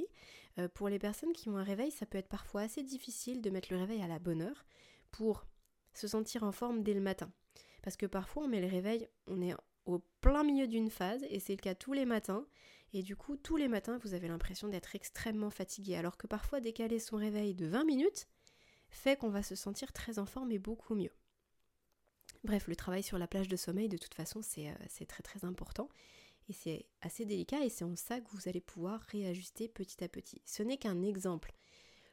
Euh, 0.60 0.67
pour 0.67 0.89
les 0.89 1.00
personnes 1.00 1.34
qui 1.34 1.50
ont 1.50 1.58
un 1.58 1.63
réveil, 1.63 1.91
ça 1.91 2.06
peut 2.06 2.17
être 2.17 2.28
parfois 2.28 2.62
assez 2.62 2.84
difficile 2.84 3.41
de 3.41 3.50
mettre 3.50 3.71
le 3.71 3.80
réveil 3.80 4.02
à 4.02 4.08
la 4.08 4.19
bonne 4.19 4.41
heure 4.41 4.65
pour 5.12 5.45
se 5.93 6.08
sentir 6.08 6.43
en 6.43 6.52
forme 6.52 6.84
dès 6.84 6.93
le 6.93 7.02
matin. 7.02 7.32
Parce 7.82 7.97
que 7.97 8.06
parfois 8.06 8.43
on 8.43 8.47
met 8.47 8.62
le 8.62 8.67
réveil, 8.67 9.08
on 9.28 9.41
est 9.41 9.56
au 9.86 10.00
plein 10.21 10.43
milieu 10.43 10.67
d'une 10.67 10.89
phase, 10.89 11.23
et 11.30 11.39
c'est 11.39 11.56
le 11.56 11.62
cas 11.62 11.76
tous 11.76 11.93
les 11.93 12.06
matins, 12.06 12.45
et 12.93 13.04
du 13.04 13.15
coup 13.15 13.38
tous 13.38 13.58
les 13.58 13.67
matins 13.67 14.00
vous 14.04 14.13
avez 14.13 14.28
l'impression 14.28 14.67
d'être 14.67 14.95
extrêmement 14.95 15.50
fatigué, 15.50 15.95
alors 15.95 16.17
que 16.17 16.28
parfois 16.28 16.62
décaler 16.62 17.00
son 17.00 17.17
réveil 17.17 17.54
de 17.54 17.67
20 17.67 17.86
minutes 17.86 18.28
fait 18.89 19.17
qu'on 19.17 19.30
va 19.30 19.43
se 19.43 19.56
sentir 19.56 19.93
très 19.93 20.19
en 20.19 20.26
forme 20.26 20.52
et 20.52 20.60
beaucoup 20.60 20.95
mieux. 20.95 21.12
Bref, 22.43 22.67
le 22.67 22.76
travail 22.76 23.04
sur 23.04 23.17
la 23.17 23.28
plage 23.28 23.47
de 23.47 23.56
sommeil, 23.56 23.89
de 23.89 23.97
toute 23.97 24.13
façon, 24.13 24.41
c'est 24.41 24.69
euh, 24.69 25.06
très 25.08 25.23
très 25.23 25.43
important. 25.43 25.89
Et 26.50 26.54
c'est 26.54 26.86
assez 27.02 27.26
délicat 27.26 27.65
et 27.65 27.69
c'est 27.69 27.84
en 27.84 27.95
ça 27.95 28.21
que 28.21 28.30
vous 28.30 28.47
allez 28.47 28.62
pouvoir 28.62 29.02
réajuster 29.02 29.67
petit 29.67 30.02
à 30.04 30.08
petit. 30.08 30.41
Ce 30.45 30.63
n'est 30.63 30.78
qu'un 30.78 31.02
exemple. 31.02 31.54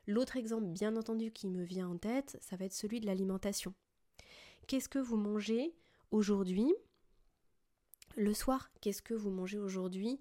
L'autre 0.06 0.36
exemple, 0.36 0.66
bien 0.66 0.96
entendu, 0.96 1.30
qui 1.30 1.46
me 1.46 1.62
vient 1.62 1.88
en 1.88 1.96
tête, 1.96 2.36
ça 2.40 2.56
va 2.56 2.64
être 2.64 2.74
celui 2.74 3.00
de 3.00 3.06
l'alimentation. 3.06 3.74
Qu'est-ce 4.66 4.88
que 4.88 4.98
vous 4.98 5.16
mangez 5.16 5.74
aujourd'hui? 6.10 6.74
Le 8.16 8.34
soir, 8.34 8.70
qu'est-ce 8.80 9.02
que 9.02 9.14
vous 9.14 9.30
mangez 9.30 9.58
aujourd'hui? 9.58 10.20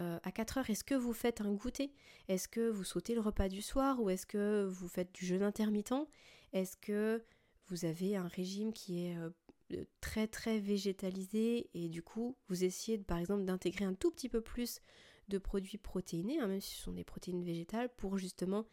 Euh, 0.00 0.18
à 0.22 0.32
4 0.32 0.58
heures, 0.58 0.70
est-ce 0.70 0.84
que 0.84 0.94
vous 0.94 1.12
faites 1.12 1.40
un 1.40 1.52
goûter? 1.52 1.92
Est-ce 2.28 2.48
que 2.48 2.68
vous 2.70 2.84
sautez 2.84 3.14
le 3.14 3.20
repas 3.20 3.48
du 3.48 3.62
soir 3.62 4.00
ou 4.00 4.10
est-ce 4.10 4.26
que 4.26 4.64
vous 4.64 4.88
faites 4.88 5.12
du 5.12 5.26
jeûne 5.26 5.42
intermittent? 5.42 6.08
Est-ce 6.52 6.76
que 6.76 7.22
vous 7.66 7.84
avez 7.84 8.16
un 8.16 8.26
régime 8.26 8.72
qui 8.72 9.06
est 9.06 9.16
euh, 9.16 9.30
euh, 9.72 9.84
très 10.00 10.26
très 10.26 10.58
végétalisé 10.58 11.70
et 11.74 11.88
du 11.88 12.02
coup 12.02 12.36
vous 12.48 12.64
essayez 12.64 12.98
par 12.98 13.18
exemple 13.18 13.44
d'intégrer 13.44 13.84
un 13.84 13.94
tout 13.94 14.10
petit 14.10 14.28
peu 14.28 14.40
plus 14.40 14.80
de 15.28 15.38
produits 15.38 15.78
protéinés, 15.78 16.40
hein, 16.40 16.48
même 16.48 16.60
si 16.60 16.74
ce 16.74 16.82
sont 16.82 16.92
des 16.92 17.04
protéines 17.04 17.44
végétales, 17.44 17.88
pour 17.96 18.18
justement 18.18 18.66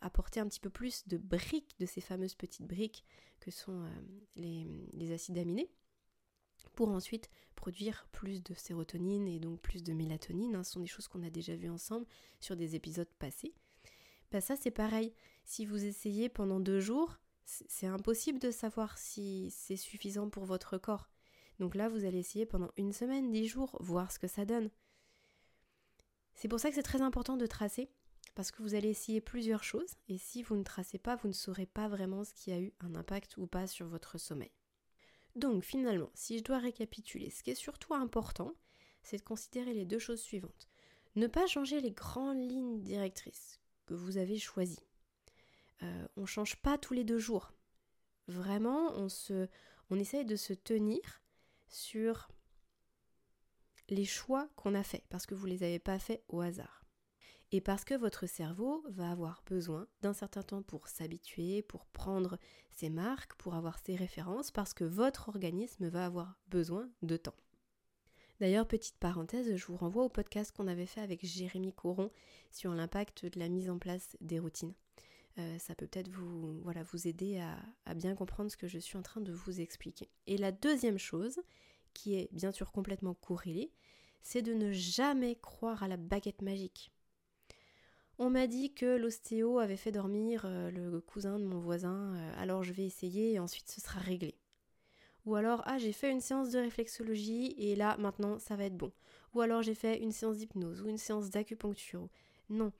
apporter 0.00 0.38
un 0.38 0.46
petit 0.46 0.60
peu 0.60 0.70
plus 0.70 1.08
de 1.08 1.16
briques, 1.16 1.74
de 1.80 1.86
ces 1.86 2.00
fameuses 2.00 2.34
petites 2.34 2.66
briques 2.66 3.04
que 3.40 3.50
sont 3.50 3.84
les 4.36 5.12
acides 5.12 5.38
aminés? 5.38 5.70
Pour 6.70 6.88
ensuite 6.88 7.30
produire 7.54 8.06
plus 8.12 8.42
de 8.42 8.54
sérotonine 8.54 9.26
et 9.26 9.38
donc 9.38 9.60
plus 9.60 9.82
de 9.82 9.92
mélatonine. 9.92 10.54
Hein. 10.54 10.64
ce 10.64 10.72
sont 10.72 10.80
des 10.80 10.86
choses 10.86 11.08
qu'on 11.08 11.22
a 11.22 11.30
déjà 11.30 11.56
vues 11.56 11.70
ensemble 11.70 12.06
sur 12.40 12.56
des 12.56 12.74
épisodes 12.74 13.10
passés. 13.18 13.54
Bah 14.30 14.40
ça 14.40 14.56
c'est 14.56 14.70
pareil. 14.70 15.14
Si 15.44 15.64
vous 15.64 15.84
essayez 15.84 16.28
pendant 16.28 16.60
deux 16.60 16.80
jours, 16.80 17.18
c'est 17.44 17.86
impossible 17.86 18.38
de 18.38 18.50
savoir 18.50 18.98
si 18.98 19.50
c'est 19.50 19.76
suffisant 19.76 20.28
pour 20.28 20.44
votre 20.44 20.76
corps. 20.76 21.08
Donc 21.58 21.74
là, 21.74 21.88
vous 21.88 22.04
allez 22.04 22.18
essayer 22.18 22.46
pendant 22.46 22.70
une 22.76 22.92
semaine, 22.92 23.32
dix 23.32 23.48
jours, 23.48 23.76
voir 23.80 24.12
ce 24.12 24.18
que 24.18 24.26
ça 24.26 24.44
donne. 24.44 24.70
C'est 26.34 26.48
pour 26.48 26.60
ça 26.60 26.68
que 26.68 26.74
c'est 26.74 26.82
très 26.82 27.00
important 27.00 27.36
de 27.36 27.46
tracer, 27.46 27.90
parce 28.34 28.50
que 28.50 28.62
vous 28.62 28.74
allez 28.74 28.90
essayer 28.90 29.20
plusieurs 29.20 29.64
choses, 29.64 29.96
et 30.08 30.18
si 30.18 30.42
vous 30.42 30.56
ne 30.56 30.62
tracez 30.62 30.98
pas, 30.98 31.16
vous 31.16 31.28
ne 31.28 31.32
saurez 31.32 31.66
pas 31.66 31.88
vraiment 31.88 32.22
ce 32.22 32.32
qui 32.32 32.52
a 32.52 32.60
eu 32.60 32.72
un 32.80 32.94
impact 32.94 33.36
ou 33.38 33.46
pas 33.46 33.66
sur 33.66 33.88
votre 33.88 34.18
sommeil. 34.18 34.52
Donc 35.38 35.62
finalement, 35.62 36.10
si 36.14 36.38
je 36.38 36.44
dois 36.44 36.58
récapituler, 36.58 37.30
ce 37.30 37.42
qui 37.42 37.50
est 37.50 37.54
surtout 37.54 37.94
important, 37.94 38.52
c'est 39.02 39.18
de 39.18 39.22
considérer 39.22 39.72
les 39.72 39.84
deux 39.84 40.00
choses 40.00 40.20
suivantes. 40.20 40.68
Ne 41.14 41.28
pas 41.28 41.46
changer 41.46 41.80
les 41.80 41.92
grandes 41.92 42.42
lignes 42.42 42.80
directrices 42.82 43.60
que 43.86 43.94
vous 43.94 44.18
avez 44.18 44.38
choisies. 44.38 44.84
Euh, 45.82 46.08
on 46.16 46.22
ne 46.22 46.26
change 46.26 46.56
pas 46.56 46.76
tous 46.76 46.92
les 46.92 47.04
deux 47.04 47.18
jours. 47.18 47.52
Vraiment, 48.26 48.92
on, 48.96 49.08
se, 49.08 49.48
on 49.90 49.98
essaye 49.98 50.24
de 50.24 50.36
se 50.36 50.52
tenir 50.52 51.22
sur 51.68 52.28
les 53.88 54.04
choix 54.04 54.48
qu'on 54.56 54.74
a 54.74 54.82
faits, 54.82 55.04
parce 55.08 55.24
que 55.24 55.34
vous 55.34 55.46
ne 55.46 55.52
les 55.52 55.62
avez 55.62 55.78
pas 55.78 55.98
faits 55.98 56.22
au 56.28 56.40
hasard 56.40 56.77
et 57.50 57.60
parce 57.60 57.84
que 57.84 57.94
votre 57.94 58.26
cerveau 58.26 58.84
va 58.90 59.10
avoir 59.10 59.42
besoin 59.46 59.86
d'un 60.02 60.12
certain 60.12 60.42
temps 60.42 60.62
pour 60.62 60.88
s'habituer, 60.88 61.62
pour 61.62 61.86
prendre 61.86 62.38
ses 62.70 62.90
marques, 62.90 63.34
pour 63.36 63.54
avoir 63.54 63.78
ses 63.78 63.96
références, 63.96 64.50
parce 64.50 64.74
que 64.74 64.84
votre 64.84 65.30
organisme 65.30 65.88
va 65.88 66.04
avoir 66.04 66.38
besoin 66.48 66.90
de 67.02 67.16
temps. 67.16 67.34
D'ailleurs, 68.38 68.68
petite 68.68 68.98
parenthèse, 68.98 69.56
je 69.56 69.66
vous 69.66 69.76
renvoie 69.76 70.04
au 70.04 70.08
podcast 70.10 70.52
qu'on 70.52 70.68
avait 70.68 70.86
fait 70.86 71.00
avec 71.00 71.24
Jérémy 71.24 71.72
Coron 71.72 72.10
sur 72.52 72.72
l'impact 72.72 73.24
de 73.24 73.38
la 73.38 73.48
mise 73.48 73.70
en 73.70 73.78
place 73.78 74.16
des 74.20 74.38
routines. 74.38 74.74
Euh, 75.38 75.58
ça 75.58 75.74
peut 75.74 75.86
peut-être 75.86 76.08
vous, 76.08 76.60
voilà, 76.60 76.82
vous 76.82 77.08
aider 77.08 77.38
à, 77.38 77.58
à 77.86 77.94
bien 77.94 78.14
comprendre 78.14 78.50
ce 78.50 78.56
que 78.56 78.68
je 78.68 78.78
suis 78.78 78.98
en 78.98 79.02
train 79.02 79.20
de 79.20 79.32
vous 79.32 79.60
expliquer. 79.60 80.10
Et 80.26 80.36
la 80.36 80.52
deuxième 80.52 80.98
chose, 80.98 81.40
qui 81.94 82.14
est 82.14 82.28
bien 82.32 82.52
sûr 82.52 82.70
complètement 82.72 83.14
corrélée, 83.14 83.72
c'est 84.20 84.42
de 84.42 84.52
ne 84.52 84.72
jamais 84.72 85.36
croire 85.36 85.82
à 85.82 85.88
la 85.88 85.96
baguette 85.96 86.42
magique 86.42 86.92
On 88.20 88.30
m'a 88.30 88.48
dit 88.48 88.74
que 88.74 88.96
l'ostéo 88.96 89.60
avait 89.60 89.76
fait 89.76 89.92
dormir 89.92 90.42
euh, 90.44 90.70
le 90.72 91.00
cousin 91.00 91.38
de 91.38 91.44
mon 91.44 91.60
voisin, 91.60 92.14
euh, 92.16 92.32
alors 92.36 92.64
je 92.64 92.72
vais 92.72 92.84
essayer 92.84 93.34
et 93.34 93.38
ensuite 93.38 93.70
ce 93.70 93.80
sera 93.80 94.00
réglé. 94.00 94.34
Ou 95.24 95.36
alors, 95.36 95.62
ah, 95.66 95.78
j'ai 95.78 95.92
fait 95.92 96.10
une 96.10 96.20
séance 96.20 96.50
de 96.50 96.58
réflexologie 96.58 97.54
et 97.58 97.76
là, 97.76 97.96
maintenant, 97.98 98.38
ça 98.38 98.56
va 98.56 98.64
être 98.64 98.76
bon. 98.76 98.92
Ou 99.34 99.40
alors, 99.40 99.62
j'ai 99.62 99.74
fait 99.74 99.98
une 99.98 100.10
séance 100.10 100.38
d'hypnose 100.38 100.80
ou 100.80 100.88
une 100.88 100.98
séance 100.98 101.30
d'acupuncture. 101.30 102.08
Non, 102.48 102.72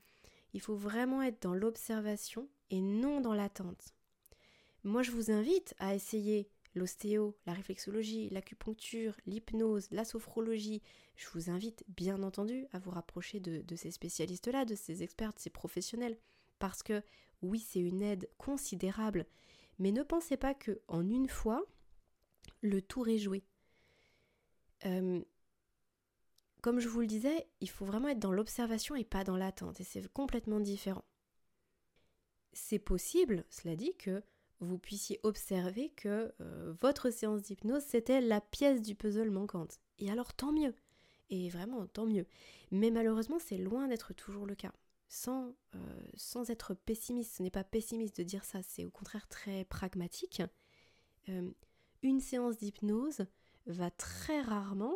il 0.53 0.59
faut 0.59 0.75
vraiment 0.75 1.21
être 1.21 1.41
dans 1.41 1.53
l'observation 1.53 2.49
et 2.71 2.81
non 2.81 3.21
dans 3.21 3.35
l'attente. 3.35 3.93
Moi, 4.83 5.03
je 5.03 5.11
vous 5.11 5.31
invite 5.31 5.75
à 5.77 5.93
essayer 5.93 6.49
l'ostéo, 6.75 7.35
la 7.45 7.53
réflexologie, 7.53 8.29
l'acupuncture, 8.29 9.15
l'hypnose, 9.25 9.87
la 9.91 10.05
sophrologie. 10.05 10.81
Je 11.15 11.27
vous 11.33 11.49
invite 11.49 11.83
bien 11.87 12.21
entendu 12.23 12.65
à 12.71 12.79
vous 12.79 12.91
rapprocher 12.91 13.39
de, 13.39 13.75
ces 13.75 13.91
spécialistes-là, 13.91 14.65
de 14.65 14.75
ces 14.75 15.03
experts, 15.03 15.33
de 15.33 15.39
ces 15.39 15.49
professionnels, 15.49 16.17
parce 16.59 16.83
que 16.83 17.01
oui, 17.41 17.59
c'est 17.59 17.79
une 17.79 18.01
aide 18.01 18.29
considérable, 18.37 19.25
mais 19.79 19.91
ne 19.91 20.03
pensez 20.03 20.37
pas 20.37 20.53
que 20.53 20.81
en 20.87 21.07
une 21.09 21.29
fois, 21.29 21.65
le 22.61 22.81
tour 22.81 23.07
est 23.07 23.17
joué. 23.17 23.43
Euh, 24.85 25.21
comme 26.61 26.79
je 26.79 26.89
vous 26.89 26.99
le 26.99 27.07
disais, 27.07 27.47
il 27.61 27.69
faut 27.69 27.85
vraiment 27.85 28.09
être 28.09 28.19
dans 28.19 28.33
l'observation 28.33 28.95
et 28.95 29.05
pas 29.05 29.23
dans 29.23 29.37
l'attente, 29.37 29.79
et 29.79 29.85
c'est 29.85 30.07
complètement 30.11 30.59
différent. 30.59 31.05
C'est 32.51 32.79
possible, 32.79 33.45
cela 33.49 33.75
dit, 33.75 33.95
que 33.97 34.23
vous 34.59 34.77
puissiez 34.77 35.19
observer 35.23 35.89
que 35.89 36.33
euh, 36.41 36.73
votre 36.81 37.09
séance 37.09 37.43
d'hypnose, 37.43 37.83
c'était 37.83 38.21
la 38.21 38.41
pièce 38.41 38.81
du 38.81 38.95
puzzle 38.95 39.31
manquante. 39.31 39.79
Et 39.99 40.11
alors 40.11 40.33
tant 40.33 40.51
mieux. 40.51 40.73
Et 41.29 41.49
vraiment, 41.49 41.85
tant 41.87 42.05
mieux. 42.05 42.25
Mais 42.71 42.91
malheureusement, 42.91 43.39
c'est 43.39 43.57
loin 43.57 43.87
d'être 43.87 44.13
toujours 44.13 44.45
le 44.45 44.55
cas. 44.55 44.73
Sans, 45.07 45.55
euh, 45.75 46.01
sans 46.15 46.49
être 46.49 46.73
pessimiste, 46.73 47.37
ce 47.37 47.43
n'est 47.43 47.49
pas 47.49 47.63
pessimiste 47.63 48.17
de 48.17 48.23
dire 48.23 48.43
ça, 48.43 48.61
c'est 48.63 48.85
au 48.85 48.91
contraire 48.91 49.27
très 49.27 49.65
pragmatique. 49.65 50.41
Euh, 51.29 51.49
une 52.03 52.19
séance 52.19 52.57
d'hypnose 52.57 53.25
va 53.65 53.91
très 53.91 54.41
rarement 54.41 54.95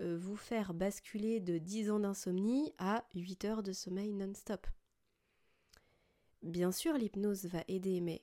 vous 0.00 0.36
faire 0.36 0.74
basculer 0.74 1.40
de 1.40 1.58
10 1.58 1.90
ans 1.90 1.98
d'insomnie 1.98 2.72
à 2.78 3.04
8 3.16 3.44
heures 3.46 3.62
de 3.64 3.72
sommeil 3.72 4.12
non-stop. 4.12 4.64
Bien 6.42 6.70
sûr, 6.70 6.94
l'hypnose 6.94 7.46
va 7.46 7.64
aider, 7.66 8.00
mais 8.00 8.22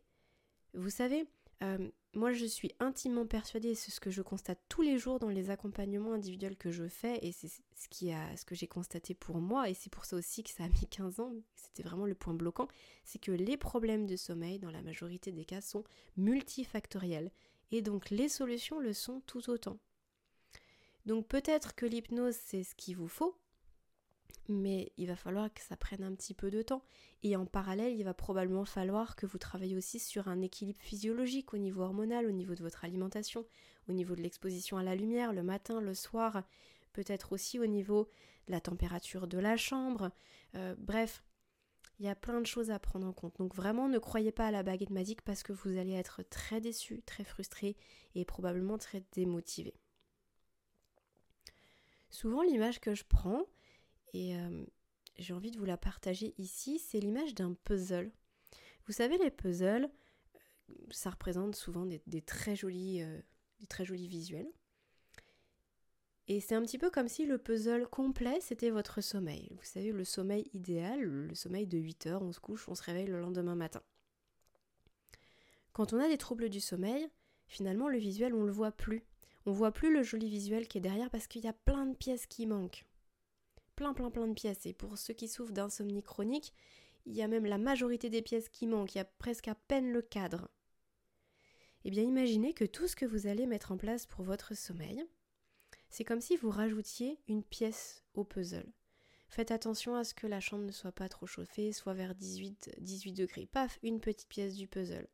vous 0.75 0.89
savez, 0.89 1.25
euh, 1.63 1.89
moi 2.13 2.33
je 2.33 2.45
suis 2.45 2.71
intimement 2.79 3.25
persuadée, 3.25 3.75
c'est 3.75 3.91
ce 3.91 3.99
que 3.99 4.11
je 4.11 4.21
constate 4.21 4.59
tous 4.69 4.81
les 4.81 4.97
jours 4.97 5.19
dans 5.19 5.29
les 5.29 5.49
accompagnements 5.49 6.13
individuels 6.13 6.57
que 6.57 6.71
je 6.71 6.87
fais, 6.87 7.19
et 7.21 7.31
c'est 7.31 7.47
ce, 7.47 7.61
ce 7.75 8.45
que 8.45 8.55
j'ai 8.55 8.67
constaté 8.67 9.13
pour 9.13 9.37
moi, 9.37 9.69
et 9.69 9.73
c'est 9.73 9.91
pour 9.91 10.05
ça 10.05 10.15
aussi 10.15 10.43
que 10.43 10.49
ça 10.49 10.65
a 10.65 10.69
mis 10.69 10.87
15 10.89 11.19
ans, 11.19 11.33
c'était 11.55 11.83
vraiment 11.83 12.05
le 12.05 12.15
point 12.15 12.33
bloquant, 12.33 12.67
c'est 13.03 13.19
que 13.19 13.31
les 13.31 13.57
problèmes 13.57 14.05
de 14.05 14.15
sommeil, 14.15 14.59
dans 14.59 14.71
la 14.71 14.81
majorité 14.81 15.31
des 15.31 15.45
cas, 15.45 15.61
sont 15.61 15.83
multifactoriels, 16.17 17.31
et 17.71 17.81
donc 17.81 18.09
les 18.09 18.29
solutions 18.29 18.79
le 18.79 18.93
sont 18.93 19.21
tout 19.21 19.49
autant. 19.49 19.77
Donc 21.05 21.27
peut-être 21.27 21.75
que 21.75 21.85
l'hypnose 21.85 22.35
c'est 22.35 22.63
ce 22.63 22.75
qu'il 22.75 22.97
vous 22.97 23.07
faut, 23.07 23.37
mais 24.47 24.91
il 24.97 25.07
va 25.07 25.15
falloir 25.15 25.53
que 25.53 25.61
ça 25.61 25.75
prenne 25.75 26.03
un 26.03 26.13
petit 26.13 26.33
peu 26.33 26.51
de 26.51 26.61
temps. 26.61 26.83
Et 27.23 27.35
en 27.35 27.45
parallèle, 27.45 27.97
il 27.97 28.03
va 28.03 28.13
probablement 28.13 28.65
falloir 28.65 29.15
que 29.15 29.25
vous 29.25 29.37
travaillez 29.37 29.75
aussi 29.75 29.99
sur 29.99 30.27
un 30.27 30.41
équilibre 30.41 30.81
physiologique 30.81 31.53
au 31.53 31.57
niveau 31.57 31.81
hormonal, 31.81 32.27
au 32.27 32.31
niveau 32.31 32.55
de 32.55 32.61
votre 32.61 32.85
alimentation, 32.85 33.45
au 33.89 33.93
niveau 33.93 34.15
de 34.15 34.21
l'exposition 34.21 34.77
à 34.77 34.83
la 34.83 34.95
lumière 34.95 35.33
le 35.33 35.43
matin, 35.43 35.81
le 35.81 35.93
soir, 35.93 36.43
peut-être 36.93 37.33
aussi 37.33 37.59
au 37.59 37.65
niveau 37.65 38.09
de 38.47 38.51
la 38.51 38.61
température 38.61 39.27
de 39.27 39.39
la 39.39 39.57
chambre. 39.57 40.11
Euh, 40.55 40.75
bref, 40.77 41.23
il 41.99 42.05
y 42.05 42.09
a 42.09 42.15
plein 42.15 42.41
de 42.41 42.45
choses 42.45 42.71
à 42.71 42.79
prendre 42.79 43.07
en 43.07 43.13
compte. 43.13 43.37
Donc 43.37 43.55
vraiment, 43.55 43.87
ne 43.87 43.99
croyez 43.99 44.31
pas 44.31 44.47
à 44.47 44.51
la 44.51 44.63
baguette 44.63 44.89
magique 44.89 45.21
parce 45.21 45.43
que 45.43 45.53
vous 45.53 45.77
allez 45.77 45.93
être 45.93 46.23
très 46.23 46.61
déçu, 46.61 47.01
très 47.05 47.23
frustré 47.23 47.77
et 48.15 48.25
probablement 48.25 48.77
très 48.77 49.03
démotivé. 49.13 49.73
Souvent, 52.09 52.43
l'image 52.43 52.79
que 52.79 52.95
je 52.95 53.03
prends, 53.03 53.45
et 54.15 54.37
euh, 54.37 54.65
j'ai 55.17 55.33
envie 55.33 55.51
de 55.51 55.57
vous 55.57 55.65
la 55.65 55.75
partager 55.75 56.33
ici, 56.37 56.79
c'est 56.79 57.01
l'image 57.01 57.35
d'un 57.35 57.53
puzzle. 57.65 58.13
Vous 58.85 58.93
savez, 58.93 59.17
les 59.17 59.29
puzzles, 59.29 59.89
euh, 60.69 60.73
ça 60.89 61.09
représente 61.09 61.53
souvent 61.53 61.85
des, 61.85 62.21
très 62.21 62.55
jolis, 62.55 63.03
euh, 63.03 63.19
des 63.59 63.67
très 63.67 63.83
jolis 63.83 64.07
visuels. 64.07 64.49
Et 66.29 66.39
c'est 66.39 66.55
un 66.55 66.61
petit 66.61 66.77
peu 66.77 66.89
comme 66.89 67.09
si 67.09 67.25
le 67.25 67.37
puzzle 67.37 67.87
complet, 67.87 68.39
c'était 68.39 68.69
votre 68.69 69.01
sommeil. 69.01 69.49
Vous 69.51 69.65
savez, 69.65 69.91
le 69.91 70.05
sommeil 70.05 70.49
idéal, 70.53 71.01
le 71.01 71.35
sommeil 71.35 71.67
de 71.67 71.77
8 71.77 72.07
heures, 72.07 72.23
on 72.23 72.31
se 72.31 72.39
couche, 72.39 72.69
on 72.69 72.73
se 72.75 72.83
réveille 72.83 73.07
le 73.07 73.19
lendemain 73.19 73.55
matin. 73.55 73.83
Quand 75.73 75.91
on 75.91 75.99
a 75.99 76.07
des 76.07 76.17
troubles 76.17 76.49
du 76.49 76.61
sommeil, 76.61 77.05
finalement, 77.47 77.89
le 77.89 77.97
visuel, 77.97 78.33
on 78.33 78.41
ne 78.41 78.47
le 78.47 78.53
voit 78.53 78.71
plus. 78.71 79.03
On 79.45 79.51
voit 79.51 79.73
plus 79.73 79.93
le 79.93 80.03
joli 80.03 80.29
visuel 80.29 80.69
qui 80.69 80.77
est 80.77 80.81
derrière 80.81 81.09
parce 81.09 81.27
qu'il 81.27 81.43
y 81.43 81.49
a 81.49 81.53
plein 81.53 81.85
de 81.85 81.95
pièces 81.97 82.27
qui 82.27 82.47
manquent 82.47 82.85
plein 83.75 83.93
plein 83.93 84.11
plein 84.11 84.27
de 84.27 84.33
pièces. 84.33 84.65
Et 84.65 84.73
pour 84.73 84.97
ceux 84.97 85.13
qui 85.13 85.27
souffrent 85.27 85.53
d'insomnie 85.53 86.03
chronique, 86.03 86.53
il 87.05 87.13
y 87.13 87.21
a 87.21 87.27
même 87.27 87.45
la 87.45 87.57
majorité 87.57 88.09
des 88.09 88.21
pièces 88.21 88.49
qui 88.49 88.67
manquent, 88.67 88.95
il 88.95 88.99
y 88.99 89.01
a 89.01 89.05
presque 89.05 89.47
à 89.47 89.55
peine 89.55 89.91
le 89.91 90.01
cadre. 90.01 90.49
Eh 91.83 91.91
bien 91.91 92.03
imaginez 92.03 92.53
que 92.53 92.65
tout 92.65 92.87
ce 92.87 92.95
que 92.95 93.05
vous 93.05 93.27
allez 93.27 93.45
mettre 93.45 93.71
en 93.71 93.77
place 93.77 94.07
pour 94.07 94.23
votre 94.25 94.55
sommeil, 94.55 95.05
c'est 95.89 96.03
comme 96.03 96.21
si 96.21 96.35
vous 96.35 96.49
rajoutiez 96.49 97.19
une 97.27 97.43
pièce 97.43 98.03
au 98.15 98.23
puzzle. 98.23 98.73
Faites 99.29 99.51
attention 99.51 99.95
à 99.95 100.03
ce 100.03 100.13
que 100.13 100.27
la 100.27 100.39
chambre 100.39 100.65
ne 100.65 100.71
soit 100.71 100.91
pas 100.91 101.09
trop 101.09 101.27
chauffée, 101.27 101.71
soit 101.73 101.93
vers 101.93 102.15
18, 102.15 102.75
18 102.79 103.13
degrés. 103.13 103.45
Paf, 103.45 103.79
une 103.83 103.99
petite 103.99 104.27
pièce 104.27 104.55
du 104.55 104.67
puzzle. 104.67 105.07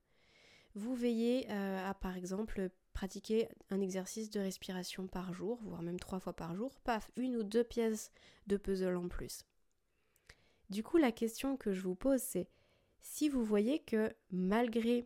Vous 0.76 0.95
veillez 0.95 1.49
euh, 1.49 1.89
à 1.89 1.93
par 1.93 2.16
exemple 2.16 2.70
pratiquer 2.93 3.47
un 3.69 3.81
exercice 3.81 4.29
de 4.29 4.39
respiration 4.39 5.07
par 5.07 5.33
jour, 5.33 5.59
voire 5.63 5.81
même 5.81 5.99
trois 5.99 6.19
fois 6.19 6.33
par 6.33 6.55
jour, 6.55 6.79
paf, 6.83 7.11
une 7.15 7.35
ou 7.35 7.43
deux 7.43 7.63
pièces 7.63 8.11
de 8.47 8.57
puzzle 8.57 8.95
en 8.95 9.07
plus. 9.07 9.45
Du 10.69 10.83
coup, 10.83 10.97
la 10.97 11.11
question 11.11 11.57
que 11.57 11.73
je 11.73 11.81
vous 11.81 11.95
pose, 11.95 12.21
c'est 12.21 12.47
si 13.01 13.29
vous 13.29 13.43
voyez 13.43 13.79
que 13.79 14.13
malgré, 14.31 15.05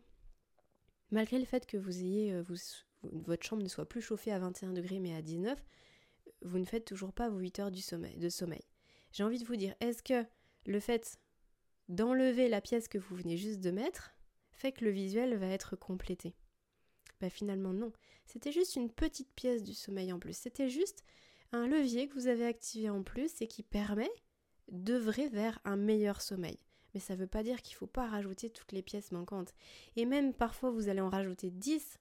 malgré 1.10 1.38
le 1.38 1.44
fait 1.44 1.66
que 1.66 1.76
vous 1.76 1.98
ayez, 1.98 2.32
euh, 2.32 2.44
votre 3.02 3.44
chambre 3.44 3.62
ne 3.62 3.68
soit 3.68 3.88
plus 3.88 4.02
chauffée 4.02 4.32
à 4.32 4.38
21 4.38 4.72
degrés 4.72 5.00
mais 5.00 5.14
à 5.14 5.22
19, 5.22 5.58
vous 6.42 6.58
ne 6.58 6.64
faites 6.64 6.84
toujours 6.84 7.12
pas 7.12 7.28
vos 7.28 7.38
8 7.38 7.58
heures 7.60 7.70
du 7.70 7.80
de 7.80 8.28
sommeil. 8.28 8.64
J'ai 9.12 9.24
envie 9.24 9.38
de 9.38 9.44
vous 9.44 9.56
dire, 9.56 9.74
est-ce 9.80 10.02
que 10.02 10.26
le 10.66 10.80
fait 10.80 11.18
d'enlever 11.88 12.48
la 12.48 12.60
pièce 12.60 12.88
que 12.88 12.98
vous 12.98 13.16
venez 13.16 13.36
juste 13.36 13.60
de 13.60 13.70
mettre 13.70 14.14
fait 14.50 14.72
que 14.72 14.84
le 14.84 14.90
visuel 14.90 15.36
va 15.36 15.46
être 15.46 15.76
complété? 15.76 16.34
Bah 17.20 17.30
finalement 17.30 17.72
non, 17.72 17.92
c'était 18.26 18.52
juste 18.52 18.76
une 18.76 18.90
petite 18.90 19.32
pièce 19.34 19.62
du 19.62 19.74
sommeil 19.74 20.12
en 20.12 20.18
plus, 20.18 20.36
c'était 20.36 20.68
juste 20.68 21.04
un 21.52 21.66
levier 21.66 22.08
que 22.08 22.14
vous 22.14 22.26
avez 22.26 22.44
activé 22.44 22.90
en 22.90 23.02
plus 23.02 23.40
et 23.40 23.46
qui 23.46 23.62
permet 23.62 24.10
d'œuvrer 24.68 25.28
vers 25.28 25.58
un 25.64 25.76
meilleur 25.76 26.20
sommeil. 26.20 26.58
Mais 26.94 27.00
ça 27.00 27.14
ne 27.14 27.20
veut 27.20 27.26
pas 27.26 27.42
dire 27.42 27.62
qu'il 27.62 27.74
ne 27.74 27.78
faut 27.78 27.86
pas 27.86 28.06
rajouter 28.06 28.50
toutes 28.50 28.72
les 28.72 28.82
pièces 28.82 29.12
manquantes. 29.12 29.54
Et 29.96 30.06
même 30.06 30.32
parfois 30.32 30.70
vous 30.70 30.88
allez 30.88 31.00
en 31.00 31.10
rajouter 31.10 31.50
10 31.50 31.98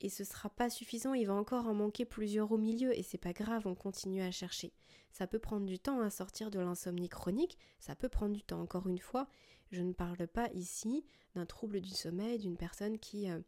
et 0.00 0.08
ce 0.08 0.24
sera 0.24 0.50
pas 0.50 0.70
suffisant, 0.70 1.14
il 1.14 1.26
va 1.26 1.34
encore 1.34 1.66
en 1.66 1.74
manquer 1.74 2.04
plusieurs 2.04 2.52
au 2.52 2.58
milieu 2.58 2.96
et 2.98 3.02
c'est 3.02 3.18
pas 3.18 3.32
grave, 3.32 3.66
on 3.66 3.74
continue 3.74 4.22
à 4.22 4.30
chercher. 4.30 4.72
Ça 5.12 5.26
peut 5.26 5.38
prendre 5.38 5.66
du 5.66 5.78
temps 5.78 6.00
à 6.00 6.10
sortir 6.10 6.50
de 6.50 6.58
l'insomnie 6.58 7.08
chronique, 7.08 7.56
ça 7.78 7.94
peut 7.94 8.08
prendre 8.08 8.34
du 8.34 8.42
temps 8.42 8.60
encore 8.60 8.88
une 8.88 8.98
fois. 8.98 9.28
Je 9.70 9.82
ne 9.82 9.92
parle 9.92 10.26
pas 10.26 10.50
ici 10.52 11.04
d'un 11.34 11.46
trouble 11.46 11.80
du 11.80 11.90
sommeil, 11.90 12.38
d'une 12.38 12.56
personne 12.56 12.98
qui 12.98 13.30
euh, 13.30 13.40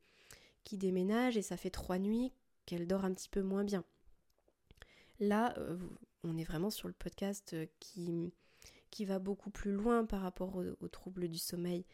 qui 0.67 0.77
déménage 0.77 1.37
et 1.37 1.43
ça 1.43 1.57
fait 1.57 1.71
trois 1.71 1.99
nuits 1.99 2.33
qu'elle 2.67 2.87
dort 2.87 3.05
un 3.05 3.15
petit 3.15 3.29
peu 3.29 3.41
moins 3.41 3.65
bien. 3.65 3.85
Là, 5.21 5.55
euh, 5.59 5.79
on 6.25 6.37
est 6.37 6.45
vraiment 6.45 6.71
sur 6.71 6.89
le 6.89 6.95
podcast 6.95 7.53
euh, 7.55 7.67
qui, 7.79 8.35
qui 8.91 9.05
va 9.05 9.21
beaucoup 9.21 9.51
plus 9.51 9.73
loin 9.73 10.05
par 10.05 10.21
rapport 10.21 10.57
aux, 10.57 10.89
troubles 10.89 11.29
du 11.29 11.39
sommeil. 11.39 11.87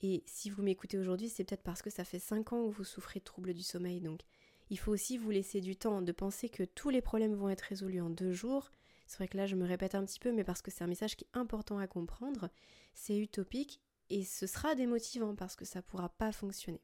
Et 0.00 0.24
si 0.26 0.50
vous 0.50 0.62
m'écoutez 0.62 0.98
aujourd'hui, 0.98 1.28
c'est 1.28 1.44
peut-être 1.44 1.62
parce 1.62 1.82
que 1.82 1.90
ça 1.90 2.04
fait 2.04 2.18
cinq 2.18 2.52
ans 2.52 2.66
que 2.68 2.74
vous 2.74 2.84
souffrez 2.84 3.20
de 3.20 3.24
troubles 3.24 3.52
du 3.52 3.62
sommeil. 3.62 4.00
Donc, 4.00 4.22
il 4.70 4.78
faut 4.78 4.92
aussi 4.92 5.18
vous 5.18 5.30
laisser 5.30 5.60
du 5.60 5.76
temps 5.76 6.00
de 6.00 6.12
penser 6.12 6.48
que 6.48 6.64
tous 6.64 6.88
les 6.88 7.02
problèmes 7.02 7.34
vont 7.34 7.50
être 7.50 7.60
résolus 7.60 8.00
en 8.00 8.10
deux 8.10 8.32
jours. 8.32 8.70
C'est 9.06 9.18
vrai 9.18 9.28
que 9.28 9.36
là, 9.36 9.46
je 9.46 9.54
me 9.54 9.66
répète 9.66 9.94
un 9.94 10.04
petit 10.04 10.18
peu, 10.18 10.32
mais 10.32 10.44
parce 10.44 10.62
que 10.62 10.70
c'est 10.70 10.82
un 10.82 10.88
message 10.88 11.14
qui 11.14 11.24
est 11.24 11.38
important 11.38 11.78
à 11.78 11.86
comprendre. 11.86 12.48
C'est 12.94 13.18
utopique 13.18 13.80
et 14.08 14.24
ce 14.24 14.46
sera 14.46 14.74
démotivant 14.74 15.34
parce 15.34 15.56
que 15.56 15.66
ça 15.66 15.80
ne 15.80 15.82
pourra 15.82 16.08
pas 16.08 16.32
fonctionner. 16.32 16.80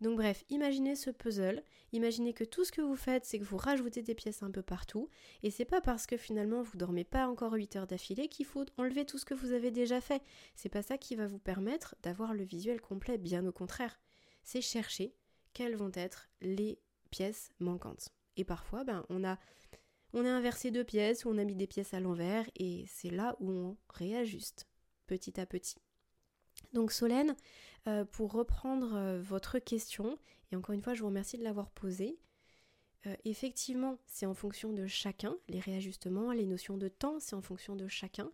Donc 0.00 0.16
bref, 0.16 0.44
imaginez 0.48 0.96
ce 0.96 1.10
puzzle, 1.10 1.62
imaginez 1.92 2.34
que 2.34 2.44
tout 2.44 2.64
ce 2.64 2.72
que 2.72 2.80
vous 2.80 2.96
faites, 2.96 3.24
c'est 3.24 3.38
que 3.38 3.44
vous 3.44 3.56
rajoutez 3.56 4.02
des 4.02 4.14
pièces 4.14 4.42
un 4.42 4.50
peu 4.50 4.62
partout, 4.62 5.08
et 5.42 5.50
c'est 5.50 5.64
pas 5.64 5.80
parce 5.80 6.06
que 6.06 6.16
finalement 6.16 6.62
vous 6.62 6.76
dormez 6.76 7.04
pas 7.04 7.28
encore 7.28 7.52
8 7.52 7.76
heures 7.76 7.86
d'affilée 7.86 8.28
qu'il 8.28 8.46
faut 8.46 8.64
enlever 8.76 9.06
tout 9.06 9.18
ce 9.18 9.24
que 9.24 9.34
vous 9.34 9.52
avez 9.52 9.70
déjà 9.70 10.00
fait. 10.00 10.22
C'est 10.54 10.68
pas 10.68 10.82
ça 10.82 10.98
qui 10.98 11.14
va 11.14 11.26
vous 11.26 11.38
permettre 11.38 11.94
d'avoir 12.02 12.34
le 12.34 12.44
visuel 12.44 12.80
complet, 12.80 13.18
bien 13.18 13.46
au 13.46 13.52
contraire. 13.52 14.00
C'est 14.42 14.60
chercher 14.60 15.14
quelles 15.52 15.76
vont 15.76 15.92
être 15.94 16.28
les 16.42 16.78
pièces 17.10 17.50
manquantes. 17.60 18.10
Et 18.36 18.44
parfois, 18.44 18.84
ben, 18.84 19.06
on 19.08 19.24
a 19.24 19.38
on 20.16 20.24
a 20.24 20.30
inversé 20.30 20.70
deux 20.70 20.84
pièces 20.84 21.24
ou 21.24 21.30
on 21.30 21.38
a 21.38 21.44
mis 21.44 21.56
des 21.56 21.66
pièces 21.66 21.92
à 21.92 21.98
l'envers 21.98 22.48
et 22.54 22.84
c'est 22.86 23.10
là 23.10 23.36
où 23.40 23.50
on 23.50 23.76
réajuste. 23.88 24.68
petit 25.06 25.40
à 25.40 25.44
petit. 25.44 25.76
Donc 26.72 26.92
Solène, 26.92 27.34
euh, 27.86 28.04
pour 28.04 28.32
reprendre 28.32 28.94
euh, 28.94 29.20
votre 29.20 29.58
question, 29.58 30.18
et 30.50 30.56
encore 30.56 30.74
une 30.74 30.82
fois 30.82 30.94
je 30.94 31.00
vous 31.00 31.08
remercie 31.08 31.38
de 31.38 31.44
l'avoir 31.44 31.70
posée, 31.70 32.18
euh, 33.06 33.14
effectivement 33.24 33.98
c'est 34.06 34.26
en 34.26 34.34
fonction 34.34 34.72
de 34.72 34.86
chacun, 34.86 35.36
les 35.48 35.60
réajustements, 35.60 36.32
les 36.32 36.46
notions 36.46 36.76
de 36.76 36.88
temps, 36.88 37.20
c'est 37.20 37.34
en 37.34 37.42
fonction 37.42 37.76
de 37.76 37.88
chacun, 37.88 38.30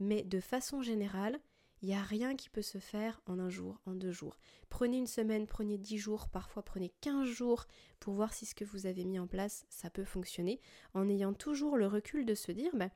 mais 0.00 0.22
de 0.22 0.40
façon 0.40 0.82
générale, 0.82 1.40
il 1.82 1.88
n'y 1.88 1.94
a 1.94 2.02
rien 2.02 2.34
qui 2.34 2.48
peut 2.48 2.62
se 2.62 2.78
faire 2.78 3.20
en 3.26 3.38
un 3.38 3.50
jour, 3.50 3.78
en 3.84 3.94
deux 3.94 4.10
jours. 4.10 4.38
Prenez 4.70 4.96
une 4.96 5.06
semaine, 5.06 5.46
prenez 5.46 5.76
dix 5.76 5.98
jours, 5.98 6.28
parfois 6.28 6.62
prenez 6.62 6.88
quinze 7.02 7.28
jours 7.28 7.66
pour 8.00 8.14
voir 8.14 8.32
si 8.32 8.46
ce 8.46 8.54
que 8.54 8.64
vous 8.64 8.86
avez 8.86 9.04
mis 9.04 9.18
en 9.18 9.26
place, 9.26 9.66
ça 9.68 9.90
peut 9.90 10.04
fonctionner, 10.04 10.60
en 10.94 11.08
ayant 11.10 11.34
toujours 11.34 11.76
le 11.76 11.86
recul 11.86 12.24
de 12.24 12.34
se 12.34 12.52
dire, 12.52 12.70
bah, 12.74 12.88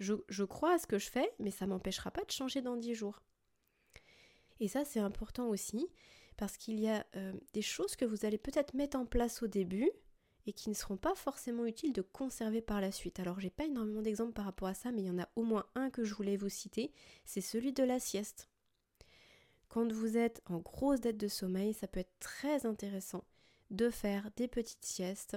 je, 0.00 0.44
crois 0.44 0.74
à 0.74 0.78
ce 0.78 0.86
que 0.86 0.98
je 0.98 1.10
fais, 1.10 1.32
mais 1.38 1.50
ça 1.50 1.66
m'empêchera 1.66 2.10
pas 2.10 2.24
de 2.24 2.30
changer 2.30 2.62
dans 2.62 2.76
dix 2.76 2.94
jours. 2.94 3.22
Et 4.60 4.68
ça, 4.68 4.84
c'est 4.84 5.00
important 5.00 5.48
aussi, 5.48 5.86
parce 6.36 6.56
qu'il 6.56 6.80
y 6.80 6.88
a 6.88 7.06
euh, 7.16 7.32
des 7.52 7.62
choses 7.62 7.96
que 7.96 8.04
vous 8.04 8.24
allez 8.24 8.38
peut-être 8.38 8.74
mettre 8.74 8.98
en 8.98 9.06
place 9.06 9.42
au 9.42 9.46
début, 9.46 9.90
et 10.48 10.52
qui 10.54 10.70
ne 10.70 10.74
seront 10.74 10.96
pas 10.96 11.14
forcément 11.14 11.66
utiles 11.66 11.92
de 11.92 12.00
conserver 12.00 12.62
par 12.62 12.80
la 12.80 12.90
suite. 12.90 13.20
Alors 13.20 13.38
j'ai 13.38 13.50
pas 13.50 13.66
énormément 13.66 14.00
d'exemples 14.00 14.32
par 14.32 14.46
rapport 14.46 14.68
à 14.68 14.72
ça, 14.72 14.90
mais 14.90 15.02
il 15.02 15.06
y 15.06 15.10
en 15.10 15.18
a 15.18 15.28
au 15.36 15.42
moins 15.42 15.66
un 15.74 15.90
que 15.90 16.04
je 16.04 16.14
voulais 16.14 16.38
vous 16.38 16.48
citer, 16.48 16.90
c'est 17.26 17.42
celui 17.42 17.74
de 17.74 17.82
la 17.82 18.00
sieste. 18.00 18.48
Quand 19.68 19.92
vous 19.92 20.16
êtes 20.16 20.40
en 20.46 20.56
grosse 20.56 21.00
dette 21.00 21.18
de 21.18 21.28
sommeil, 21.28 21.74
ça 21.74 21.86
peut 21.86 22.00
être 22.00 22.18
très 22.18 22.64
intéressant 22.64 23.24
de 23.70 23.90
faire 23.90 24.30
des 24.36 24.48
petites 24.48 24.86
siestes 24.86 25.36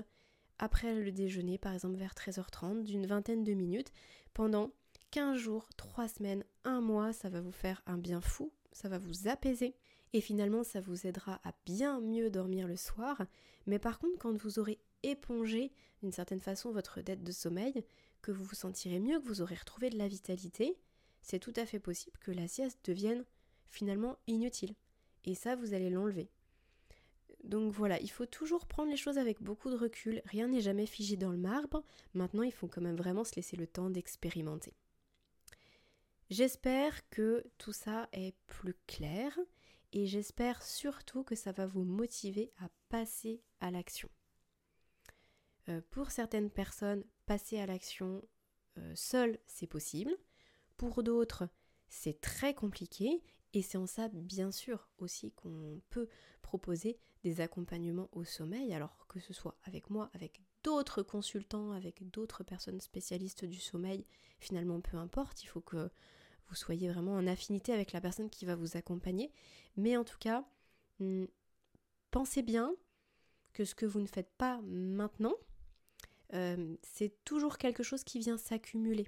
après 0.60 0.96
le 0.96 1.12
déjeuner, 1.12 1.58
par 1.58 1.74
exemple 1.74 1.98
vers 1.98 2.14
13h30, 2.14 2.84
d'une 2.84 3.06
vingtaine 3.06 3.44
de 3.44 3.54
minutes, 3.54 3.92
pendant 4.34 4.72
15 5.10 5.36
jours, 5.36 5.68
3 5.76 6.08
semaines, 6.08 6.46
1 6.64 6.80
mois, 6.80 7.12
ça 7.12 7.30
va 7.30 7.42
vous 7.42 7.52
faire 7.52 7.82
un 7.86 7.98
bien 7.98 8.22
fou, 8.22 8.54
ça 8.72 8.90
va 8.90 8.98
vous 8.98 9.28
apaiser 9.28 9.76
et 10.14 10.22
finalement 10.22 10.64
ça 10.64 10.82
vous 10.82 11.08
aidera 11.08 11.40
à 11.44 11.54
bien 11.66 12.00
mieux 12.00 12.30
dormir 12.30 12.68
le 12.68 12.76
soir. 12.76 13.24
Mais 13.68 13.80
par 13.80 14.00
contre, 14.00 14.18
quand 14.18 14.36
vous 14.36 14.60
aurez 14.60 14.80
éponger 15.04 15.72
d'une 16.02 16.12
certaine 16.12 16.42
façon 16.42 16.72
votre 16.72 17.02
dette 17.02 17.24
de 17.24 17.32
sommeil, 17.32 17.84
que 18.22 18.32
vous 18.32 18.44
vous 18.44 18.56
sentirez 18.56 19.00
mieux, 19.00 19.20
que 19.20 19.28
vous 19.28 19.42
aurez 19.42 19.56
retrouvé 19.56 19.90
de 19.90 19.98
la 19.98 20.08
vitalité, 20.08 20.78
c'est 21.22 21.40
tout 21.40 21.54
à 21.56 21.66
fait 21.66 21.80
possible 21.80 22.18
que 22.20 22.32
la 22.32 22.48
sieste 22.48 22.80
devienne 22.84 23.26
finalement 23.70 24.18
inutile. 24.28 24.76
Et 25.24 25.36
ça, 25.36 25.56
vous 25.56 25.74
allez 25.74 25.90
l'enlever. 25.90 26.30
Donc 27.44 27.72
voilà, 27.74 28.00
il 28.02 28.10
faut 28.10 28.26
toujours 28.26 28.68
prendre 28.68 28.92
les 28.92 28.98
choses 28.98 29.18
avec 29.18 29.42
beaucoup 29.42 29.70
de 29.70 29.76
recul. 29.76 30.22
Rien 30.26 30.48
n'est 30.48 30.62
jamais 30.62 30.86
figé 30.86 31.18
dans 31.18 31.32
le 31.32 31.38
marbre. 31.38 31.84
Maintenant, 32.14 32.44
il 32.44 32.52
faut 32.52 32.68
quand 32.68 32.82
même 32.82 32.96
vraiment 32.96 33.24
se 33.24 33.36
laisser 33.36 33.58
le 33.58 33.68
temps 33.68 33.90
d'expérimenter. 33.90 34.74
J'espère 36.32 37.10
que 37.10 37.46
tout 37.58 37.74
ça 37.74 38.08
est 38.14 38.38
plus 38.48 38.76
clair 38.88 39.38
et 39.92 40.08
j'espère 40.08 40.64
surtout 40.64 41.26
que 41.26 41.36
ça 41.36 41.52
va 41.52 41.68
vous 41.68 41.84
motiver 41.84 42.54
à 42.60 42.70
passer 42.88 43.44
à 43.60 43.70
l'action. 43.70 44.08
Euh, 45.68 45.82
pour 45.90 46.10
certaines 46.10 46.50
personnes, 46.50 47.04
passer 47.26 47.60
à 47.60 47.66
l'action 47.66 48.24
euh, 48.78 48.94
seul, 48.96 49.40
c'est 49.46 49.68
possible. 49.68 50.16
Pour 50.78 51.04
d'autres, 51.04 51.50
c'est 51.90 52.22
très 52.22 52.54
compliqué. 52.54 53.22
Et 53.54 53.62
c'est 53.62 53.78
en 53.78 53.86
ça, 53.86 54.08
bien 54.08 54.54
sûr, 54.54 54.88
aussi 55.00 55.34
qu'on 55.34 55.82
peut 55.90 56.08
proposer 56.42 56.98
des 57.24 57.42
accompagnements 57.42 58.08
au 58.14 58.24
sommeil, 58.24 58.74
alors 58.74 59.06
que 59.10 59.20
ce 59.20 59.34
soit 59.34 59.58
avec 59.66 59.90
moi, 59.90 60.10
avec 60.14 60.42
d'autres 60.64 61.04
consultants, 61.04 61.72
avec 61.74 62.10
d'autres 62.10 62.46
personnes 62.46 62.80
spécialistes 62.80 63.44
du 63.44 63.60
sommeil, 63.60 64.06
finalement, 64.40 64.80
peu 64.80 64.96
importe, 64.96 65.44
il 65.44 65.48
faut 65.48 65.60
que 65.60 65.92
soyez 66.56 66.90
vraiment 66.90 67.14
en 67.14 67.28
affinité 67.28 67.74
avec 67.74 67.92
la 67.92 68.02
personne 68.02 68.30
qui 68.30 68.46
va 68.46 68.56
vous 68.56 68.78
accompagner. 68.78 69.32
Mais 69.78 69.98
en 69.98 70.04
tout 70.04 70.18
cas, 70.20 70.46
hmm, 71.00 71.26
pensez 72.12 72.42
bien 72.42 72.74
que 73.54 73.66
ce 73.66 73.76
que 73.76 73.86
vous 73.86 74.00
ne 74.00 74.08
faites 74.08 74.32
pas 74.38 74.62
maintenant, 74.64 75.36
euh, 76.34 76.76
c'est 76.82 77.24
toujours 77.26 77.58
quelque 77.58 77.84
chose 77.84 78.04
qui 78.04 78.20
vient 78.20 78.38
s'accumuler. 78.38 79.08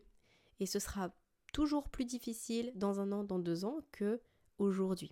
Et 0.60 0.66
ce 0.66 0.80
sera 0.80 1.14
toujours 1.54 1.90
plus 1.90 2.06
difficile 2.06 2.72
dans 2.76 3.00
un 3.00 3.12
an, 3.12 3.24
dans 3.24 3.40
deux 3.40 3.66
ans 3.66 3.80
que 3.92 4.22
aujourd'hui. 4.58 5.12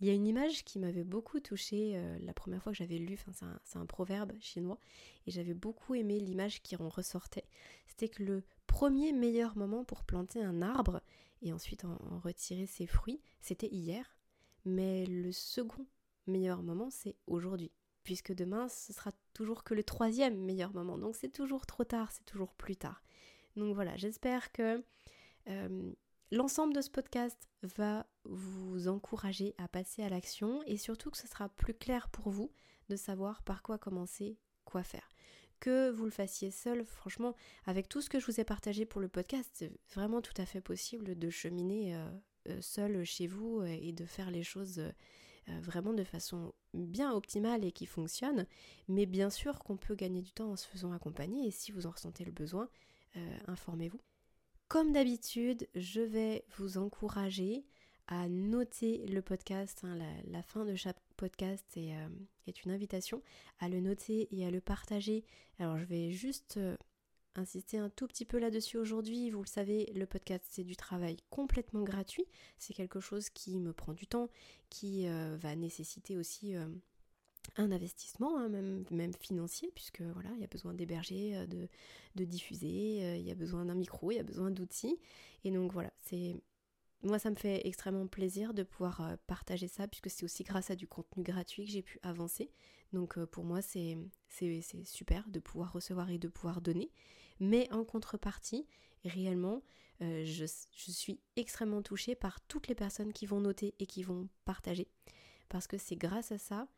Il 0.00 0.06
y 0.06 0.10
a 0.10 0.14
une 0.14 0.26
image 0.26 0.64
qui 0.64 0.78
m'avait 0.78 1.04
beaucoup 1.04 1.40
touchée 1.40 1.92
euh, 1.94 2.18
la 2.20 2.32
première 2.32 2.62
fois 2.62 2.72
que 2.72 2.78
j'avais 2.78 2.96
lu, 2.96 3.18
c'est 3.62 3.76
un, 3.76 3.86
proverbe 3.86 4.32
chinois, 4.40 4.78
et 5.26 5.30
j'avais 5.30 5.52
beaucoup 5.52 5.94
aimé 5.94 6.18
l'image 6.18 6.62
qui 6.62 6.74
en 6.76 6.88
ressortait. 6.88 7.44
C'était 7.86 8.08
que 8.08 8.22
le 8.22 8.42
premier 8.66 9.12
meilleur 9.12 9.58
moment 9.58 9.84
pour 9.84 10.04
planter 10.04 10.42
un 10.42 10.62
arbre 10.62 11.02
et 11.42 11.52
ensuite 11.52 11.84
en 11.84 11.96
retirer 12.22 12.66
ses 12.66 12.86
fruits, 12.86 13.20
c'était 13.40 13.68
hier, 13.68 14.16
mais 14.64 15.06
le 15.06 15.32
second 15.32 15.86
meilleur 16.26 16.62
moment, 16.62 16.90
c'est 16.90 17.16
aujourd'hui 17.26 17.72
puisque 18.02 18.32
demain 18.32 18.68
ce 18.68 18.92
sera 18.92 19.12
toujours 19.34 19.64
que 19.64 19.74
le 19.74 19.84
troisième 19.84 20.36
meilleur 20.38 20.72
moment. 20.74 20.98
Donc 20.98 21.16
c'est 21.16 21.32
toujours 21.32 21.66
trop 21.66 21.84
tard, 21.84 22.10
c'est 22.12 22.24
toujours 22.24 22.54
plus 22.54 22.76
tard. 22.76 23.02
Donc 23.56 23.74
voilà, 23.74 23.96
j'espère 23.96 24.52
que 24.52 24.82
euh, 25.48 25.92
l'ensemble 26.30 26.74
de 26.74 26.80
ce 26.80 26.90
podcast 26.90 27.48
va 27.62 28.06
vous 28.24 28.88
encourager 28.88 29.54
à 29.58 29.68
passer 29.68 30.02
à 30.02 30.08
l'action 30.08 30.62
et 30.66 30.76
surtout 30.76 31.10
que 31.10 31.18
ce 31.18 31.28
sera 31.28 31.48
plus 31.48 31.74
clair 31.74 32.08
pour 32.10 32.30
vous 32.30 32.50
de 32.88 32.96
savoir 32.96 33.42
par 33.42 33.62
quoi 33.62 33.78
commencer, 33.78 34.38
quoi 34.64 34.82
faire. 34.82 35.08
Que 35.60 35.90
vous 35.90 36.04
le 36.04 36.10
fassiez 36.10 36.50
seul, 36.50 36.84
franchement, 36.84 37.34
avec 37.66 37.88
tout 37.88 38.00
ce 38.00 38.10
que 38.10 38.18
je 38.18 38.26
vous 38.26 38.40
ai 38.40 38.44
partagé 38.44 38.86
pour 38.86 39.00
le 39.00 39.08
podcast, 39.08 39.48
c'est 39.52 39.72
vraiment 39.94 40.22
tout 40.22 40.32
à 40.38 40.46
fait 40.46 40.60
possible 40.60 41.18
de 41.18 41.30
cheminer 41.30 41.94
euh, 41.94 42.10
euh, 42.48 42.60
seul 42.60 43.04
chez 43.04 43.26
vous 43.26 43.62
et 43.62 43.92
de 43.92 44.06
faire 44.06 44.30
les 44.30 44.42
choses 44.42 44.82
euh, 45.48 45.60
vraiment 45.60 45.92
de 45.94 46.04
façon 46.04 46.52
bien 46.74 47.12
optimale 47.12 47.64
et 47.64 47.72
qui 47.72 47.86
fonctionne, 47.86 48.46
mais 48.88 49.06
bien 49.06 49.30
sûr 49.30 49.58
qu'on 49.60 49.76
peut 49.76 49.94
gagner 49.94 50.20
du 50.20 50.32
temps 50.32 50.50
en 50.52 50.56
se 50.56 50.66
faisant 50.66 50.92
accompagner 50.92 51.46
et 51.46 51.50
si 51.50 51.72
vous 51.72 51.86
en 51.86 51.90
ressentez 51.90 52.24
le 52.24 52.30
besoin, 52.32 52.68
euh, 53.16 53.38
informez-vous. 53.46 54.00
Comme 54.68 54.92
d'habitude, 54.92 55.66
je 55.74 56.00
vais 56.00 56.44
vous 56.58 56.78
encourager 56.78 57.64
à 58.10 58.28
noter 58.28 59.06
le 59.06 59.22
podcast. 59.22 59.80
Hein, 59.84 59.98
la, 60.26 60.42
fin 60.42 60.66
de 60.66 60.74
chaque 60.74 61.00
podcast 61.16 61.64
est, 61.76 61.94
euh, 61.94 62.08
est, 62.46 62.64
une 62.64 62.70
invitation 62.70 63.22
à 63.58 63.70
le 63.70 63.80
noter 63.80 64.28
et 64.30 64.44
à 64.44 64.50
le 64.50 64.60
partager. 64.60 65.24
Alors 65.58 65.78
je 65.78 65.84
vais 65.84 66.10
juste 66.10 66.58
insister 67.34 67.78
un 67.78 67.88
tout 67.90 68.06
petit 68.06 68.24
peu 68.24 68.38
là-dessus 68.38 68.76
aujourd'hui. 68.76 69.30
Vous 69.30 69.42
le 69.42 69.48
savez, 69.48 69.92
le 69.94 70.06
podcast, 70.06 70.44
c'est 70.48 70.64
du 70.64 70.76
travail 70.76 71.16
complètement 71.30 71.82
gratuit. 71.82 72.26
C'est 72.58 72.74
quelque 72.74 73.00
chose 73.00 73.30
qui 73.30 73.58
me 73.58 73.72
prend 73.72 73.92
du 73.92 74.06
temps, 74.06 74.28
qui 74.68 75.06
euh, 75.08 75.36
va 75.40 75.54
nécessiter 75.54 76.16
aussi 76.16 76.56
euh, 76.56 76.66
un 77.56 77.72
investissement, 77.72 78.38
hein, 78.38 78.48
même, 78.48 79.14
financier, 79.14 79.70
puisque 79.74 80.02
voilà, 80.02 80.30
il 80.34 80.40
y 80.40 80.44
a 80.44 80.48
besoin 80.48 80.74
d'héberger, 80.74 81.36
euh, 81.36 81.46
de, 81.46 82.24
diffuser, 82.24 83.18
il 83.18 83.26
y 83.26 83.30
a 83.30 83.34
besoin 83.34 83.64
d'un 83.64 83.74
micro, 83.74 84.10
il 84.10 84.16
y 84.16 84.20
a 84.20 84.24
besoin 84.24 84.50
d'outils. 84.50 84.98
Et 85.44 85.50
donc 85.50 85.72
voilà, 85.72 85.92
c'est 86.02 86.36
moi, 87.02 87.18
ça 87.18 87.30
me 87.30 87.34
fait 87.34 87.66
extrêmement 87.66 88.06
plaisir 88.06 88.54
de 88.54 88.62
pouvoir 88.62 89.16
partager 89.26 89.68
ça, 89.68 89.88
puisque 89.88 90.10
c'est 90.10 90.24
aussi 90.24 90.44
grâce 90.44 90.70
à 90.70 90.76
du 90.76 90.86
contenu 90.86 91.22
gratuit 91.22 91.64
que 91.64 91.70
j'ai 91.70 91.82
pu 91.82 91.98
avancer. 92.02 92.50
Donc 92.92 93.18
pour 93.26 93.44
moi, 93.44 93.62
c'est 93.62 93.96
super 94.84 95.28
de 95.28 95.40
pouvoir 95.40 95.72
recevoir 95.72 96.10
et 96.10 96.18
de 96.18 96.28
pouvoir 96.28 96.60
donner. 96.60 96.90
Mais 97.40 97.72
en 97.72 97.84
contrepartie, 97.84 98.66
réellement, 99.04 99.62
euh, 100.02 100.24
je, 100.24 100.46
suis 100.46 101.20
extrêmement 101.36 101.82
touchée 101.82 102.14
par 102.14 102.40
toutes 102.42 102.68
les 102.68 102.74
personnes 102.74 103.12
qui 103.12 103.26
vont 103.26 103.40
noter 103.40 103.74
et 103.78 103.86
qui 103.86 104.02
vont 104.02 104.28
partager. 104.44 104.88
Parce 105.48 105.66
que 105.66 105.78
c'est 105.78 105.96
grâce 105.96 106.32
à 106.32 106.38
ça 106.38 106.68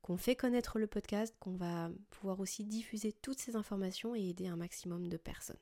qu'on 0.00 0.16
fait 0.16 0.36
connaître 0.36 0.78
le 0.78 0.86
podcast, 0.86 1.34
qu'on 1.38 1.56
va 1.56 1.90
pouvoir 2.10 2.40
aussi 2.40 2.64
diffuser 2.64 3.12
toutes 3.12 3.40
ces 3.40 3.56
informations 3.56 4.14
et 4.14 4.28
aider 4.30 4.48
un 4.48 4.56
maximum 4.56 5.08
de 5.08 5.16
personnes. 5.16 5.58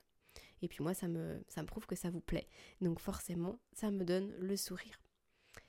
Et 0.62 0.68
puis 0.68 0.82
moi, 0.82 0.94
ça 0.94 1.08
me, 1.08 1.42
prouve 1.66 1.86
que 1.86 1.96
ça 1.96 2.10
vous 2.10 2.20
plaît. 2.20 2.48
Donc 2.80 3.00
forcément, 3.00 3.58
ça 3.72 3.90
me 3.90 4.04
donne 4.04 4.32
le 4.38 4.56
sourire. 4.56 5.00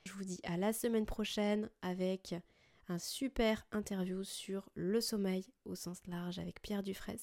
Je 0.06 0.14
vous 0.14 0.24
dis 0.24 0.40
à 0.44 0.58
la 0.58 0.74
semaine 0.74 1.06
prochaine 1.06 1.70
avec 1.82 2.36
un 2.88 3.00
super 3.00 3.66
interview 3.72 4.24
sur 4.24 4.70
le 4.76 5.02
sommeil 5.02 5.46
au 5.66 5.76
sens 5.76 6.06
large 6.08 6.40
avec 6.40 6.62
Pierre 6.62 6.84
Dufresne 6.84 7.18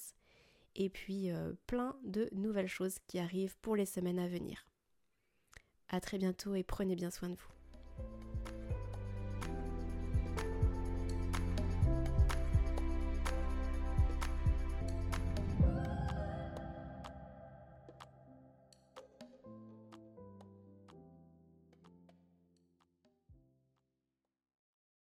et 0.75 0.89
puis 0.89 1.31
euh, 1.31 1.53
plein 1.67 1.95
de 2.03 2.29
nouvelles 2.31 2.67
choses 2.67 2.97
qui 3.07 3.19
arrivent 3.19 3.57
pour 3.61 3.75
les 3.75 3.85
semaines 3.85 4.19
à 4.19 4.27
venir. 4.27 4.65
A 5.89 5.99
très 5.99 6.17
bientôt 6.17 6.55
et 6.55 6.63
prenez 6.63 6.95
bien 6.95 7.11
soin 7.11 7.29
de 7.29 7.35
vous. 7.35 8.28